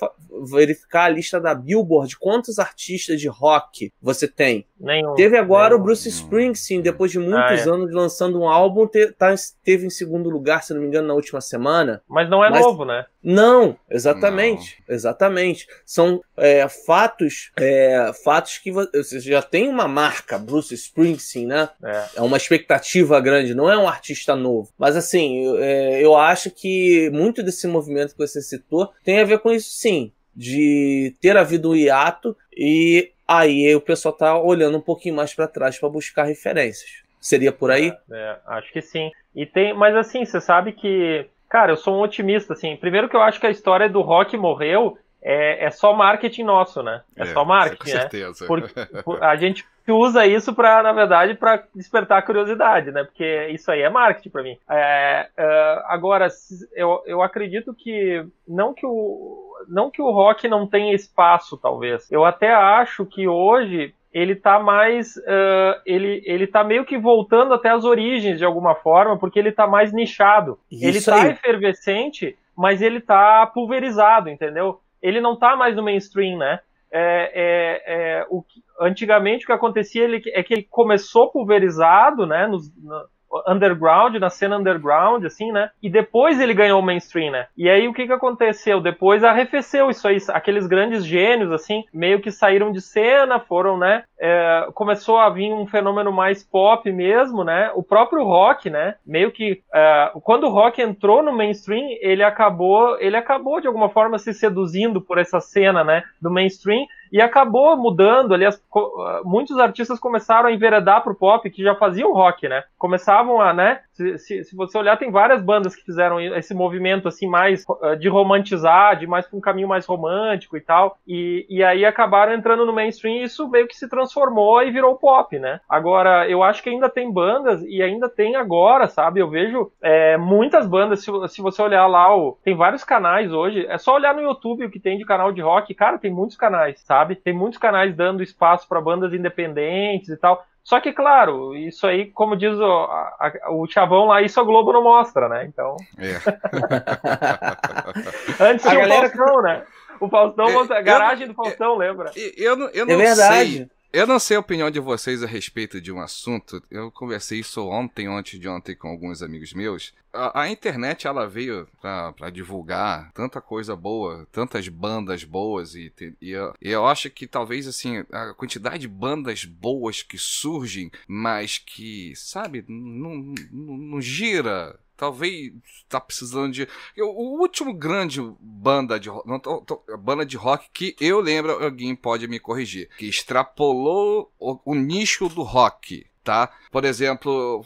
verificar 0.50 1.06
a 1.06 1.10
lista 1.10 1.40
da 1.40 1.54
Billboard, 1.56 2.18
quantos 2.18 2.60
artistas 2.60 3.20
de 3.20 3.28
rock 3.28 3.92
você 4.02 4.28
tem? 4.28 4.66
Nenhum. 4.80 5.16
Teve 5.16 5.38
agora 5.38 5.70
nenhum. 5.70 5.82
o 5.82 5.84
Bruce 5.84 6.08
Springsteen, 6.08 6.82
depois 6.82 7.12
de 7.12 7.20
muitos 7.20 7.36
ah, 7.38 7.56
é. 7.56 7.70
anos 7.70 7.92
lançando 7.92 8.40
um 8.40 8.48
álbum, 8.48 8.88
te, 8.88 9.12
tá, 9.14 9.34
teve 9.64 9.88
em 9.88 9.90
segundo 9.90 10.30
lugar, 10.30 10.64
se 10.64 10.74
não 10.78 10.84
me 10.84 10.88
engano, 10.90 11.08
na 11.10 11.14
última 11.14 11.42
semana. 11.42 12.02
Mas 12.08 12.30
não 12.30 12.44
é 12.44 12.50
Mas- 12.50 12.62
novo, 12.62 12.86
né? 12.86 13.06
Não, 13.24 13.78
exatamente, 13.90 14.82
exatamente. 14.88 15.68
São 15.86 16.22
é, 16.38 16.68
fatos, 16.70 17.52
é, 17.58 18.12
fatos 18.24 18.58
que 18.58 18.72
vo- 18.72 18.88
você 18.94 19.20
já 19.20 19.42
tem 19.42 19.68
uma 19.68 19.88
marca, 19.88 20.38
Bruce 20.38 20.74
Springsteen, 20.74 21.46
né? 21.48 21.70
É. 21.84 22.06
É 22.18 22.22
uma 22.22 22.38
expectativa 22.38 23.20
grande, 23.20 23.54
não 23.54 23.70
é 23.70 23.78
um 23.78 23.88
artista 23.88 24.36
novo. 24.36 24.72
Mas 24.78 24.96
assim, 24.96 25.44
eu, 25.46 25.58
é, 25.62 26.02
eu 26.04 26.16
acho 26.16 26.50
que 26.52 27.10
muito 27.12 27.44
desse 27.44 27.68
movimento 27.68 28.14
que 28.14 28.18
você 28.28 28.42
citou 28.42 28.92
tem 29.04 29.20
a 29.20 29.26
ver 29.26 29.40
com 29.40 29.52
isso 29.52 29.70
sim. 29.72 30.12
De 30.36 31.16
ter 31.20 31.36
havido 31.36 31.72
um 31.72 31.76
hiato 31.76 32.38
e 32.56 33.12
aí 33.28 33.76
o 33.76 33.82
pessoal 33.82 34.14
tá 34.14 34.40
olhando 34.40 34.78
um 34.78 34.82
pouquinho 34.82 35.16
mais 35.16 35.34
para 35.34 35.48
trás 35.48 35.78
para 35.80 35.90
buscar 35.90 36.24
referências. 36.26 36.90
Seria 37.20 37.52
por 37.52 37.72
aí? 37.72 37.94
É, 38.12 38.38
acho 38.48 38.72
que 38.72 38.82
sim. 38.82 39.12
E 39.36 39.46
tem, 39.46 39.74
mas 39.74 39.96
assim, 39.96 40.26
você 40.26 40.40
sabe 40.40 40.72
que, 40.72 41.28
cara, 41.50 41.72
eu 41.72 41.78
sou 41.78 41.96
um 41.96 42.02
otimista, 42.02 42.54
assim. 42.54 42.76
Primeiro 42.76 43.10
que 43.10 43.16
eu 43.16 43.22
acho 43.22 43.40
que 43.40 43.48
a 43.48 43.52
história 43.52 43.90
do 43.90 44.02
rock 44.02 44.38
morreu 44.38 44.98
é, 45.22 45.66
é 45.66 45.72
só 45.72 45.94
marketing 45.94 46.44
nosso, 46.44 46.82
né? 46.84 47.02
É, 47.16 47.26
só 47.28 47.44
marketing, 47.44 47.84
Com 47.84 47.90
né? 47.98 48.00
certeza. 48.00 48.48
Por- 48.48 48.70
por- 49.04 49.24
a 49.24 49.36
gente 49.36 49.66
usa 49.88 50.26
isso 50.26 50.54
para, 50.54 50.84
na 50.84 50.92
verdade, 50.92 51.34
para 51.34 51.64
despertar 51.74 52.20
a 52.20 52.22
curiosidade, 52.22 52.92
né? 52.92 53.04
Porque 53.04 53.48
isso 53.52 53.72
aí 53.72 53.82
é 53.82 53.90
marketing 53.90 54.30
para 54.30 54.44
mim. 54.44 54.58
É, 54.70 55.28
é, 55.36 55.84
agora, 55.88 56.28
eu, 56.74 57.04
eu 57.06 57.22
acredito 57.22 57.74
que 57.74 58.26
não 58.48 58.74
que 58.74 58.86
o 58.86 59.46
não 59.68 59.90
que 59.90 60.02
o 60.02 60.12
rock 60.12 60.48
não 60.48 60.68
tenha 60.68 60.94
espaço, 60.94 61.58
talvez. 61.58 62.10
Eu 62.12 62.24
até 62.24 62.54
acho 62.54 63.06
que 63.06 63.28
hoje 63.28 63.94
ele 64.14 64.36
tá 64.36 64.60
mais 64.60 65.16
eh, 65.26 65.82
ele 65.86 66.22
ele 66.26 66.48
tá 66.48 66.64
meio 66.64 66.86
que 66.86 66.98
voltando 66.98 67.54
até 67.54 67.70
as 67.70 67.84
origens 67.84 68.38
de 68.38 68.46
alguma 68.46 68.76
forma, 68.76 69.18
porque 69.18 69.38
ele 69.40 69.52
tá 69.52 69.68
mais 69.68 69.94
nichado. 69.94 70.60
ele 70.72 71.00
Isso 71.00 71.10
tá 71.10 71.24
aí. 71.24 71.32
efervescente, 71.32 72.38
mas 72.56 72.82
ele 72.82 73.00
tá 73.02 73.46
pulverizado, 73.48 74.30
entendeu? 74.30 74.80
Ele 75.02 75.22
não 75.22 75.36
tá 75.36 75.56
mais 75.56 75.76
no 75.76 75.84
mainstream, 75.84 76.38
né? 76.38 76.60
É, 76.92 77.32
é, 77.36 78.20
é, 78.22 78.26
o 78.30 78.44
antigamente 78.80 79.44
o 79.44 79.48
que 79.48 79.52
acontecia 79.54 80.04
ele, 80.04 80.22
é 80.28 80.42
que 80.44 80.54
ele 80.54 80.64
começou 80.64 81.30
pulverizado, 81.32 82.26
né, 82.26 82.48
nos, 82.48 82.72
na- 82.84 83.06
underground, 83.48 84.16
na 84.16 84.30
cena 84.30 84.58
underground, 84.58 85.26
assim, 85.26 85.52
né, 85.52 85.70
e 85.82 85.90
depois 85.90 86.40
ele 86.40 86.54
ganhou 86.54 86.80
o 86.80 86.84
mainstream, 86.84 87.32
né, 87.32 87.48
e 87.58 87.70
aí 87.70 87.88
o 87.88 87.94
que 87.94 88.08
que 88.08 88.14
aconteceu? 88.14 88.80
Depois 88.80 89.24
arrefeceu 89.24 89.90
isso 89.90 90.08
aí, 90.08 90.18
aqueles 90.30 90.68
grandes 90.68 91.06
gênios, 91.06 91.52
assim, 91.52 91.84
meio 91.94 92.22
que 92.22 92.32
saíram 92.32 92.72
de 92.72 92.82
cena, 92.82 93.40
foram, 93.40 93.78
né, 93.78 94.04
é, 94.20 94.68
começou 94.74 95.18
a 95.18 95.30
vir 95.30 95.52
um 95.54 95.68
fenômeno 95.68 96.12
mais 96.12 96.44
pop 96.44 96.92
mesmo, 96.92 97.44
né, 97.44 97.72
o 97.76 97.84
próprio 97.84 98.24
rock, 98.24 98.70
né, 98.70 98.96
meio 99.06 99.32
que, 99.32 99.62
é, 99.74 100.12
quando 100.24 100.46
o 100.46 100.50
rock 100.50 100.82
entrou 100.82 101.22
no 101.24 101.32
mainstream, 101.32 101.88
ele 102.02 102.24
acabou, 102.24 102.98
ele 103.00 103.16
acabou 103.16 103.62
de 103.62 103.68
alguma 103.68 103.90
forma 103.90 104.18
se 104.20 104.34
seduzindo 104.34 105.02
por 105.02 105.18
essa 105.18 105.40
cena, 105.40 105.84
né, 105.84 106.04
do 106.22 106.32
mainstream, 106.32 106.86
e 107.12 107.22
acabou 107.22 107.78
mudando 107.78 108.34
ali. 108.34 108.46
as- 108.46 108.62
co- 108.70 108.94
ah, 109.02 109.22
muitos 109.24 109.58
artistas 109.60 110.00
começaram 110.00 110.50
a 110.50 110.52
enveredar 110.52 111.02
pro 111.04 111.16
pop 111.16 111.50
que 111.50 111.64
já 111.64 111.74
faziam 111.76 112.14
rock, 112.14 112.48
né? 112.50 112.64
Começavam 112.78 113.40
a, 113.42 113.54
né? 113.54 113.80
Se, 114.18 114.44
se, 114.44 114.56
você 114.56 114.78
olhar, 114.78 114.98
tem 114.98 115.10
várias 115.10 115.42
bandas 115.42 115.76
que 115.76 115.84
fizeram 115.84 116.20
esse 116.20 116.54
movimento 116.54 117.08
assim 117.08 117.28
mais 117.28 117.66
ah, 117.82 117.96
de 117.96 118.08
romantizar, 118.08 118.98
de 118.98 119.08
mais 119.08 119.26
pra 119.26 119.38
um 119.38 119.42
caminho 119.42 119.68
mais 119.68 119.86
romântico 119.86 120.56
e 120.56 120.62
tal. 120.62 121.00
E, 121.08 121.46
e 121.50 121.64
aí 121.64 121.84
acabaram 121.86 122.34
entrando 122.34 122.66
no 122.66 122.74
mainstream 122.74 123.16
e 123.16 123.24
isso 123.24 123.50
meio 123.50 123.68
que 123.68 123.76
se 123.76 123.90
transformou 123.90 124.62
e 124.62 124.72
virou 124.72 124.96
pop, 124.96 125.38
né? 125.40 125.60
Agora, 125.68 126.30
eu 126.30 126.44
acho 126.44 126.62
que 126.62 126.70
ainda 126.70 126.90
tem 126.90 127.12
bandas 127.12 127.64
e 127.64 127.82
ainda 127.82 128.08
tem 128.08 128.36
agora, 128.36 128.88
sabe? 128.88 129.20
Eu 129.20 129.30
vejo 129.30 129.72
é, 129.82 130.18
muitas 130.18 130.68
bandas. 130.68 131.04
Se, 131.04 131.12
se 131.30 131.42
você 131.42 131.62
olhar 131.62 131.88
lá, 131.88 132.16
o, 132.16 132.38
tem 132.44 132.56
vários 132.56 132.84
canais 132.84 133.32
hoje. 133.32 133.66
É 133.68 133.78
só 133.78 133.96
olhar 133.96 134.14
no 134.14 134.22
YouTube 134.22 134.66
o 134.66 134.70
que 134.70 134.80
tem 134.80 134.98
de 134.98 135.06
canal 135.06 135.32
de 135.32 135.42
rock. 135.42 135.74
Cara, 135.74 135.98
tem 135.98 136.12
muitos 136.12 136.38
canais, 136.38 136.80
sabe? 136.82 137.16
Tem 137.16 137.34
muitos 137.34 137.58
canais 137.58 137.96
dando 137.96 138.22
espaço 138.22 138.68
para 138.68 138.82
bandas 138.82 139.14
independentes 139.14 140.10
e 140.10 140.18
tal. 140.18 140.46
Só 140.68 140.82
que, 140.82 140.92
claro, 140.92 141.56
isso 141.56 141.88
aí, 141.88 142.08
como 142.12 142.36
diz 142.36 142.54
o, 142.60 142.66
a- 142.66 143.32
a- 143.46 143.52
o 143.54 143.66
Chavão 143.68 144.08
lá, 144.08 144.22
isso 144.22 144.38
a 144.38 144.44
Globo 144.44 144.74
não 144.74 144.84
mostra, 144.84 145.30
né? 145.30 145.46
Então, 145.46 145.78
É. 145.98 146.18
antes 148.52 148.66
A 148.66 148.70
tinha 148.72 148.82
galera- 148.82 149.08
o 149.08 149.10
Faustão, 149.10 149.42
né? 149.44 149.64
O 150.02 150.10
Faustão, 150.10 150.50
É, 150.50 150.54
mostra- 150.54 150.76
a 150.76 150.80
eu- 150.82 150.84
garagem 150.84 151.28
do 151.28 151.34
Faustão, 151.34 151.78
lembra? 151.78 152.12
Eu, 152.36 152.58
não- 152.58 152.68
eu 152.70 152.84
É 152.84 152.88
não 152.90 152.98
verdade. 152.98 153.58
sei. 153.58 153.70
Eu 153.92 154.06
não 154.06 154.20
sei 154.20 154.36
a 154.36 154.42
opinião 154.42 154.70
de 154.70 154.80
vocês 154.80 155.24
a 155.24 155.28
respeito 155.28 155.80
de 155.80 155.92
um 155.92 156.02
assunto. 156.02 156.62
Eu 156.70 156.92
conversei 156.92 157.40
isso 157.40 157.66
ontem, 157.66 158.10
ontem 158.10 158.38
de 158.38 158.48
ontem 158.48 158.76
com 158.76 158.90
alguns 158.90 159.24
amigos 159.24 159.54
meus. 159.54 159.94
A, 160.14 160.42
a 160.42 160.50
internet 160.50 161.08
ela 161.08 161.28
veio 161.28 161.68
pra 161.80 162.30
divulgar 162.30 163.12
tanta 163.14 163.40
coisa 163.40 163.76
boa, 163.76 164.28
tantas 164.32 164.68
bandas 164.68 165.24
boas 165.24 165.74
e, 165.74 165.94
e 166.22 166.32
eu, 166.32 166.54
eu 166.62 166.86
acho 166.86 167.10
que 167.10 167.26
talvez 167.26 167.68
assim 167.68 168.04
a 168.12 168.34
quantidade 168.34 168.80
de 168.80 168.88
bandas 168.88 169.46
boas 169.46 170.04
que 170.04 170.18
surgem, 170.18 170.92
mas 171.08 171.58
que 171.58 172.14
sabe 172.16 172.66
não 172.68 174.02
gira. 174.02 174.78
Talvez 174.98 175.52
tá 175.88 176.02
precisando 176.02 176.52
de. 176.52 176.68
Eu- 176.96 177.10
o 177.10 177.40
último 177.40 177.74
grande 177.74 178.20
banda 178.40 179.00
de, 179.00 179.10
ro- 179.10 179.24
não, 179.26 179.40
tô- 179.40 179.62
tô- 179.62 179.84
banda 179.98 180.26
de 180.26 180.36
rock 180.36 180.68
que 180.74 180.96
eu 181.00 181.20
lembro, 181.22 181.64
alguém 181.64 181.96
pode 181.96 182.28
me 182.28 182.40
corrigir, 182.40 182.90
que 182.98 183.06
extrapolou 183.08 184.32
o, 184.40 184.60
o 184.66 184.76
nicho 184.76 185.30
do 185.30 185.44
rock. 185.44 186.06
Tá? 186.24 186.52
Por 186.74 186.84
exemplo, 186.84 187.66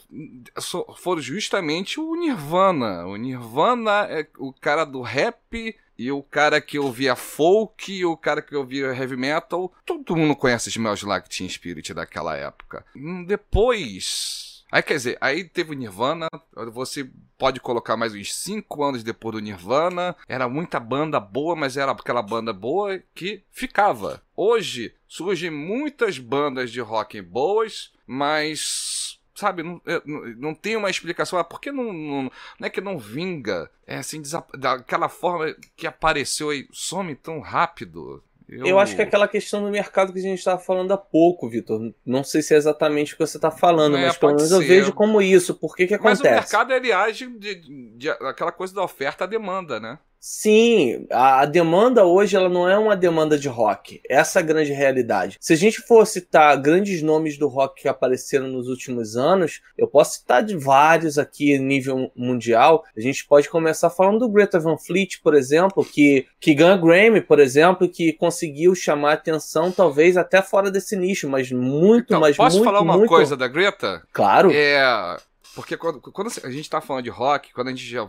foram 0.98 1.20
justamente 1.20 2.00
o 2.00 2.16
Nirvana. 2.16 3.08
O 3.08 3.16
Nirvana 3.16 4.06
é 4.08 4.28
o 4.38 4.54
cara 4.54 4.86
do 4.86 5.02
rap 5.02 5.76
e 5.98 6.12
o 6.12 6.22
cara 6.22 6.62
que 6.62 6.78
ouvia 6.78 7.16
folk 7.16 7.92
e 7.92 8.06
o 8.06 8.16
cara 8.16 8.40
que 8.40 8.56
ouvia 8.56 8.94
heavy 8.94 9.18
metal. 9.18 9.74
Todo 9.84 10.16
mundo 10.16 10.36
conhece 10.36 10.70
os 10.70 11.02
Like 11.04 11.28
Teen 11.28 11.50
Spirit 11.50 11.92
daquela 11.92 12.38
época. 12.38 12.86
Depois. 13.26 14.51
Aí 14.72 14.82
quer 14.82 14.94
dizer, 14.94 15.18
aí 15.20 15.44
teve 15.44 15.72
o 15.72 15.74
Nirvana, 15.74 16.28
você 16.72 17.10
pode 17.38 17.60
colocar 17.60 17.98
mais 17.98 18.14
uns 18.14 18.34
5 18.34 18.84
anos 18.84 19.04
depois 19.04 19.36
do 19.36 19.42
Nirvana, 19.42 20.16
era 20.30 20.48
muita 20.48 20.80
banda 20.80 21.20
boa, 21.20 21.56
mas 21.56 21.76
era 21.76 21.92
aquela 21.92 22.22
banda 22.22 22.54
boa 22.54 23.02
que 23.14 23.44
ficava. 23.52 24.24
Hoje 24.36 24.96
surgem 25.08 25.50
muitas 25.50 26.18
bandas 26.18 26.72
de 26.72 26.80
rock 26.80 27.22
boas, 27.22 27.92
mas 28.08 29.20
sabe, 29.36 29.64
não, 29.64 29.82
é, 29.86 30.02
não, 30.06 30.22
não 30.38 30.56
tem 30.56 30.78
uma 30.78 30.90
explicação. 30.90 31.38
Ah, 31.38 31.44
por 31.44 31.60
que 31.60 31.72
não, 31.72 31.92
não, 31.92 32.24
não 32.60 32.68
é 32.68 32.70
que 32.70 32.80
não 32.80 32.98
vinga? 32.98 33.70
É 33.86 33.98
assim, 33.98 34.22
daquela 34.58 35.10
forma 35.10 35.54
que 35.76 35.88
apareceu 35.88 36.50
aí, 36.50 36.68
some 36.72 37.16
tão 37.16 37.40
rápido. 37.40 38.24
Eu 38.52 38.78
acho 38.80 38.96
que 38.96 39.02
é 39.02 39.06
aquela 39.06 39.28
questão 39.28 39.64
do 39.64 39.70
mercado 39.72 40.12
que 40.12 40.20
a 40.20 40.22
gente 40.22 40.40
estava 40.40 40.60
falando 40.60 40.92
há 40.92 40.98
pouco, 40.98 41.50
Vitor. 41.50 41.94
Não 42.06 42.24
sei 42.24 42.42
se 42.42 42.54
é 42.54 42.58
exatamente 42.58 43.14
o 43.14 43.18
que 43.18 43.26
você 43.26 43.38
está 43.38 43.50
falando, 43.50 43.96
É, 43.98 44.08
mas 44.08 44.18
pelo 44.18 44.34
menos 44.36 44.52
eu 44.52 44.60
ser. 44.60 44.68
vejo 44.68 44.94
como 44.94 45.22
isso. 45.22 45.56
Por 45.56 45.76
que 45.76 45.88
que 45.88 45.98
Mas 45.98 46.20
o 46.20 46.24
acontece? 46.24 46.34
mercado 46.54 46.74
ele 46.74 46.92
age 46.92 47.28
de, 47.28 47.56
de- 47.56 47.92
de- 47.98 48.10
aquela 48.10 48.52
coisa 48.52 48.74
da 48.76 48.84
oferta 48.84 49.24
à 49.24 49.28
demanda, 49.28 49.80
né? 49.80 49.98
Sim, 50.24 51.08
a, 51.10 51.46
demanda 51.48 52.06
hoje 52.06 52.36
ela 52.38 52.48
não 52.48 52.70
é 52.70 52.78
uma 52.78 52.96
demanda 52.96 53.40
de 53.40 53.48
rock. 53.48 54.00
Essa 54.08 54.38
é 54.38 54.44
a 54.44 54.46
grande 54.46 54.72
realidade. 54.72 55.38
Se 55.42 55.54
a 55.54 55.56
gente 55.56 55.82
for 55.82 56.06
citar 56.06 56.56
grandes 56.62 57.02
nomes 57.02 57.40
do 57.40 57.48
rock 57.48 57.82
que 57.82 57.88
apareceram 57.88 58.48
nos 58.48 58.68
últimos 58.68 59.18
anos, 59.18 59.62
eu 59.76 59.88
posso 59.88 60.20
citar 60.20 60.44
de 60.44 60.56
vários 60.56 61.18
aqui 61.18 61.58
nível 61.58 62.12
mundial. 62.16 62.84
A 62.96 63.02
gente 63.02 63.26
pode 63.26 63.50
começar 63.50 63.90
falando 63.90 64.20
do 64.20 64.30
Greta 64.30 64.60
Van 64.60 64.78
Fleet, 64.78 65.20
por 65.24 65.34
exemplo, 65.34 65.84
que, 65.84 66.28
que 66.40 66.54
ganha 66.54 66.78
Grammy, 66.78 67.22
por 67.22 67.40
exemplo, 67.40 67.90
que 67.90 68.14
conseguiu 68.14 68.76
chamar 68.76 69.14
atenção 69.14 69.72
talvez 69.72 70.18
até 70.18 70.40
fora 70.44 70.70
desse 70.70 70.96
nicho, 70.96 71.28
mas 71.28 71.52
muito, 71.52 72.06
Então, 72.06 72.20
mas 72.20 72.38
posso 72.38 72.58
muito, 72.58 72.66
falar 72.66 72.82
uma 72.82 72.96
muito... 72.96 73.10
coisa 73.10 73.36
da 73.36 73.48
Greta? 73.48 74.04
Claro. 74.14 74.52
É. 74.54 75.18
Porque 75.56 75.76
quando, 75.76 76.00
quando 76.00 76.32
a 76.44 76.50
gente 76.50 76.70
tá 76.70 76.80
falando 76.80 77.04
de 77.04 77.10
rock, 77.10 77.54
quando 77.54 77.68
a 77.68 77.72
gente 77.72 77.86
já 77.86 78.08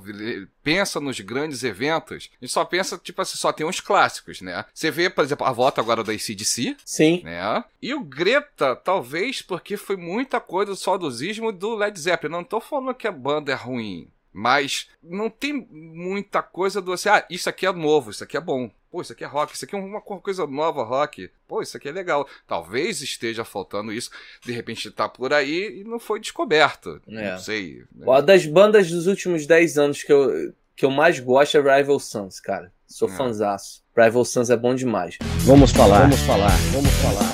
pensa 0.63 1.01
nos 1.01 1.19
grandes 1.21 1.65
eventos, 1.65 2.31
a 2.41 2.45
gente 2.45 2.53
só 2.53 2.65
pensa, 2.65 2.99
tipo 2.99 3.21
assim, 3.21 3.37
só 3.37 3.53
tem 3.53 3.67
uns 3.67 3.81
clássicos, 3.81 4.41
né? 4.41 4.65
Você 4.73 4.91
vê, 4.91 5.11
por 5.11 5.25
exemplo, 5.25 5.47
a 5.47 5.53
volta 5.53 5.81
agora 5.81 6.05
da 6.05 6.13
ACDC, 6.13 6.77
Sim. 6.85 7.23
né? 7.25 7.65
E 7.81 7.95
o 7.95 8.01
Greta, 8.03 8.77
talvez 8.77 9.43
porque 9.43 9.77
foi 9.77 9.97
muita 9.97 10.41
coisa 10.41 10.73
do 10.73 10.77
saudosismo 10.77 11.53
do 11.53 11.75
Led 11.75 11.99
Zeppelin. 11.99 12.33
Não 12.33 12.45
tô 12.45 12.61
falando 12.61 12.95
que 12.95 13.09
a 13.09 13.13
banda 13.13 13.53
é 13.53 13.57
ruim, 13.57 14.09
mas 14.33 14.89
não 15.03 15.29
tem 15.29 15.67
muita 15.71 16.43
coisa 16.43 16.81
do 16.81 16.93
assim, 16.93 17.09
ah, 17.09 17.25
isso 17.29 17.49
aqui 17.49 17.67
é 17.67 17.73
novo, 17.73 18.11
isso 18.11 18.25
aqui 18.25 18.37
é 18.37 18.41
bom. 18.41 18.71
Pô, 18.93 19.01
isso 19.01 19.15
aqui 19.15 19.25
é 19.25 19.27
rock, 19.27 19.55
isso 19.55 19.65
aqui 19.65 19.75
é 19.75 19.79
uma 19.79 20.03
coisa 20.03 20.47
nova 20.47 20.85
rock. 20.85 21.31
Pô, 21.49 21.63
isso 21.63 21.79
aqui 21.79 21.89
é 21.89 21.93
legal. 21.93 22.29
Talvez 22.47 23.01
esteja 23.01 23.43
faltando 23.43 23.91
isso. 23.91 24.11
De 24.45 24.53
repente 24.53 24.91
tá 24.91 25.09
por 25.09 25.33
aí 25.33 25.81
e 25.81 25.85
não 25.85 25.99
foi 25.99 26.21
descoberto. 26.21 27.01
É. 27.09 27.31
Não 27.33 27.39
sei. 27.39 27.85
né? 27.95 28.05
Uma 28.07 28.21
das 28.21 28.45
bandas 28.45 28.91
dos 28.91 29.07
últimos 29.07 29.47
10 29.47 29.79
anos 29.79 30.03
que 30.03 30.13
eu, 30.13 30.53
que 30.77 30.85
eu 30.85 30.91
mais 30.91 31.19
gosto 31.19 31.57
é 31.57 31.79
Rival 31.79 31.99
Sons, 31.99 32.39
cara. 32.39 32.71
Sou 32.87 33.09
É. 33.09 33.13
fãzaço. 33.17 33.83
Rival 33.97 34.27
Sons 34.27 34.51
é 34.51 34.57
bom 34.59 34.75
demais. 34.75 35.17
Vamos 35.47 35.71
falar, 35.73 36.01
vamos 36.01 36.21
falar, 36.21 36.55
vamos 36.73 36.91
falar. 37.01 37.33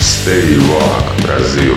Stay 0.00 0.54
Rock 0.54 1.22
Brasil. 1.22 1.74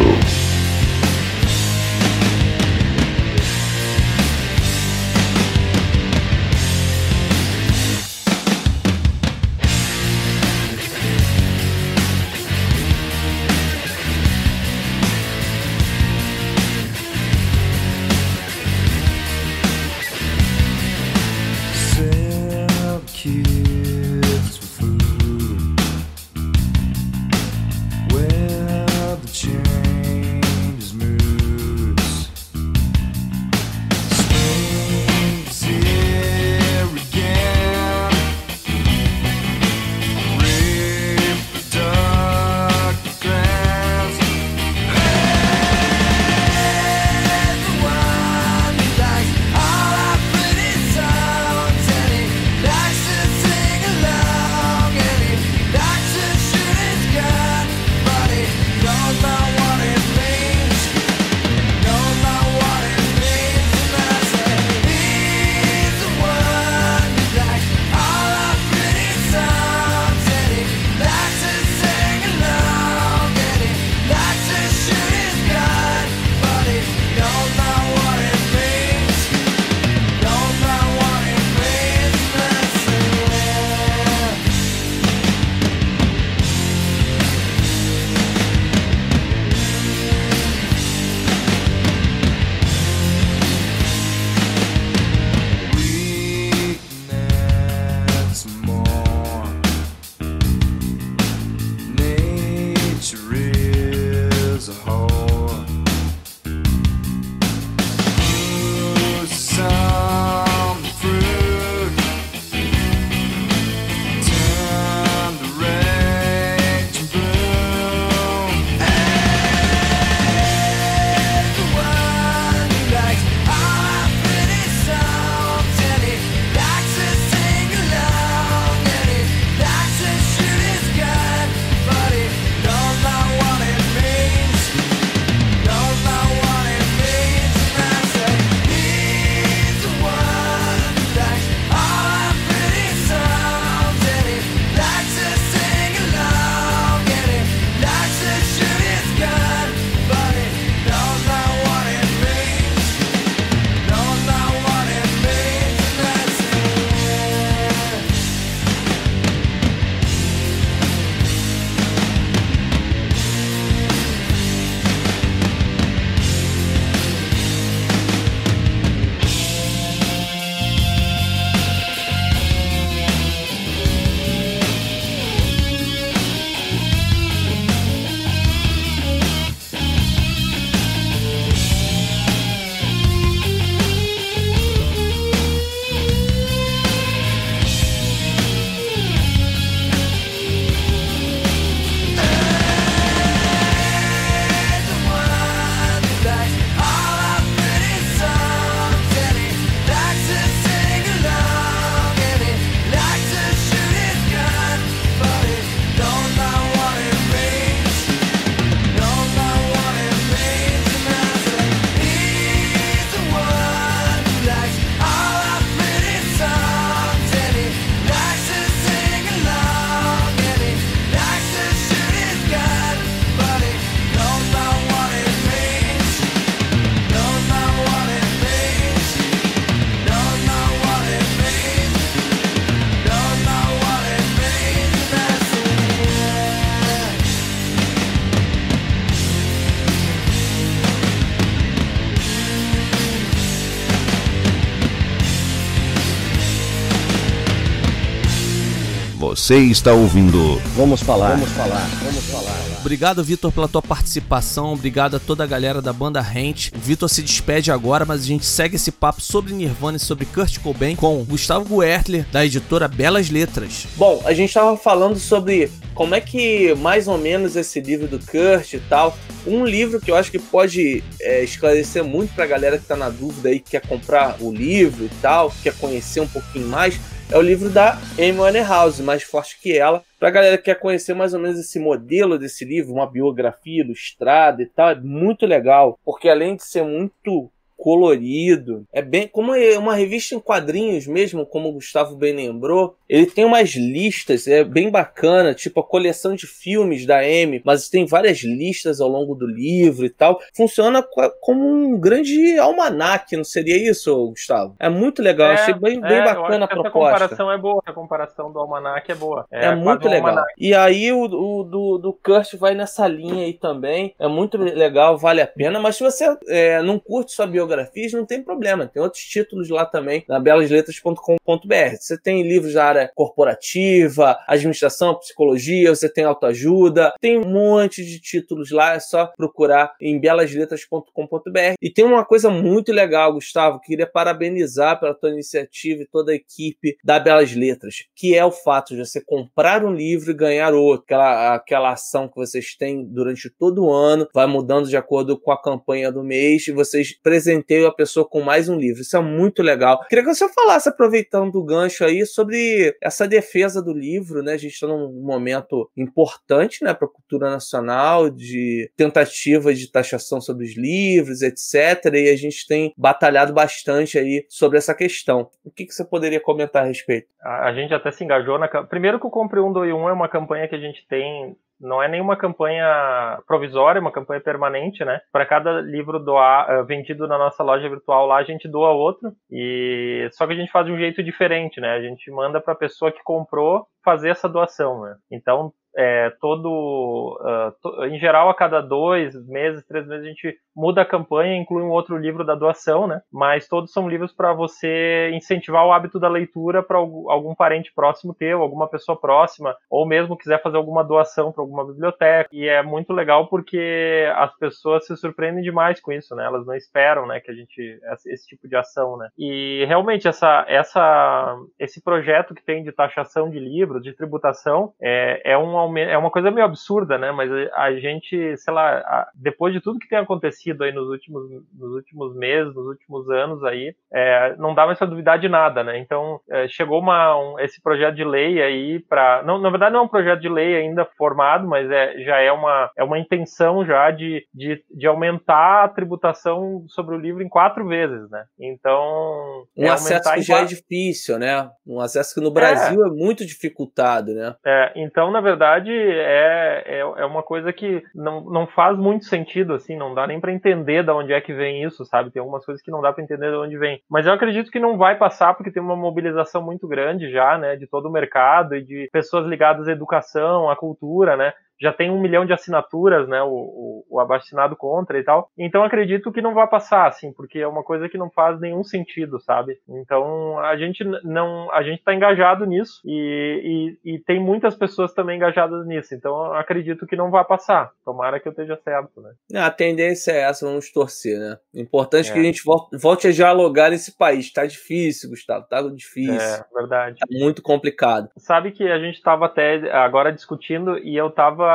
Você 249.52 249.58
está 249.64 249.92
ouvindo. 249.92 250.56
Vamos 250.78 251.02
falar. 251.02 251.32
Vamos 251.32 251.50
falar. 251.50 251.86
Vamos 252.02 252.24
falar. 252.24 252.58
Obrigado, 252.80 253.22
Vitor, 253.22 253.52
pela 253.52 253.68
tua 253.68 253.82
participação. 253.82 254.72
Obrigado 254.72 255.18
a 255.18 255.20
toda 255.20 255.44
a 255.44 255.46
galera 255.46 255.82
da 255.82 255.92
banda 255.92 256.22
Rent. 256.22 256.70
O 256.74 256.80
Vitor 256.80 257.10
se 257.10 257.22
despede 257.22 257.70
agora, 257.70 258.06
mas 258.06 258.22
a 258.22 258.26
gente 258.26 258.46
segue 258.46 258.78
esse 258.78 258.94
papo 258.94 259.20
sobre 259.20 259.54
Nirvana 259.54 259.98
e 259.98 260.00
sobre 260.00 260.26
Kurt 260.26 260.58
Cobain 260.60 260.96
com 260.96 261.22
Gustavo 261.26 261.82
Guertler, 261.82 262.26
da 262.32 262.46
editora 262.46 262.88
Belas 262.88 263.30
Letras. 263.30 263.88
Bom, 263.98 264.22
a 264.24 264.34
gente 264.34 264.48
estava 264.48 264.78
falando 264.78 265.20
sobre 265.20 265.70
como 265.94 266.16
é 266.16 266.22
que 266.22 266.74
mais 266.76 267.10
ou 267.10 267.18
menos 267.18 267.58
esse 267.58 267.82
livro 267.82 268.08
do 268.08 268.20
Kurt 268.20 268.76
e 268.76 268.80
tal. 268.80 269.18
Um 269.46 269.66
livro 269.66 270.00
que 270.00 270.12
eu 270.12 270.16
acho 270.16 270.32
que 270.32 270.40
pode 270.40 271.04
é, 271.20 271.44
esclarecer 271.44 272.06
muito 272.06 272.34
pra 272.34 272.46
galera 272.46 272.78
que 272.78 272.86
tá 272.86 272.96
na 272.96 273.10
dúvida 273.10 273.50
aí, 273.50 273.60
que 273.60 273.72
quer 273.72 273.86
comprar 273.86 274.38
o 274.40 274.50
livro 274.50 275.04
e 275.04 275.12
tal, 275.22 275.54
quer 275.62 275.74
conhecer 275.76 276.22
um 276.22 276.28
pouquinho 276.28 276.68
mais, 276.68 276.98
é 277.32 277.38
o 277.38 277.42
livro 277.42 277.70
da 277.70 277.98
Amy 278.20 278.38
Winehouse, 278.38 279.02
Mais 279.02 279.24
Forte 279.24 279.58
Que 279.62 279.78
Ela. 279.78 280.04
Pra 280.20 280.30
galera 280.30 280.58
que 280.58 280.66
quer 280.66 280.76
conhecer 280.76 281.14
mais 281.14 281.34
ou 281.34 281.40
menos 281.40 281.58
esse 281.58 281.80
modelo 281.80 282.38
desse 282.38 282.66
livro, 282.66 282.94
uma 282.94 283.10
biografia 283.10 283.82
ilustrada 283.82 284.62
e 284.62 284.66
tal, 284.66 284.90
é 284.90 284.96
muito 284.96 285.46
legal, 285.46 285.98
porque 286.04 286.28
além 286.28 286.58
de 286.58 286.64
ser 286.64 286.84
muito 286.84 287.50
colorido. 287.82 288.86
É 288.94 289.02
bem 289.02 289.28
como 289.28 289.56
é 289.56 289.76
uma 289.76 289.96
revista 289.96 290.36
em 290.36 290.40
quadrinhos 290.40 291.08
mesmo, 291.08 291.48
como 291.48 291.70
o 291.70 291.74
Gustavo 291.74 292.16
bem 292.16 292.32
lembrou. 292.36 292.96
Ele 293.10 293.26
tem 293.26 293.44
umas 293.44 293.72
listas, 293.72 294.48
é 294.48 294.64
bem 294.64 294.92
bacana, 294.92 295.56
tipo 295.56 295.80
a 295.80 295.84
coleção 295.84 296.36
de 296.36 296.46
filmes 296.46 297.08
da 297.08 297.26
M, 297.28 297.60
mas 297.66 297.90
tem 297.90 298.06
várias 298.06 298.38
listas 298.44 299.02
ao 299.02 299.10
longo 299.10 299.34
do 299.34 299.48
livro 299.48 300.06
e 300.06 300.10
tal. 300.12 300.40
Funciona 300.56 301.04
como 301.42 301.68
um 301.68 302.00
grande 302.00 302.56
almanac, 302.60 303.36
não 303.36 303.44
seria 303.44 303.76
isso, 303.90 304.30
Gustavo? 304.30 304.76
É 304.80 304.88
muito 304.88 305.20
legal, 305.20 305.50
É, 305.50 305.54
achei 305.56 305.74
bem, 305.74 306.00
bem 306.00 306.18
é, 306.18 306.20
eu 306.20 306.24
bacana 306.24 306.66
a 306.66 306.68
Essa 306.68 306.68
proposta. 306.68 306.92
comparação 306.92 307.52
é 307.52 307.58
boa, 307.58 307.82
a 307.84 307.94
comparação 307.94 308.52
do 308.54 308.60
almanac 308.60 309.12
é 309.12 309.16
boa. 309.16 309.48
É, 309.52 309.62
quase 309.62 309.82
muito 309.82 310.08
legal. 310.08 310.30
almanac. 310.30 310.54
E 310.56 310.76
aí 310.76 311.12
o, 311.12 311.24
o 311.24 311.64
do, 311.64 311.98
do 311.98 312.14
Kurt 312.14 312.54
vai 312.58 312.76
nessa 312.76 313.08
linha 313.08 313.44
aí 313.44 313.54
também. 313.54 314.14
É 314.20 314.28
muito 314.28 314.56
legal, 314.58 315.18
vale 315.18 315.42
a 315.42 315.48
pena. 315.48 315.80
Mas 315.80 315.96
se 315.96 316.04
você 316.04 316.38
é, 316.48 316.80
não 316.84 317.00
curte 317.00 317.32
sua 317.32 317.48
biografia, 317.48 317.71
não 318.14 318.26
tem 318.26 318.42
problema. 318.42 318.88
Tem 318.88 319.02
outros 319.02 319.24
títulos 319.24 319.70
lá 319.70 319.86
também 319.86 320.24
na 320.28 320.40
belasletras.com.br. 320.40 321.96
Você 322.00 322.18
tem 322.18 322.44
livros 322.44 322.74
da 322.74 322.86
área 322.86 323.12
corporativa, 323.14 324.38
administração, 324.48 325.18
psicologia, 325.20 325.94
você 325.94 326.10
tem 326.10 326.24
autoajuda, 326.24 327.14
tem 327.20 327.38
um 327.38 327.50
monte 327.50 328.04
de 328.06 328.20
títulos 328.20 328.72
lá, 328.72 328.94
é 328.94 329.00
só 329.00 329.28
procurar 329.28 329.94
em 330.00 330.20
belasletras.com.br. 330.20 331.76
E 331.82 331.90
tem 331.90 332.06
uma 332.06 332.26
coisa 332.26 332.50
muito 332.50 332.92
legal, 332.92 333.34
Gustavo, 333.34 333.80
queria 333.80 334.08
parabenizar 334.08 335.00
pela 335.00 335.14
tua 335.14 335.30
iniciativa 335.30 336.04
e 336.04 336.08
toda 336.08 336.32
a 336.32 336.36
equipe 336.36 336.98
da 337.04 337.20
Belas 337.20 337.54
Letras, 337.54 338.06
que 338.16 338.36
é 338.36 338.44
o 338.44 338.52
fato 338.52 338.96
de 338.96 339.06
você 339.06 339.22
comprar 339.24 339.86
um 339.86 339.94
livro 339.94 340.32
e 340.32 340.36
ganhar 340.36 340.74
outro. 340.74 341.04
Aquela, 341.04 341.56
aquela 341.56 341.92
ação 341.92 342.28
que 342.28 342.36
vocês 342.36 342.76
têm 342.76 343.06
durante 343.06 343.50
todo 343.50 343.86
o 343.86 343.92
ano, 343.92 344.28
vai 344.34 344.48
mudando 344.48 344.88
de 344.88 344.98
acordo 344.98 345.40
com 345.40 345.52
a 345.52 345.62
campanha 345.62 346.12
do 346.12 346.24
mês, 346.24 346.68
e 346.68 346.72
vocês 346.72 347.14
presenteiam 347.62 347.88
a 347.88 347.94
pessoa 347.94 348.28
com 348.28 348.42
mais 348.42 348.68
um 348.68 348.78
livro. 348.78 349.02
Isso 349.02 349.16
é 349.16 349.22
muito 349.22 349.62
legal. 349.62 350.06
Queria 350.08 350.24
que 350.24 350.34
você 350.34 350.48
falasse, 350.50 350.90
aproveitando 350.90 351.56
o 351.56 351.64
gancho 351.64 352.04
aí, 352.04 352.26
sobre 352.26 352.96
essa 353.02 353.28
defesa 353.28 353.82
do 353.82 353.94
livro, 353.94 354.44
né? 354.44 354.54
A 354.54 354.58
gente 354.58 354.74
está 354.74 354.88
num 354.88 355.12
momento 355.22 355.90
importante, 355.96 356.84
né, 356.84 356.94
para 356.94 357.08
a 357.08 357.12
cultura 357.12 357.50
nacional, 357.50 358.30
de 358.30 358.92
tentativa 358.98 359.74
de 359.74 359.92
taxação 359.92 360.42
sobre 360.42 360.66
os 360.66 360.76
livros, 360.76 361.42
etc. 361.42 362.14
E 362.14 362.30
a 362.30 362.36
gente 362.36 362.68
tem 362.68 362.94
batalhado 362.98 363.54
bastante 363.54 364.18
aí 364.18 364.46
sobre 364.50 364.78
essa 364.78 364.94
questão. 364.94 365.50
O 365.64 365.72
que, 365.72 365.86
que 365.86 365.94
você 365.94 366.04
poderia 366.04 366.40
comentar 366.40 366.84
a 366.84 366.88
respeito? 366.88 367.28
A, 367.42 367.74
gente 367.74 367.94
até 367.94 368.12
se 368.12 368.24
engajou 368.24 368.58
na. 368.60 368.68
Primeiro 368.68 369.20
que 369.20 369.28
o 369.28 369.32
Compre 369.32 369.60
Um, 369.60 369.72
Doe 369.72 369.94
Um 369.94 370.08
é 370.08 370.14
uma 370.14 370.30
campanha 370.30 370.68
que 370.68 370.76
a 370.76 370.80
gente 370.80 371.06
tem. 371.08 371.56
Não 371.82 372.02
é 372.02 372.08
nenhuma 372.08 372.38
campanha 372.38 373.42
provisória, 373.48 374.00
é 374.00 374.02
uma 374.02 374.12
campanha 374.12 374.40
permanente, 374.40 375.04
né? 375.04 375.20
Para 375.32 375.46
cada 375.46 375.82
livro 375.82 376.20
doar, 376.20 376.70
eh, 376.70 376.84
vendido 376.84 377.28
na 377.28 377.38
nossa 377.38 377.64
loja 377.64 377.90
virtual 377.90 378.28
lá, 378.28 378.38
a 378.38 378.44
gente 378.44 378.68
doa 378.68 378.92
outro. 378.92 379.34
E 379.50 380.30
só 380.32 380.46
que 380.46 380.54
a 380.54 380.56
gente 380.56 380.72
faz 380.72 380.86
de 380.86 380.92
um 380.92 380.98
jeito 380.98 381.24
diferente, 381.24 381.82
né? 381.82 381.94
A 381.94 382.02
gente 382.02 382.30
manda 382.32 382.62
para 382.62 382.74
a 382.74 382.78
pessoa 382.78 383.12
que 383.12 383.24
comprou 383.24 383.88
fazer 384.04 384.30
essa 384.30 384.48
doação, 384.48 385.02
né? 385.02 385.16
Então, 385.32 385.74
é, 385.96 386.32
todo, 386.40 387.40
ah, 387.42 387.74
to- 387.82 388.06
em 388.06 388.20
geral, 388.20 388.50
a 388.50 388.56
cada 388.56 388.82
dois 388.82 389.36
meses, 389.48 389.86
três 389.86 390.08
meses, 390.08 390.26
a 390.26 390.28
gente 390.30 390.56
muda 390.76 391.02
a 391.02 391.06
campanha, 391.06 391.58
inclui 391.58 391.84
um 391.84 391.90
outro 391.90 392.18
livro 392.18 392.46
da 392.46 392.56
doação, 392.56 393.08
né? 393.08 393.22
Mas 393.32 393.68
todos 393.68 393.92
são 393.92 394.08
livros 394.08 394.34
para 394.34 394.54
você 394.54 395.32
incentivar 395.34 395.86
o 395.86 395.92
hábito 395.92 396.20
da 396.20 396.30
leitura 396.30 396.82
para 396.82 396.98
algum 396.98 397.54
parente 397.56 397.92
próximo 397.94 398.34
teu, 398.34 398.62
alguma 398.62 398.88
pessoa 398.88 399.20
próxima, 399.20 399.76
ou 399.90 400.06
mesmo 400.08 400.38
quiser 400.38 400.62
fazer 400.62 400.78
alguma 400.78 401.04
doação 401.04 401.52
para 401.52 401.62
alguma 401.62 401.86
biblioteca. 401.86 402.50
E 402.54 402.68
é 402.68 402.82
muito 402.82 403.12
legal 403.14 403.48
porque 403.48 404.30
as 404.36 404.56
pessoas 404.58 405.06
se 405.06 405.16
surpreendem 405.18 405.64
demais 405.64 406.00
com 406.00 406.12
isso, 406.12 406.36
né? 406.36 406.46
Elas 406.46 406.66
não 406.66 406.74
esperam, 406.76 407.28
né, 407.28 407.40
que 407.40 407.52
a 407.52 407.54
gente 407.54 408.00
esse 408.28 408.48
tipo 408.48 408.68
de 408.68 408.76
ação, 408.76 409.18
né? 409.18 409.30
E 409.38 409.84
realmente 409.88 410.28
essa 410.28 410.66
essa 410.68 411.58
esse 411.80 412.02
projeto 412.02 412.54
que 412.54 412.64
tem 412.64 412.84
de 412.84 412.92
taxação 412.92 413.50
de 413.50 413.60
livros, 413.60 414.04
de 414.04 414.14
tributação, 414.14 414.94
é, 415.02 415.42
é 415.54 415.58
um 415.58 415.78
é 415.98 416.18
uma 416.18 416.32
coisa 416.32 416.52
meio 416.52 416.66
absurda, 416.66 417.18
né? 417.18 417.32
Mas 417.32 417.50
a, 417.74 417.92
gente, 417.94 418.56
sei 418.58 418.74
lá, 418.74 419.28
depois 419.36 419.74
de 419.74 419.82
tudo 419.82 420.00
que 420.00 420.08
tem 420.10 420.18
acontecido 420.20 420.84
aí 420.84 420.92
nos 420.92 421.08
últimos 421.10 421.50
nos 421.74 421.94
últimos 421.96 422.36
meses, 422.36 422.74
nos 422.76 422.86
últimos 422.88 423.30
anos 423.30 423.64
aí, 423.64 423.94
é, 424.14 424.56
não 424.58 424.74
dá 424.74 424.86
mais 424.86 424.98
pra 424.98 425.08
duvidar 425.08 425.40
de 425.40 425.48
nada, 425.50 425.84
né? 425.84 425.98
Então 426.00 426.40
é, 426.50 426.68
chegou 426.68 427.00
uma 427.00 427.38
um- 427.38 427.60
esse 427.60 427.82
projeto 427.82 428.16
de 428.16 428.24
lei 428.24 428.62
aí 428.62 429.00
para 429.00 429.42
não 429.44 429.58
na 429.60 429.70
verdade 429.70 429.94
não 429.94 430.02
é 430.02 430.04
um 430.04 430.08
projeto 430.08 430.40
de 430.42 430.50
lei 430.50 430.76
ainda 430.76 431.06
formado, 431.18 431.68
mas 431.68 431.90
é 431.90 432.20
já 432.24 432.38
é 432.40 432.52
uma 432.52 432.90
é 432.98 433.04
uma 433.04 433.20
intenção 433.20 433.86
já 433.86 434.12
de, 434.12 434.46
de, 434.54 434.84
de 434.90 435.08
aumentar 435.08 435.84
a 435.84 435.88
tributação 435.90 436.84
sobre 436.88 437.16
o 437.16 437.20
livro 437.20 437.42
em 437.44 437.50
quatro 437.50 437.88
vezes, 437.88 438.30
né? 438.30 438.46
Então 438.60 439.64
Um 439.78 439.86
é 439.86 439.90
acesso 439.90 440.34
que 440.34 440.42
já 440.42 440.56
é 440.56 440.60
quatro- 440.60 440.76
difícil, 440.76 441.40
né? 441.40 441.70
Um 441.86 442.00
acesso 442.00 442.34
que 442.34 442.42
no 442.42 442.52
Brasil 442.52 443.06
é, 443.06 443.10
muito 443.10 443.46
dificultado, 443.46 444.34
né? 444.34 444.56
É, 444.66 444.92
então, 444.96 445.32
na 445.32 445.42
verdade, 445.42 445.62
é, 445.80 446.84
é, 446.86 447.00
é 447.00 447.26
uma 447.26 447.44
coisa 447.44 447.72
que 447.72 448.04
não, 448.14 448.42
não 448.42 448.68
faz 448.68 448.98
muito 448.98 449.26
sentido, 449.26 449.74
assim, 449.74 449.96
não 449.96 450.14
dá 450.14 450.28
nem 450.28 450.40
pra 450.40 450.52
entender 450.52 451.04
de 451.04 451.12
onde 451.12 451.32
é 451.32 451.40
que 451.40 451.54
vem 451.54 451.84
isso, 451.84 452.04
sabe? 452.06 452.32
Tem 452.32 452.40
algumas 452.40 452.66
coisas 452.66 452.84
que 452.84 452.92
não 452.92 453.02
dá 453.02 453.14
pra 453.14 453.24
entender 453.24 453.50
de 453.50 453.58
onde 453.58 453.78
vem. 453.78 454.02
Mas 454.10 454.26
eu 454.26 454.34
acredito 454.34 454.72
que 454.72 454.80
não 454.80 454.98
vai 454.98 455.18
passar 455.18 455.54
porque 455.54 455.72
tem 455.72 455.82
uma 455.82 455.96
mobilização 455.96 456.62
muito 456.62 456.88
grande 456.88 457.32
já, 457.32 457.58
né, 457.58 457.76
de 457.76 457.88
todo 457.88 458.08
o 458.10 458.12
mercado 458.12 458.76
e 458.76 458.84
de 458.84 459.10
pessoas 459.14 459.48
ligadas 459.48 459.88
à 459.88 459.92
educação, 459.92 460.70
à 460.70 460.76
cultura, 460.76 461.38
né? 461.38 461.54
Já 461.82 461.92
tem 461.92 462.12
um 462.12 462.22
milhão 462.22 462.46
de 462.46 462.54
assinaturas, 462.54 463.28
né, 463.28 463.42
o, 463.42 463.48
o, 463.50 464.06
o 464.10 464.20
abaixinado 464.20 464.76
contra 464.76 465.18
e 465.20 465.24
tal. 465.24 465.50
Então 465.58 465.84
acredito 465.84 466.32
que 466.32 466.42
não 466.42 466.54
vai 466.54 466.68
passar, 466.68 467.08
assim, 467.08 467.34
porque 467.34 467.60
é 467.60 467.68
uma 467.68 467.84
coisa 467.84 468.08
que 468.08 468.18
não 468.18 468.30
faz 468.30 468.60
nenhum 468.60 468.84
sentido, 468.84 469.40
sabe? 469.40 469.78
Então 469.90 470.60
a 470.60 470.78
gente 470.78 471.04
não, 471.24 471.72
a 471.72 471.82
gente 471.84 472.00
está 472.00 472.14
engajado 472.14 472.66
nisso 472.66 473.02
e, 473.06 473.98
e, 474.06 474.14
e 474.16 474.20
tem 474.20 474.40
muitas 474.40 474.76
pessoas 474.76 475.14
também 475.14 475.38
engajadas 475.38 475.86
nisso. 475.88 476.14
Então 476.14 476.54
acredito 476.54 477.08
que 477.08 477.16
não 477.16 477.32
vai 477.32 477.44
passar. 477.44 477.92
Tomara 478.06 478.40
que 478.40 478.48
eu 478.48 478.52
esteja 478.52 478.78
certo, 478.84 479.22
né? 479.22 479.32
A 479.62 479.72
tendência 479.72 480.32
é 480.32 480.42
essa, 480.42 480.66
vamos 480.66 480.92
torcer, 480.92 481.40
né? 481.40 481.58
Importante 481.74 482.30
É. 482.30 482.34
que 482.34 482.40
a 482.40 482.44
gente 482.44 482.64
vol- 482.64 482.90
volte 482.94 483.28
a 483.28 483.32
dialogar 483.32 483.90
nesse 483.90 484.18
país. 484.18 484.52
Tá 484.52 484.66
difícil, 484.66 485.30
Gustavo, 485.30 485.66
tá 485.68 485.82
difícil. 485.82 486.36
É 486.36 486.64
verdade. 486.74 487.18
Tá 487.20 487.28
muito 487.32 487.62
complicado. 487.62 488.30
Sabe 488.38 488.72
que 488.72 488.88
a 488.88 489.00
gente 489.00 489.16
estava 489.16 489.46
até 489.46 489.92
agora 489.92 490.32
discutindo 490.32 490.98
e 491.00 491.16
eu 491.16 491.30
tava. 491.32 491.71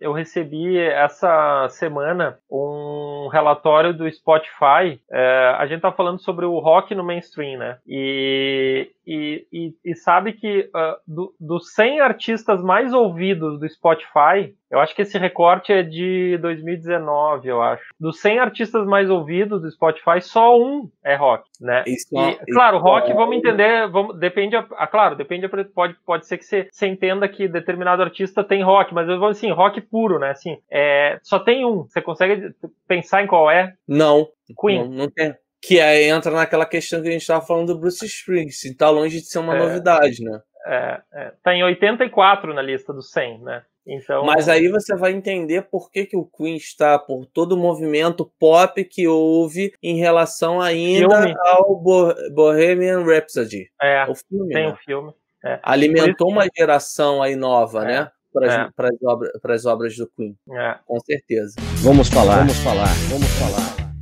Eu 0.00 0.12
recebi 0.12 0.78
essa 0.78 1.68
semana 1.70 2.38
um 2.50 3.28
relatório 3.32 3.92
do 3.94 4.10
Spotify. 4.10 5.00
É, 5.10 5.54
a 5.58 5.66
gente 5.66 5.80
tá 5.80 5.92
falando 5.92 6.20
sobre 6.20 6.44
o 6.44 6.58
rock 6.58 6.94
no 6.94 7.04
mainstream, 7.04 7.58
né? 7.58 7.78
E, 7.86 8.90
e, 9.06 9.46
e, 9.52 9.74
e 9.84 9.94
sabe 9.94 10.32
que 10.32 10.68
ah, 10.74 10.98
do- 11.06 11.34
dos 11.38 11.72
100 11.74 12.00
artistas 12.00 12.62
mais 12.62 12.92
ouvidos 12.92 13.58
do 13.58 13.68
Spotify, 13.68 14.54
eu 14.70 14.80
acho 14.80 14.94
que 14.94 15.02
esse 15.02 15.18
recorte 15.18 15.72
é 15.72 15.82
de 15.82 16.38
2019, 16.38 17.48
eu 17.48 17.62
acho. 17.62 17.82
Dos 17.98 18.20
100 18.20 18.38
artistas 18.38 18.86
mais 18.86 19.08
ouvidos 19.10 19.62
do 19.62 19.70
Spotify, 19.70 20.20
só 20.20 20.58
um 20.58 20.88
é 21.04 21.14
rock, 21.14 21.48
né? 21.64 21.82
Isso, 21.86 22.06
E, 22.12 22.30
isso 22.32 22.44
claro, 22.52 22.78
rock, 22.78 23.10
é- 23.10 23.14
vamos 23.14 23.36
entender, 23.36 23.88
vamos, 23.88 24.18
depende, 24.18 24.54
a- 24.56 24.66
ah, 24.76 24.86
claro, 24.86 25.16
depende, 25.16 25.46
a- 25.46 25.64
pode, 25.74 25.94
pode 26.06 26.26
ser 26.26 26.38
que 26.38 26.44
você, 26.44 26.68
você 26.70 26.86
entenda 26.86 27.28
que 27.28 27.48
determinado 27.48 28.02
artista 28.02 28.44
tem 28.44 28.62
rock, 28.62 28.92
mas 28.94 29.08
eu 29.08 29.18
vou 29.18 29.28
assim, 29.28 29.50
rock 29.50 29.80
puro, 29.80 30.18
né, 30.18 30.30
assim, 30.30 30.58
é, 30.70 31.18
só 31.22 31.38
tem 31.38 31.64
um, 31.64 31.84
você 31.84 32.00
consegue 32.02 32.54
pensar 32.86 33.22
em 33.22 33.26
qual 33.26 33.50
é? 33.50 33.72
Não. 33.88 34.28
Queen. 34.60 34.80
Não, 34.84 34.88
não 34.88 35.10
tem. 35.10 35.34
Que 35.66 35.80
aí 35.80 36.04
entra 36.04 36.30
naquela 36.30 36.66
questão 36.66 37.00
que 37.00 37.08
a 37.08 37.12
gente 37.12 37.26
tava 37.26 37.40
falando 37.44 37.68
do 37.72 37.78
Bruce 37.80 38.04
Springsteen. 38.04 38.76
Tá 38.76 38.90
longe 38.90 39.18
de 39.20 39.26
ser 39.26 39.38
uma 39.38 39.56
É. 39.56 39.58
novidade, 39.58 40.22
né? 40.22 40.38
É, 40.66 41.00
é, 41.14 41.32
tá 41.42 41.54
em 41.54 41.62
84 41.64 42.52
na 42.52 42.60
lista 42.60 42.92
dos 42.92 43.10
100, 43.10 43.38
né, 43.40 43.62
então... 43.86 44.24
Mas 44.24 44.48
aí 44.48 44.68
você 44.68 44.96
vai 44.96 45.12
entender 45.12 45.62
por 45.70 45.90
que, 45.90 46.06
que 46.06 46.16
o 46.16 46.24
Queen 46.24 46.56
está 46.56 46.98
por 46.98 47.26
todo 47.26 47.52
o 47.52 47.56
movimento 47.58 48.30
pop 48.38 48.82
que 48.84 49.06
houve 49.06 49.72
em 49.82 49.96
relação 49.98 50.60
ainda 50.60 51.22
Filme. 51.22 51.34
ao 51.46 51.76
Bo- 51.76 52.14
Bohemian 52.32 53.04
Rhapsody. 53.04 53.68
É, 53.80 54.04
O 54.08 54.14
filme, 54.14 54.52
tem 54.52 54.66
né? 54.66 54.72
um 54.72 54.76
filme. 54.76 55.12
É. 55.44 55.60
Alimentou 55.62 56.30
uma 56.30 56.46
geração 56.56 57.22
aí 57.22 57.36
nova, 57.36 57.82
É. 57.84 57.86
né? 57.86 58.10
Para 58.32 58.46
É. 58.46 58.90
as 58.90 59.02
obra, 59.04 59.30
pras 59.40 59.64
obras 59.66 59.96
do 59.96 60.08
Queen, 60.16 60.34
É. 60.50 60.76
com 60.86 60.98
certeza. 61.00 61.54
Vamos 61.82 62.08
falar, 62.08 62.38
vamos 62.38 62.56
falar, 62.58 62.88
vamos 63.10 63.28
falar. 63.38 63.92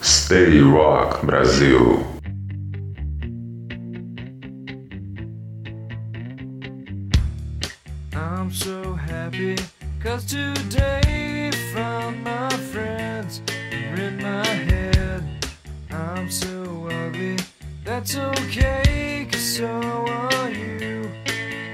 Stay 0.00 0.60
Rock 0.60 1.26
Brasil. 1.26 1.98
I'm 8.50 8.56
so 8.56 8.94
happy 8.94 9.54
cause 10.02 10.24
today 10.24 11.52
found 11.72 12.24
my 12.24 12.50
friends 12.72 13.42
are 13.48 13.94
in 13.94 14.20
my 14.20 14.44
head. 14.44 15.22
I'm 15.88 16.28
so 16.28 16.88
ugly, 16.90 17.36
that's 17.84 18.16
okay 18.16 19.28
cause 19.30 19.40
so 19.40 19.68
are 19.68 20.50
you. 20.50 21.12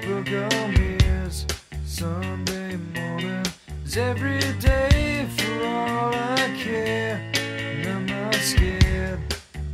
Book 0.03 0.29
on 0.53 0.75
mirrors, 0.75 1.47
Sunday 1.87 2.77
morning 2.95 3.47
is 3.83 3.97
every 3.97 4.41
day 4.61 5.27
for 5.35 5.65
all 5.65 6.15
I 6.15 6.55
care. 6.59 7.33
And 7.35 7.87
I'm 7.89 8.05
not 8.05 8.35
scared. 8.35 9.21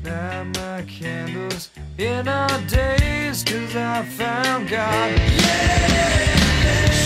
Light 0.04 0.44
my 0.54 0.82
candles 0.82 1.70
in 1.98 2.28
our 2.28 2.60
days 2.68 3.42
cause 3.42 3.74
I 3.74 4.04
found 4.04 4.68
God. 4.68 6.41
I'm 6.64 6.92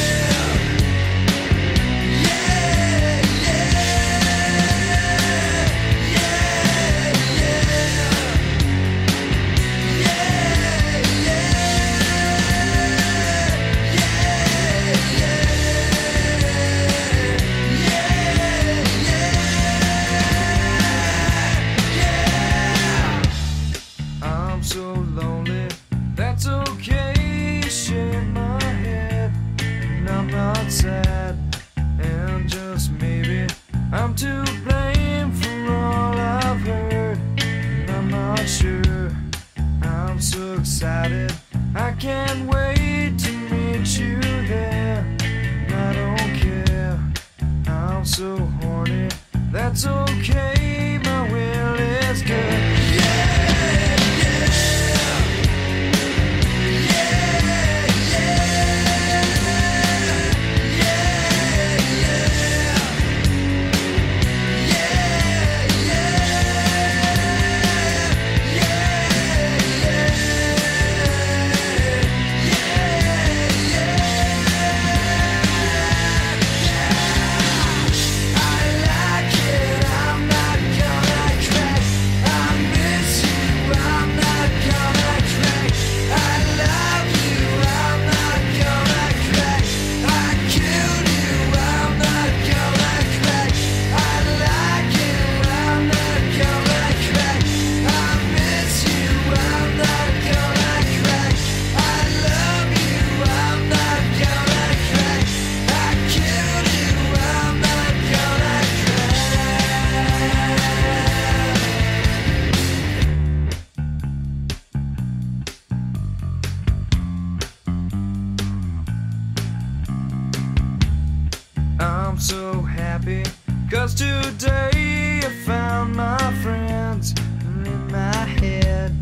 today 123.97 125.21
I 125.25 125.31
found 125.47 125.97
my 125.97 126.19
friends 126.43 127.15
in 127.43 127.91
my 127.91 128.25
head. 128.41 128.93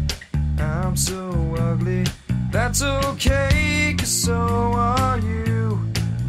I'm 0.59 0.97
so 0.97 1.31
ugly, 1.59 2.05
that's 2.53 2.81
okay 2.81 3.97
cause 3.99 4.09
so 4.09 4.73
are 4.77 5.19
you. 5.19 5.81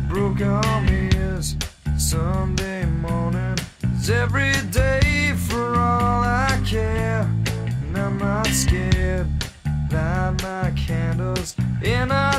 Broke 0.10 0.42
arm 0.42 0.88
is 0.88 1.56
Sunday 1.98 2.86
morning 2.86 3.56
is 4.00 4.10
every 4.10 4.54
day 4.72 5.34
for 5.48 5.76
all 5.76 6.24
I 6.24 6.60
care. 6.66 7.30
And 7.86 7.98
I'm 7.98 8.18
not 8.18 8.48
scared. 8.48 9.28
Light 9.92 10.42
my 10.42 10.74
candles 10.76 11.56
in 11.84 12.12
our 12.12 12.35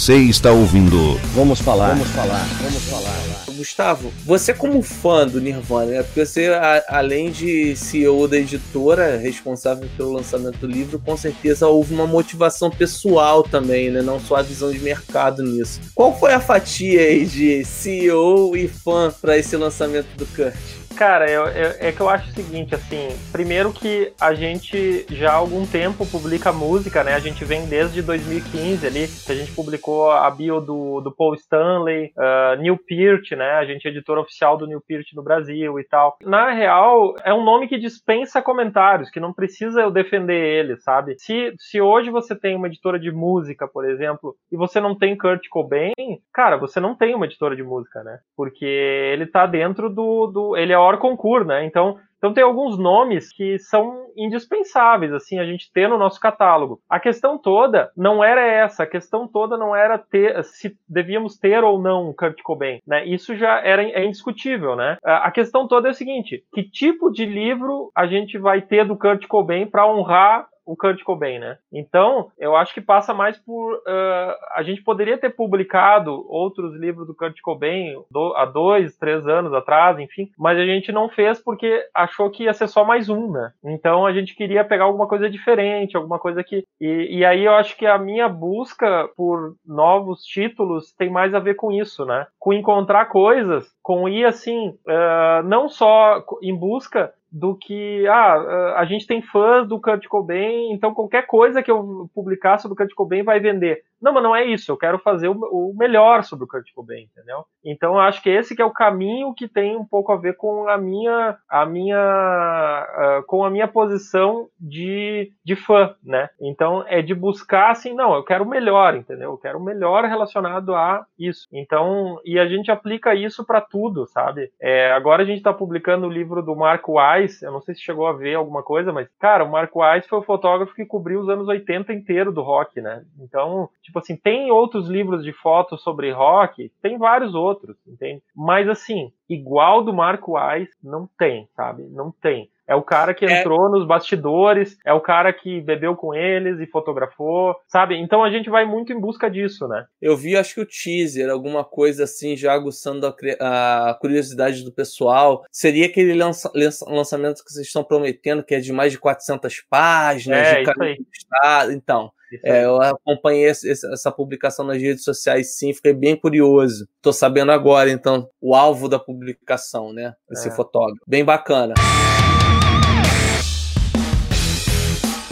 Você 0.00 0.14
está 0.16 0.50
ouvindo 0.50 1.16
Vamos 1.34 1.60
falar, 1.60 1.90
vamos 1.92 2.08
falar, 2.08 2.48
vamos 2.62 2.82
falar. 2.84 3.44
Gustavo, 3.54 4.10
você 4.24 4.54
como 4.54 4.80
fã 4.80 5.26
do 5.26 5.38
Nirvana, 5.38 5.90
né? 5.90 6.02
Porque 6.02 6.24
você, 6.24 6.46
a- 6.46 6.82
além 6.88 7.30
de 7.30 7.76
CEO 7.76 8.26
da 8.26 8.38
editora, 8.38 9.18
responsável 9.18 9.86
pelo 9.98 10.12
lançamento 10.12 10.56
do 10.56 10.66
livro, 10.66 10.98
com 10.98 11.18
certeza 11.18 11.66
houve 11.66 11.92
uma 11.92 12.06
motivação 12.06 12.70
pessoal 12.70 13.42
também, 13.42 13.90
né? 13.90 14.00
Não 14.00 14.18
só 14.18 14.36
a 14.36 14.42
visão 14.42 14.72
de 14.72 14.78
mercado 14.78 15.42
nisso. 15.42 15.78
Qual 15.94 16.18
foi 16.18 16.32
a 16.32 16.40
fatia 16.40 17.02
aí 17.02 17.26
de 17.26 17.62
CEO 17.66 18.56
e 18.56 18.66
fã 18.68 19.12
para 19.20 19.36
esse 19.36 19.54
lançamento 19.54 20.08
do 20.16 20.24
Kurt? 20.24 20.79
Cara, 21.00 21.24
é 21.30 21.92
que 21.92 22.00
eu 22.02 22.10
acho 22.10 22.28
o 22.28 22.34
seguinte, 22.34 22.74
assim, 22.74 23.08
primeiro 23.32 23.72
que 23.72 24.12
a 24.20 24.34
gente 24.34 25.06
já 25.08 25.32
há 25.32 25.36
algum 25.36 25.64
tempo 25.66 26.04
publica 26.04 26.52
música, 26.52 27.02
né? 27.02 27.14
A 27.14 27.18
gente 27.18 27.42
vem 27.42 27.66
desde 27.66 28.02
2015 28.02 28.86
ali, 28.86 29.08
que 29.08 29.32
a 29.32 29.34
gente 29.34 29.50
publicou 29.52 30.10
a 30.10 30.30
bio 30.30 30.60
do, 30.60 31.00
do 31.00 31.10
Paul 31.10 31.34
Stanley, 31.36 32.12
uh, 32.18 32.60
Neil 32.60 32.78
Peart, 32.86 33.30
né? 33.30 33.52
A 33.52 33.64
gente 33.64 33.88
é 33.88 33.90
editor 33.90 34.18
oficial 34.18 34.58
do 34.58 34.66
Neil 34.66 34.82
Peart 34.86 35.06
no 35.14 35.22
Brasil 35.22 35.80
e 35.80 35.84
tal. 35.84 36.18
Na 36.22 36.50
real, 36.50 37.14
é 37.24 37.32
um 37.32 37.42
nome 37.42 37.66
que 37.66 37.78
dispensa 37.78 38.42
comentários, 38.42 39.08
que 39.08 39.18
não 39.18 39.32
precisa 39.32 39.80
eu 39.80 39.90
defender 39.90 40.36
ele, 40.36 40.76
sabe? 40.76 41.14
Se, 41.18 41.54
se 41.58 41.80
hoje 41.80 42.10
você 42.10 42.36
tem 42.36 42.54
uma 42.54 42.66
editora 42.66 43.00
de 43.00 43.10
música, 43.10 43.66
por 43.66 43.88
exemplo, 43.88 44.36
e 44.52 44.56
você 44.56 44.78
não 44.78 44.94
tem 44.94 45.16
Kurt 45.16 45.48
Cobain, 45.48 45.94
cara, 46.30 46.58
você 46.58 46.78
não 46.78 46.94
tem 46.94 47.14
uma 47.14 47.24
editora 47.24 47.56
de 47.56 47.62
música, 47.62 48.04
né? 48.04 48.18
Porque 48.36 48.66
ele 48.66 49.24
tá 49.24 49.46
dentro 49.46 49.88
do. 49.88 50.26
do 50.26 50.56
ele 50.58 50.74
é 50.74 50.89
hors 50.90 51.00
concurso, 51.00 51.46
né? 51.46 51.64
Então, 51.64 51.96
então 52.20 52.34
tem 52.34 52.44
alguns 52.44 52.78
nomes 52.78 53.32
que 53.32 53.58
são 53.58 54.06
indispensáveis, 54.14 55.12
assim, 55.12 55.38
a 55.38 55.44
gente 55.44 55.72
ter 55.72 55.88
no 55.88 55.96
nosso 55.96 56.20
catálogo. 56.20 56.78
A 56.88 57.00
questão 57.00 57.38
toda 57.38 57.90
não 57.96 58.22
era 58.22 58.46
essa, 58.46 58.82
a 58.82 58.86
questão 58.86 59.26
toda 59.26 59.56
não 59.56 59.74
era 59.74 59.96
ter 59.96 60.44
se 60.44 60.76
devíamos 60.86 61.38
ter 61.38 61.64
ou 61.64 61.80
não 61.80 62.12
Kurt 62.12 62.42
Cobain, 62.42 62.80
né? 62.86 63.06
Isso 63.06 63.34
já 63.34 63.60
era 63.60 63.82
é 63.82 64.04
indiscutível, 64.04 64.76
né? 64.76 64.98
A 65.02 65.30
questão 65.30 65.66
toda 65.66 65.88
é 65.88 65.92
o 65.92 65.94
seguinte: 65.94 66.44
que 66.52 66.62
tipo 66.62 67.10
de 67.10 67.24
livro 67.24 67.90
a 67.96 68.06
gente 68.06 68.36
vai 68.36 68.60
ter 68.60 68.84
do 68.84 68.98
Kurt 68.98 69.26
Cobain 69.26 69.66
para 69.66 69.90
honrar 69.90 70.46
o 70.70 70.76
Kurt 70.76 71.02
Cobain, 71.02 71.40
né? 71.40 71.58
Então, 71.72 72.30
eu 72.38 72.54
acho 72.54 72.72
que 72.72 72.80
passa 72.80 73.12
mais 73.12 73.36
por. 73.36 73.74
Uh, 73.74 74.34
a 74.54 74.62
gente 74.62 74.82
poderia 74.82 75.18
ter 75.18 75.30
publicado 75.30 76.24
outros 76.28 76.78
livros 76.78 77.08
do 77.08 77.14
Kurt 77.14 77.40
Cobain 77.42 78.00
do, 78.08 78.34
há 78.36 78.44
dois, 78.44 78.96
três 78.96 79.26
anos 79.26 79.52
atrás, 79.52 79.98
enfim, 79.98 80.30
mas 80.38 80.56
a 80.56 80.64
gente 80.64 80.92
não 80.92 81.08
fez 81.08 81.42
porque 81.42 81.84
achou 81.92 82.30
que 82.30 82.44
ia 82.44 82.54
ser 82.54 82.68
só 82.68 82.84
mais 82.84 83.08
um, 83.08 83.32
né? 83.32 83.52
Então 83.64 84.06
a 84.06 84.12
gente 84.12 84.36
queria 84.36 84.64
pegar 84.64 84.84
alguma 84.84 85.08
coisa 85.08 85.28
diferente, 85.28 85.96
alguma 85.96 86.20
coisa 86.20 86.44
que. 86.44 86.64
E, 86.80 87.18
e 87.18 87.24
aí 87.24 87.44
eu 87.44 87.54
acho 87.54 87.76
que 87.76 87.86
a 87.86 87.98
minha 87.98 88.28
busca 88.28 89.08
por 89.16 89.56
novos 89.66 90.22
títulos 90.22 90.92
tem 90.92 91.10
mais 91.10 91.34
a 91.34 91.40
ver 91.40 91.54
com 91.54 91.72
isso, 91.72 92.04
né? 92.04 92.28
Com 92.38 92.52
encontrar 92.52 93.06
coisas, 93.06 93.66
com 93.82 94.08
ir 94.08 94.24
assim, 94.24 94.68
uh, 94.68 95.42
não 95.44 95.68
só 95.68 96.24
em 96.40 96.56
busca 96.56 97.12
do 97.30 97.56
que 97.56 98.06
ah, 98.08 98.74
a 98.76 98.84
gente 98.84 99.06
tem 99.06 99.22
fãs 99.22 99.68
do 99.68 99.80
Kurt 99.80 100.06
Cobain, 100.06 100.72
então 100.72 100.94
qualquer 100.94 101.26
coisa 101.26 101.62
que 101.62 101.70
eu 101.70 102.10
publicar 102.14 102.58
sobre 102.58 102.74
o 102.74 102.76
Kurt 102.76 102.92
Cobain 102.94 103.22
vai 103.22 103.38
vender. 103.38 103.84
Não, 104.00 104.12
mas 104.12 104.22
não 104.22 104.34
é 104.34 104.44
isso. 104.44 104.70
Eu 104.70 104.76
quero 104.76 104.98
fazer 104.98 105.28
o, 105.28 105.34
o 105.34 105.74
melhor 105.76 106.24
sobre 106.24 106.44
o 106.44 106.48
Kurt 106.48 106.66
Cobain, 106.74 107.02
entendeu? 107.02 107.44
Então 107.64 107.94
eu 107.94 108.00
acho 108.00 108.22
que 108.22 108.30
esse 108.30 108.56
que 108.56 108.62
é 108.62 108.64
o 108.64 108.72
caminho 108.72 109.34
que 109.34 109.46
tem 109.46 109.76
um 109.76 109.84
pouco 109.84 110.12
a 110.12 110.16
ver 110.16 110.36
com 110.36 110.68
a 110.68 110.78
minha, 110.78 111.36
a 111.48 111.66
minha, 111.66 113.20
uh, 113.20 113.26
com 113.26 113.44
a 113.44 113.50
minha 113.50 113.68
posição 113.68 114.48
de, 114.58 115.32
de 115.44 115.54
fã, 115.54 115.94
né? 116.02 116.30
Então 116.40 116.84
é 116.88 117.02
de 117.02 117.14
buscar 117.14 117.70
assim, 117.70 117.94
não, 117.94 118.14
eu 118.14 118.24
quero 118.24 118.44
o 118.44 118.48
melhor, 118.48 118.96
entendeu? 118.96 119.32
Eu 119.32 119.38
quero 119.38 119.58
o 119.58 119.64
melhor 119.64 120.04
relacionado 120.04 120.74
a 120.74 121.04
isso. 121.18 121.46
Então 121.52 122.18
e 122.24 122.38
a 122.38 122.46
gente 122.46 122.70
aplica 122.70 123.14
isso 123.14 123.44
para 123.44 123.60
tudo, 123.60 124.06
sabe? 124.06 124.50
É, 124.60 124.92
agora 124.92 125.22
a 125.22 125.26
gente 125.26 125.38
está 125.38 125.52
publicando 125.52 126.06
o 126.06 126.10
livro 126.10 126.42
do 126.42 126.56
Marco 126.56 126.98
Weiss. 126.98 127.42
Eu 127.42 127.52
não 127.52 127.60
sei 127.60 127.74
se 127.74 127.82
chegou 127.82 128.06
a 128.06 128.12
ver 128.12 128.34
alguma 128.34 128.62
coisa, 128.62 128.92
mas 128.92 129.08
cara, 129.18 129.44
o 129.44 129.50
Marco 129.50 129.80
Weiss 129.80 130.06
foi 130.06 130.18
o 130.18 130.24
fotógrafo 130.24 130.74
que 130.74 130.86
cobriu 130.86 131.20
os 131.20 131.28
anos 131.28 131.46
80 131.46 131.92
inteiro 131.92 132.32
do 132.32 132.42
rock, 132.42 132.80
né? 132.80 133.02
Então 133.20 133.68
Tipo 133.90 133.98
assim, 133.98 134.16
tem 134.16 134.52
outros 134.52 134.88
livros 134.88 135.24
de 135.24 135.32
fotos 135.32 135.82
sobre 135.82 136.12
rock, 136.12 136.70
tem 136.80 136.96
vários 136.96 137.34
outros, 137.34 137.76
entende? 137.84 138.22
Mas 138.36 138.68
assim, 138.68 139.10
igual 139.28 139.82
do 139.82 139.92
Marco 139.92 140.38
Weiss, 140.38 140.68
não 140.80 141.08
tem, 141.18 141.48
sabe? 141.56 141.88
Não 141.88 142.12
tem. 142.12 142.48
É 142.68 142.74
o 142.76 142.82
cara 142.82 143.12
que 143.12 143.24
é. 143.26 143.40
entrou 143.40 143.66
é... 143.66 143.70
nos 143.72 143.84
bastidores, 143.84 144.78
é 144.86 144.92
o 144.92 145.00
cara 145.00 145.32
que 145.32 145.60
bebeu 145.60 145.96
com 145.96 146.14
eles 146.14 146.60
e 146.60 146.70
fotografou, 146.70 147.56
sabe? 147.66 147.96
Então 147.96 148.22
a 148.22 148.30
gente 148.30 148.48
vai 148.48 148.64
muito 148.64 148.92
em 148.92 149.00
busca 149.00 149.28
disso, 149.28 149.66
né? 149.66 149.86
Eu 150.00 150.16
vi, 150.16 150.36
acho 150.36 150.54
que 150.54 150.60
o 150.60 150.66
teaser, 150.66 151.28
alguma 151.28 151.64
coisa 151.64 152.04
assim, 152.04 152.36
já 152.36 152.52
aguçando 152.52 153.08
a, 153.40 153.90
a 153.90 153.94
curiosidade 153.94 154.62
do 154.62 154.70
pessoal. 154.70 155.44
Seria 155.50 155.86
aquele 155.86 156.14
lança, 156.14 156.48
lançamento 156.86 157.42
que 157.44 157.50
vocês 157.50 157.66
estão 157.66 157.82
prometendo, 157.82 158.44
que 158.44 158.54
é 158.54 158.60
de 158.60 158.72
mais 158.72 158.92
de 158.92 159.00
400 159.00 159.62
páginas, 159.68 160.38
é, 160.38 160.62
de 160.62 160.70
isso 160.70 160.80
aí. 160.80 161.74
Então, 161.74 162.12
é, 162.44 162.64
eu 162.64 162.80
acompanhei 162.80 163.46
essa 163.46 164.12
publicação 164.12 164.64
nas 164.64 164.80
redes 164.80 165.04
sociais, 165.04 165.56
sim, 165.56 165.72
fiquei 165.72 165.92
bem 165.92 166.16
curioso. 166.16 166.88
Tô 167.02 167.12
sabendo 167.12 167.52
agora, 167.52 167.90
então, 167.90 168.28
o 168.40 168.54
alvo 168.54 168.88
da 168.88 168.98
publicação, 168.98 169.92
né? 169.92 170.14
Esse 170.30 170.48
é. 170.48 170.50
fotógrafo. 170.50 171.00
Bem 171.06 171.24
bacana. 171.24 171.74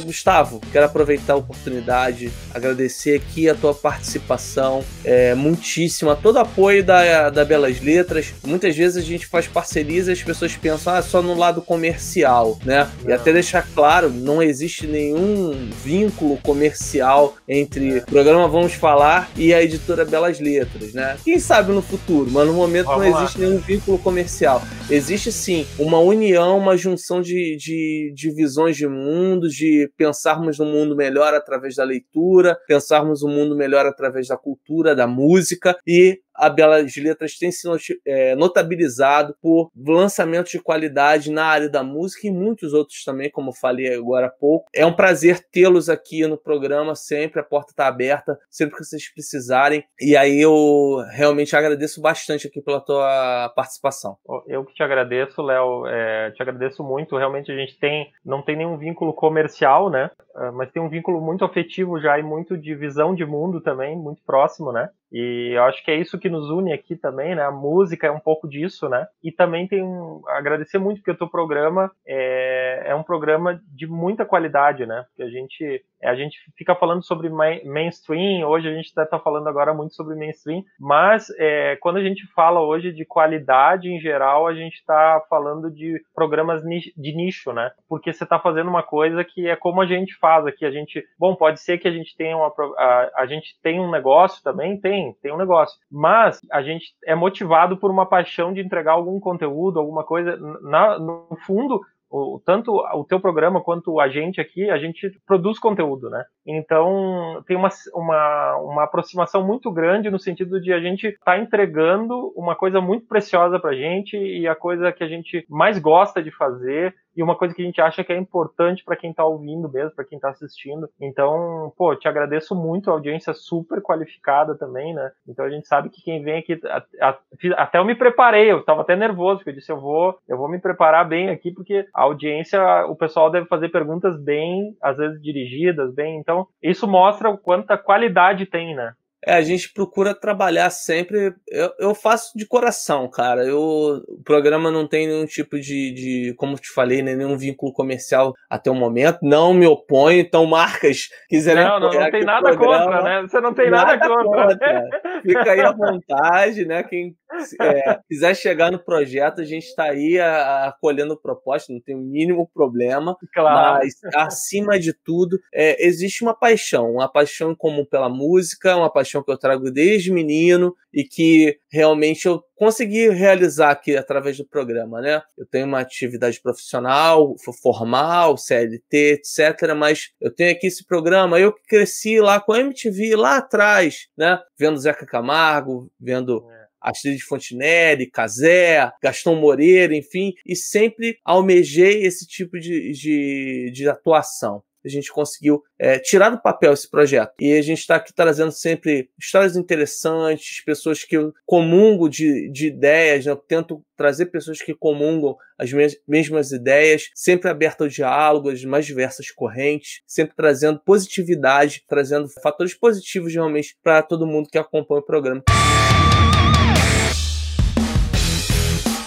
Gustavo, 0.08 0.58
quero 0.72 0.86
aproveitar 0.86 1.34
a 1.34 1.36
oportunidade, 1.36 2.32
agradecer 2.54 3.16
aqui 3.16 3.46
a 3.46 3.54
tua 3.54 3.74
participação, 3.74 4.82
é, 5.04 5.34
muitíssimo, 5.34 6.10
a 6.10 6.16
todo 6.16 6.38
apoio 6.38 6.82
da, 6.82 7.28
da 7.28 7.44
Belas 7.44 7.78
Letras. 7.78 8.32
Muitas 8.42 8.74
vezes 8.74 8.96
a 8.96 9.06
gente 9.06 9.26
faz 9.26 9.46
parcerias 9.46 10.08
e 10.08 10.12
as 10.12 10.22
pessoas 10.22 10.56
pensam 10.56 10.94
ah, 10.94 11.02
só 11.02 11.20
no 11.20 11.34
lado 11.34 11.60
comercial, 11.60 12.58
né? 12.64 12.90
Não. 13.02 13.10
E 13.10 13.12
até 13.12 13.34
deixar 13.34 13.68
claro, 13.74 14.08
não 14.08 14.42
existe 14.42 14.86
nenhum 14.86 15.68
vínculo 15.84 16.38
comercial 16.38 17.36
entre 17.46 17.98
é. 17.98 17.98
o 17.98 18.06
programa 18.06 18.48
Vamos 18.48 18.72
Falar 18.72 19.30
e 19.36 19.52
a 19.52 19.62
editora 19.62 20.06
Belas 20.06 20.40
Letras, 20.40 20.94
né? 20.94 21.18
Quem 21.22 21.38
sabe 21.38 21.70
no 21.70 21.82
futuro, 21.82 22.30
mas 22.30 22.46
no 22.46 22.54
momento 22.54 22.86
Vamos 22.86 23.04
não 23.04 23.12
lá. 23.12 23.22
existe 23.24 23.40
nenhum 23.40 23.58
vínculo 23.58 23.98
comercial. 23.98 24.62
Existe 24.88 25.30
sim 25.30 25.66
uma 25.78 25.98
união, 25.98 26.56
uma 26.56 26.78
junção 26.78 27.20
de, 27.20 27.58
de, 27.58 28.10
de 28.14 28.30
visões 28.30 28.74
de 28.74 28.88
mundos, 28.88 29.52
de 29.52 29.90
pensarmos 29.98 30.60
no 30.60 30.64
mundo 30.64 30.94
melhor 30.94 31.34
através 31.34 31.74
da 31.74 31.84
leitura, 31.84 32.56
pensarmos 32.68 33.24
um 33.24 33.28
mundo 33.28 33.56
melhor 33.56 33.84
através 33.84 34.28
da 34.28 34.36
cultura, 34.36 34.94
da 34.94 35.08
música 35.08 35.76
e 35.84 36.22
a 36.38 36.48
Belas 36.48 36.96
Letras 36.96 37.36
tem 37.36 37.50
se 37.50 37.68
é, 38.06 38.34
notabilizado 38.36 39.34
por 39.42 39.70
lançamentos 39.76 40.52
de 40.52 40.60
qualidade 40.60 41.30
na 41.30 41.44
área 41.44 41.68
da 41.68 41.82
música 41.82 42.26
e 42.26 42.30
muitos 42.30 42.72
outros 42.72 43.04
também, 43.04 43.30
como 43.30 43.52
falei 43.52 43.92
agora 43.94 44.26
há 44.26 44.30
pouco. 44.30 44.66
É 44.74 44.86
um 44.86 44.92
prazer 44.92 45.40
tê-los 45.50 45.88
aqui 45.88 46.26
no 46.26 46.38
programa 46.38 46.94
sempre, 46.94 47.40
a 47.40 47.44
porta 47.44 47.72
está 47.72 47.86
aberta, 47.86 48.38
sempre 48.50 48.76
que 48.76 48.84
vocês 48.84 49.12
precisarem. 49.12 49.84
E 50.00 50.16
aí 50.16 50.40
eu 50.40 51.04
realmente 51.10 51.56
agradeço 51.56 52.00
bastante 52.00 52.46
aqui 52.46 52.62
pela 52.62 52.80
tua 52.80 53.52
participação. 53.54 54.16
Eu 54.46 54.64
que 54.64 54.74
te 54.74 54.82
agradeço, 54.82 55.42
Léo, 55.42 55.86
é, 55.86 56.30
te 56.30 56.42
agradeço 56.42 56.82
muito. 56.84 57.16
Realmente 57.16 57.50
a 57.50 57.56
gente 57.56 57.78
tem, 57.78 58.10
não 58.24 58.42
tem 58.42 58.56
nenhum 58.56 58.78
vínculo 58.78 59.12
comercial, 59.12 59.90
né? 59.90 60.10
É, 60.36 60.50
mas 60.52 60.70
tem 60.70 60.80
um 60.80 60.88
vínculo 60.88 61.20
muito 61.20 61.44
afetivo 61.44 62.00
já 62.00 62.18
e 62.18 62.22
muito 62.22 62.56
de 62.56 62.74
visão 62.74 63.14
de 63.14 63.26
mundo 63.26 63.60
também, 63.60 63.96
muito 63.96 64.22
próximo, 64.24 64.72
né? 64.72 64.88
E 65.10 65.52
eu 65.54 65.64
acho 65.64 65.82
que 65.84 65.90
é 65.90 65.96
isso 65.96 66.18
que 66.18 66.28
nos 66.28 66.50
une 66.50 66.72
aqui 66.72 66.94
também, 66.96 67.34
né? 67.34 67.42
A 67.42 67.50
música 67.50 68.06
é 68.06 68.10
um 68.10 68.20
pouco 68.20 68.48
disso, 68.48 68.88
né? 68.88 69.06
E 69.22 69.32
também 69.32 69.66
tem 69.66 69.82
um, 69.82 70.22
agradecer 70.28 70.78
muito 70.78 70.98
porque 70.98 71.12
o 71.12 71.16
teu 71.16 71.28
programa 71.28 71.90
é, 72.06 72.84
é 72.88 72.94
um 72.94 73.02
programa 73.02 73.60
de 73.74 73.86
muita 73.86 74.24
qualidade, 74.24 74.84
né? 74.86 75.04
Porque 75.08 75.22
a 75.22 75.30
gente 75.30 75.82
a 76.02 76.14
gente 76.14 76.38
fica 76.56 76.74
falando 76.74 77.02
sobre 77.02 77.28
mainstream, 77.28 78.46
hoje 78.46 78.68
a 78.68 78.74
gente 78.74 78.86
está 78.86 79.06
tá 79.06 79.18
falando 79.18 79.48
agora 79.48 79.72
muito 79.72 79.94
sobre 79.94 80.14
mainstream, 80.14 80.62
mas 80.78 81.28
é, 81.38 81.76
quando 81.76 81.96
a 81.96 82.02
gente 82.02 82.26
fala 82.34 82.60
hoje 82.60 82.92
de 82.92 83.04
qualidade 83.04 83.88
em 83.88 84.00
geral, 84.00 84.46
a 84.46 84.54
gente 84.54 84.74
está 84.74 85.22
falando 85.28 85.70
de 85.70 86.00
programas 86.14 86.62
de 86.62 87.14
nicho, 87.14 87.52
né? 87.52 87.70
Porque 87.88 88.12
você 88.12 88.24
está 88.24 88.38
fazendo 88.38 88.68
uma 88.68 88.82
coisa 88.82 89.24
que 89.24 89.48
é 89.48 89.56
como 89.56 89.80
a 89.80 89.86
gente 89.86 90.14
faz 90.16 90.46
aqui. 90.46 90.64
A 90.64 90.70
gente, 90.70 91.04
bom, 91.18 91.34
pode 91.34 91.60
ser 91.60 91.78
que 91.78 91.88
a 91.88 91.92
gente 91.92 92.16
tenha 92.16 92.36
uma, 92.36 92.52
a, 92.76 93.22
a 93.22 93.26
gente 93.26 93.58
tem 93.62 93.80
um 93.80 93.90
negócio 93.90 94.42
também, 94.42 94.78
tem 94.78 94.98
tem, 95.22 95.32
um 95.32 95.36
negócio. 95.36 95.78
Mas 95.90 96.40
a 96.50 96.62
gente 96.62 96.86
é 97.04 97.14
motivado 97.14 97.76
por 97.76 97.90
uma 97.90 98.06
paixão 98.06 98.52
de 98.52 98.60
entregar 98.60 98.92
algum 98.92 99.20
conteúdo, 99.20 99.78
alguma 99.78 100.04
coisa. 100.04 100.36
Na, 100.62 100.98
no 100.98 101.36
fundo, 101.46 101.80
o, 102.10 102.40
tanto 102.44 102.72
o 102.72 103.04
teu 103.04 103.20
programa 103.20 103.60
quanto 103.60 104.00
a 104.00 104.08
gente 104.08 104.40
aqui, 104.40 104.70
a 104.70 104.78
gente 104.78 105.10
produz 105.26 105.58
conteúdo, 105.58 106.08
né? 106.08 106.24
Então 106.46 107.42
tem 107.46 107.56
uma, 107.56 107.68
uma, 107.94 108.56
uma 108.56 108.84
aproximação 108.84 109.46
muito 109.46 109.70
grande 109.70 110.10
no 110.10 110.18
sentido 110.18 110.60
de 110.60 110.72
a 110.72 110.80
gente 110.80 111.08
estar 111.08 111.32
tá 111.32 111.38
entregando 111.38 112.32
uma 112.36 112.54
coisa 112.54 112.80
muito 112.80 113.06
preciosa 113.06 113.58
pra 113.58 113.74
gente 113.74 114.16
e 114.16 114.46
a 114.46 114.54
coisa 114.54 114.92
que 114.92 115.04
a 115.04 115.08
gente 115.08 115.44
mais 115.48 115.78
gosta 115.78 116.22
de 116.22 116.30
fazer 116.30 116.94
e 117.18 117.22
uma 117.22 117.34
coisa 117.34 117.52
que 117.52 117.60
a 117.60 117.64
gente 117.64 117.80
acha 117.80 118.04
que 118.04 118.12
é 118.12 118.16
importante 118.16 118.84
para 118.84 118.94
quem 118.94 119.10
está 119.10 119.24
ouvindo 119.24 119.68
mesmo, 119.68 119.90
para 119.90 120.04
quem 120.04 120.16
está 120.16 120.28
assistindo. 120.28 120.88
Então, 121.00 121.72
pô, 121.76 121.96
te 121.96 122.06
agradeço 122.06 122.54
muito, 122.54 122.90
a 122.90 122.92
audiência 122.92 123.34
super 123.34 123.82
qualificada 123.82 124.56
também, 124.56 124.94
né? 124.94 125.10
Então 125.26 125.44
a 125.44 125.50
gente 125.50 125.66
sabe 125.66 125.90
que 125.90 126.00
quem 126.00 126.22
vem 126.22 126.38
aqui, 126.38 126.60
a, 126.64 126.84
a, 127.00 127.18
até 127.56 127.78
eu 127.78 127.84
me 127.84 127.96
preparei, 127.96 128.52
eu 128.52 128.60
estava 128.60 128.82
até 128.82 128.94
nervoso, 128.94 129.38
porque 129.38 129.50
eu 129.50 129.54
disse, 129.54 129.72
eu 129.72 129.80
vou, 129.80 130.16
eu 130.28 130.38
vou 130.38 130.48
me 130.48 130.60
preparar 130.60 131.08
bem 131.08 131.28
aqui, 131.28 131.50
porque 131.50 131.88
a 131.98 132.02
audiência, 132.02 132.60
o 132.86 132.94
pessoal 132.94 133.28
deve 133.28 133.46
fazer 133.46 133.70
perguntas 133.70 134.16
bem, 134.22 134.76
às 134.80 134.96
vezes 134.96 135.20
dirigidas, 135.20 135.92
bem, 135.92 136.16
então 136.18 136.46
isso 136.62 136.86
mostra 136.86 137.28
o 137.28 137.36
quanta 137.36 137.76
qualidade 137.76 138.46
tem, 138.46 138.72
né? 138.74 138.92
É, 139.24 139.34
a 139.34 139.42
gente 139.42 139.72
procura 139.72 140.14
trabalhar 140.14 140.70
sempre. 140.70 141.34
Eu, 141.48 141.72
eu 141.78 141.94
faço 141.94 142.32
de 142.36 142.46
coração, 142.46 143.08
cara. 143.10 143.44
Eu, 143.44 144.02
o 144.08 144.22
programa 144.22 144.70
não 144.70 144.86
tem 144.86 145.08
nenhum 145.08 145.26
tipo 145.26 145.58
de, 145.58 145.92
de, 145.92 146.34
como 146.36 146.56
te 146.56 146.70
falei, 146.70 147.02
né, 147.02 147.14
nenhum 147.14 147.36
vínculo 147.36 147.72
comercial 147.72 148.32
até 148.48 148.70
o 148.70 148.74
momento. 148.74 149.18
Não 149.22 149.52
me 149.52 149.66
oponho, 149.66 150.20
então 150.20 150.46
marcas 150.46 151.08
quiserem. 151.28 151.64
Não, 151.64 151.80
não, 151.80 151.92
não 151.92 152.10
tem 152.10 152.24
nada 152.24 152.52
programa, 152.52 152.84
contra, 152.84 153.02
né? 153.02 153.22
Você 153.22 153.40
não 153.40 153.54
tem 153.54 153.70
nada, 153.70 153.96
nada 153.96 154.08
contra. 154.08 154.48
contra. 154.48 154.88
Fica 155.22 155.52
aí 155.52 155.60
à 155.60 155.72
vontade, 155.72 156.64
né? 156.64 156.82
Quem 156.84 157.16
é, 157.60 157.98
quiser 158.08 158.34
chegar 158.34 158.70
no 158.70 158.78
projeto, 158.78 159.40
a 159.40 159.44
gente 159.44 159.64
está 159.64 159.84
aí 159.84 160.18
acolhendo 160.18 161.20
proposta, 161.20 161.72
não 161.72 161.80
tem 161.80 161.94
o 161.94 162.00
mínimo 162.00 162.48
problema. 162.54 163.16
Claro. 163.34 163.78
Mas, 163.78 163.94
acima 164.14 164.78
de 164.78 164.92
tudo, 164.92 165.38
é, 165.52 165.84
existe 165.84 166.22
uma 166.22 166.34
paixão, 166.34 166.92
uma 166.92 167.10
paixão 167.10 167.54
comum 167.54 167.84
pela 167.84 168.08
música, 168.08 168.76
uma 168.76 168.90
paixão 168.90 169.07
que 169.12 169.30
eu 169.30 169.38
trago 169.38 169.70
desde 169.70 170.12
menino 170.12 170.74
e 170.92 171.04
que 171.04 171.58
realmente 171.70 172.26
eu 172.26 172.42
consegui 172.56 173.08
realizar 173.08 173.70
aqui 173.70 173.96
através 173.96 174.36
do 174.36 174.46
programa, 174.46 175.00
né? 175.00 175.22
Eu 175.36 175.46
tenho 175.46 175.66
uma 175.66 175.80
atividade 175.80 176.40
profissional, 176.40 177.34
formal, 177.62 178.36
CLT, 178.36 179.20
etc. 179.20 179.74
Mas 179.76 180.10
eu 180.20 180.34
tenho 180.34 180.52
aqui 180.52 180.66
esse 180.66 180.84
programa. 180.84 181.38
Eu 181.38 181.52
que 181.52 181.62
cresci 181.62 182.20
lá 182.20 182.40
com 182.40 182.52
a 182.52 182.60
MTV 182.60 183.16
lá 183.16 183.38
atrás, 183.38 184.08
né? 184.16 184.38
Vendo 184.58 184.78
Zeca 184.78 185.06
Camargo, 185.06 185.90
vendo 186.00 186.44
é. 186.50 186.58
Astrid 186.80 187.20
Fontinelli, 187.20 188.10
Casé, 188.10 188.90
Gastão 189.02 189.36
Moreira, 189.36 189.94
enfim, 189.94 190.32
e 190.46 190.54
sempre 190.54 191.18
almejei 191.24 192.04
esse 192.04 192.26
tipo 192.26 192.58
de, 192.58 192.92
de, 192.92 193.70
de 193.72 193.88
atuação 193.88 194.62
a 194.84 194.88
gente 194.88 195.12
conseguiu 195.12 195.62
é, 195.78 195.98
tirar 195.98 196.30
do 196.30 196.40
papel 196.40 196.72
esse 196.72 196.88
projeto. 196.88 197.32
E 197.40 197.52
a 197.52 197.62
gente 197.62 197.78
está 197.78 197.96
aqui 197.96 198.12
trazendo 198.12 198.52
sempre 198.52 199.10
histórias 199.18 199.56
interessantes, 199.56 200.62
pessoas 200.64 201.04
que 201.04 201.16
comungam 201.46 202.08
de, 202.08 202.50
de 202.50 202.68
ideias, 202.68 203.26
né? 203.26 203.32
eu 203.32 203.36
tento 203.36 203.82
trazer 203.96 204.26
pessoas 204.26 204.62
que 204.62 204.74
comungam 204.74 205.36
as 205.58 205.70
mesmas 206.06 206.52
ideias, 206.52 207.10
sempre 207.14 207.50
aberto 207.50 207.82
ao 207.82 207.88
diálogo, 207.88 208.50
as 208.50 208.64
mais 208.64 208.86
diversas 208.86 209.30
correntes, 209.30 210.02
sempre 210.06 210.36
trazendo 210.36 210.80
positividade, 210.84 211.84
trazendo 211.88 212.28
fatores 212.40 212.74
positivos 212.74 213.34
realmente 213.34 213.76
para 213.82 214.02
todo 214.02 214.26
mundo 214.26 214.48
que 214.50 214.58
acompanha 214.58 215.00
o 215.00 215.04
programa. 215.04 215.42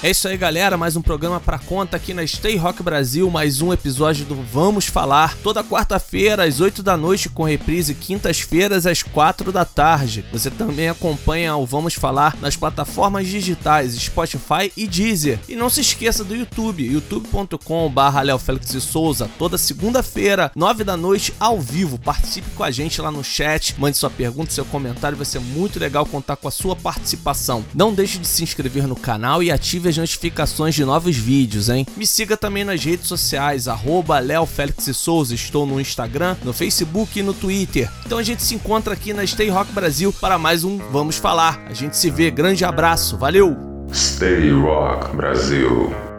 É 0.04 0.10
isso 0.10 0.28
aí, 0.28 0.36
galera. 0.36 0.78
Mais 0.78 0.96
um 0.96 1.02
programa 1.02 1.40
pra 1.40 1.60
conta 1.60 1.96
aqui 1.96 2.12
na 2.12 2.26
Stay 2.26 2.58
Rock 2.58 2.82
Brasil. 2.82 3.30
Mais 3.30 3.62
um 3.62 3.72
episódio 3.72 4.26
do 4.26 4.34
Vamos 4.34 4.88
Falar. 4.88 5.38
Toda 5.44 5.64
quarta-feira, 5.64 6.44
às 6.44 6.60
8 6.60 6.82
da 6.82 6.98
noite, 6.98 7.30
com 7.30 7.44
reprise 7.44 7.94
quintas-feiras, 7.94 8.88
às 8.88 9.04
4 9.04 9.52
da 9.52 9.64
tarde. 9.64 10.26
Você 10.32 10.50
também 10.50 10.90
acompanha 10.90 11.56
o 11.56 11.68
Vamos 11.68 11.94
Falar 11.94 12.36
nas 12.42 12.56
plataformas 12.56 13.28
digitais 13.28 13.94
Spotify 13.94 14.74
e 14.76 14.88
Deezer. 14.88 15.38
E 15.48 15.56
não 15.56 15.70
se 15.70 15.82
esqueça 15.82 16.24
do 16.24 16.36
YouTube, 16.36 16.84
youtube.com.br 16.84 18.22
Léo 18.24 18.40
Souza. 18.80 19.30
Toda 19.38 19.56
segunda-feira, 19.56 20.52
9 20.56 20.84
da 20.84 20.98
noite, 20.98 21.32
ao 21.40 21.62
vivo. 21.62 22.00
Participe 22.00 22.50
com 22.56 22.64
a 22.64 22.72
gente 22.72 23.00
lá 23.00 23.12
no 23.12 23.24
chat. 23.24 23.80
Mande 23.80 23.98
sua 23.98 24.10
pergunta, 24.10 24.50
seu 24.50 24.66
comentário. 24.66 25.16
Vai 25.16 25.28
ser 25.28 25.40
muito 25.40 25.80
legal 25.80 26.08
contar 26.08 26.38
com 26.38 26.48
a 26.48 26.52
sua 26.52 26.76
participação. 26.76 27.64
Não 27.72 27.94
deixe 27.94 28.18
de 28.18 28.28
se 28.28 28.42
inscrever 28.42 28.88
no 28.88 28.96
canal 28.96 29.44
e 29.44 29.52
ative 29.52 29.91
as 29.92 29.98
notificações 29.98 30.74
de 30.74 30.84
novos 30.84 31.16
vídeos, 31.16 31.70
hein? 31.70 31.86
Me 31.96 32.08
siga 32.08 32.36
também 32.36 32.64
nas 32.64 32.84
redes 32.84 33.08
sociais, 33.08 33.68
arroba 33.68 34.20
Léo 34.20 34.46
Félix 34.46 34.86
Souza, 34.96 35.36
estou 35.36 35.66
no 35.66 35.80
Instagram, 35.80 36.36
no 36.44 36.54
Facebook 36.54 37.20
e 37.20 37.24
no 37.24 37.34
Twitter. 37.34 37.90
Então 38.06 38.18
a 38.18 38.24
gente 38.24 38.42
se 38.42 38.56
encontra 38.56 38.94
aqui 38.94 39.14
na 39.14 39.26
Stay 39.26 39.50
Rock 39.50 39.72
Brasil 39.72 40.14
para 40.14 40.38
mais 40.38 40.64
um 40.64 40.78
Vamos 40.78 41.18
Falar. 41.18 41.62
A 41.68 41.74
gente 41.74 41.98
se 41.98 42.10
vê, 42.10 42.32
grande 42.32 42.66
abraço, 42.66 43.18
valeu! 43.18 43.56
Stay 43.94 44.52
Rock 44.52 45.16
Brasil. 45.16 46.11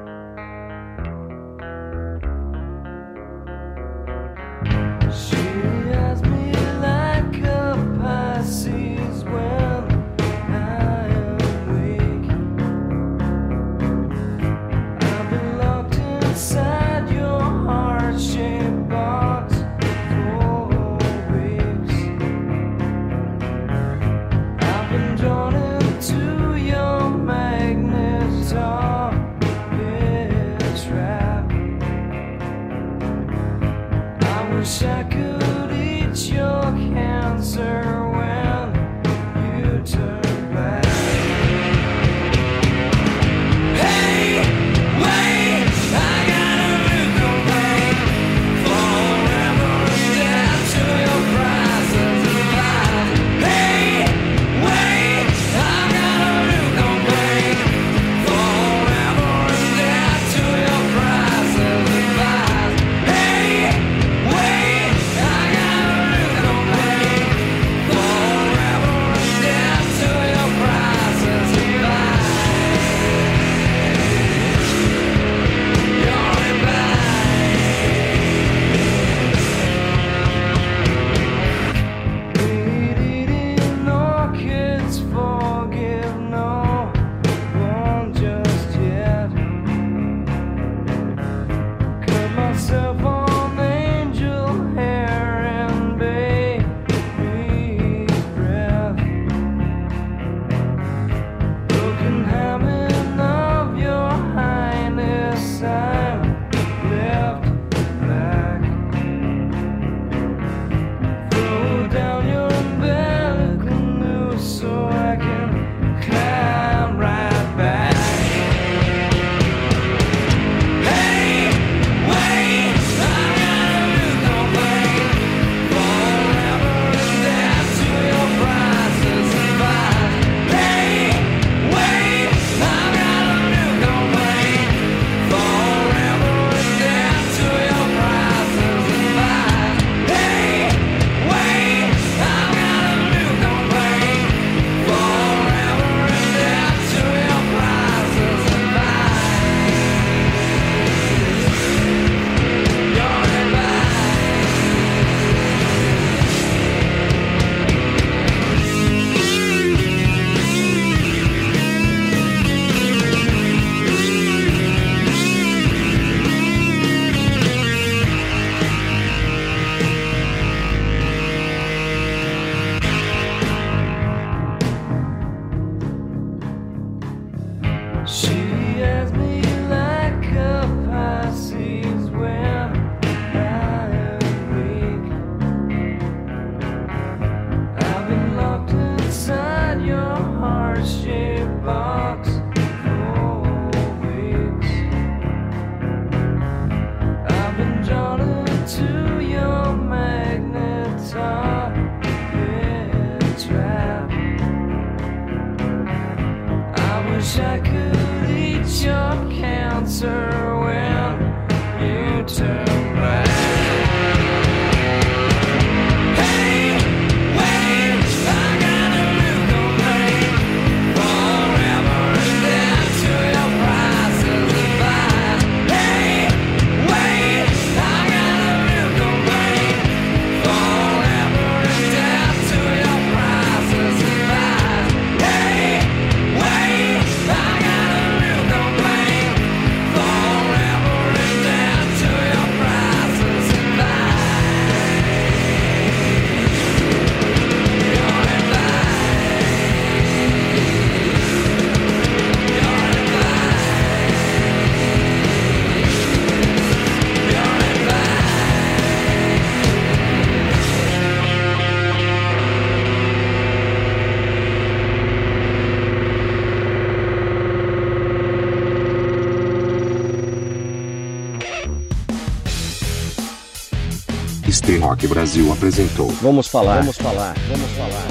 Rock 275.02 275.08
Brasil 275.08 275.52
apresentou. 275.52 276.06
Vamos 276.22 276.46
falar, 276.46 276.78
vamos 276.78 276.96
falar, 276.96 277.34
vamos 277.48 277.70
falar. 277.72 278.06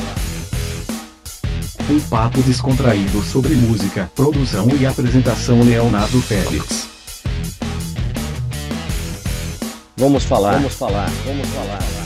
Um 1.89 1.99
papo 2.01 2.41
descontraído 2.41 3.21
sobre 3.21 3.55
música, 3.55 4.11
produção 4.13 4.67
e 4.77 4.85
apresentação 4.85 5.63
Leonardo 5.63 6.21
Félix. 6.21 6.89
Vamos 9.95 10.25
falar, 10.25 10.55
vamos 10.55 10.73
falar, 10.73 11.09
vamos 11.25 11.47
falar. 11.47 12.00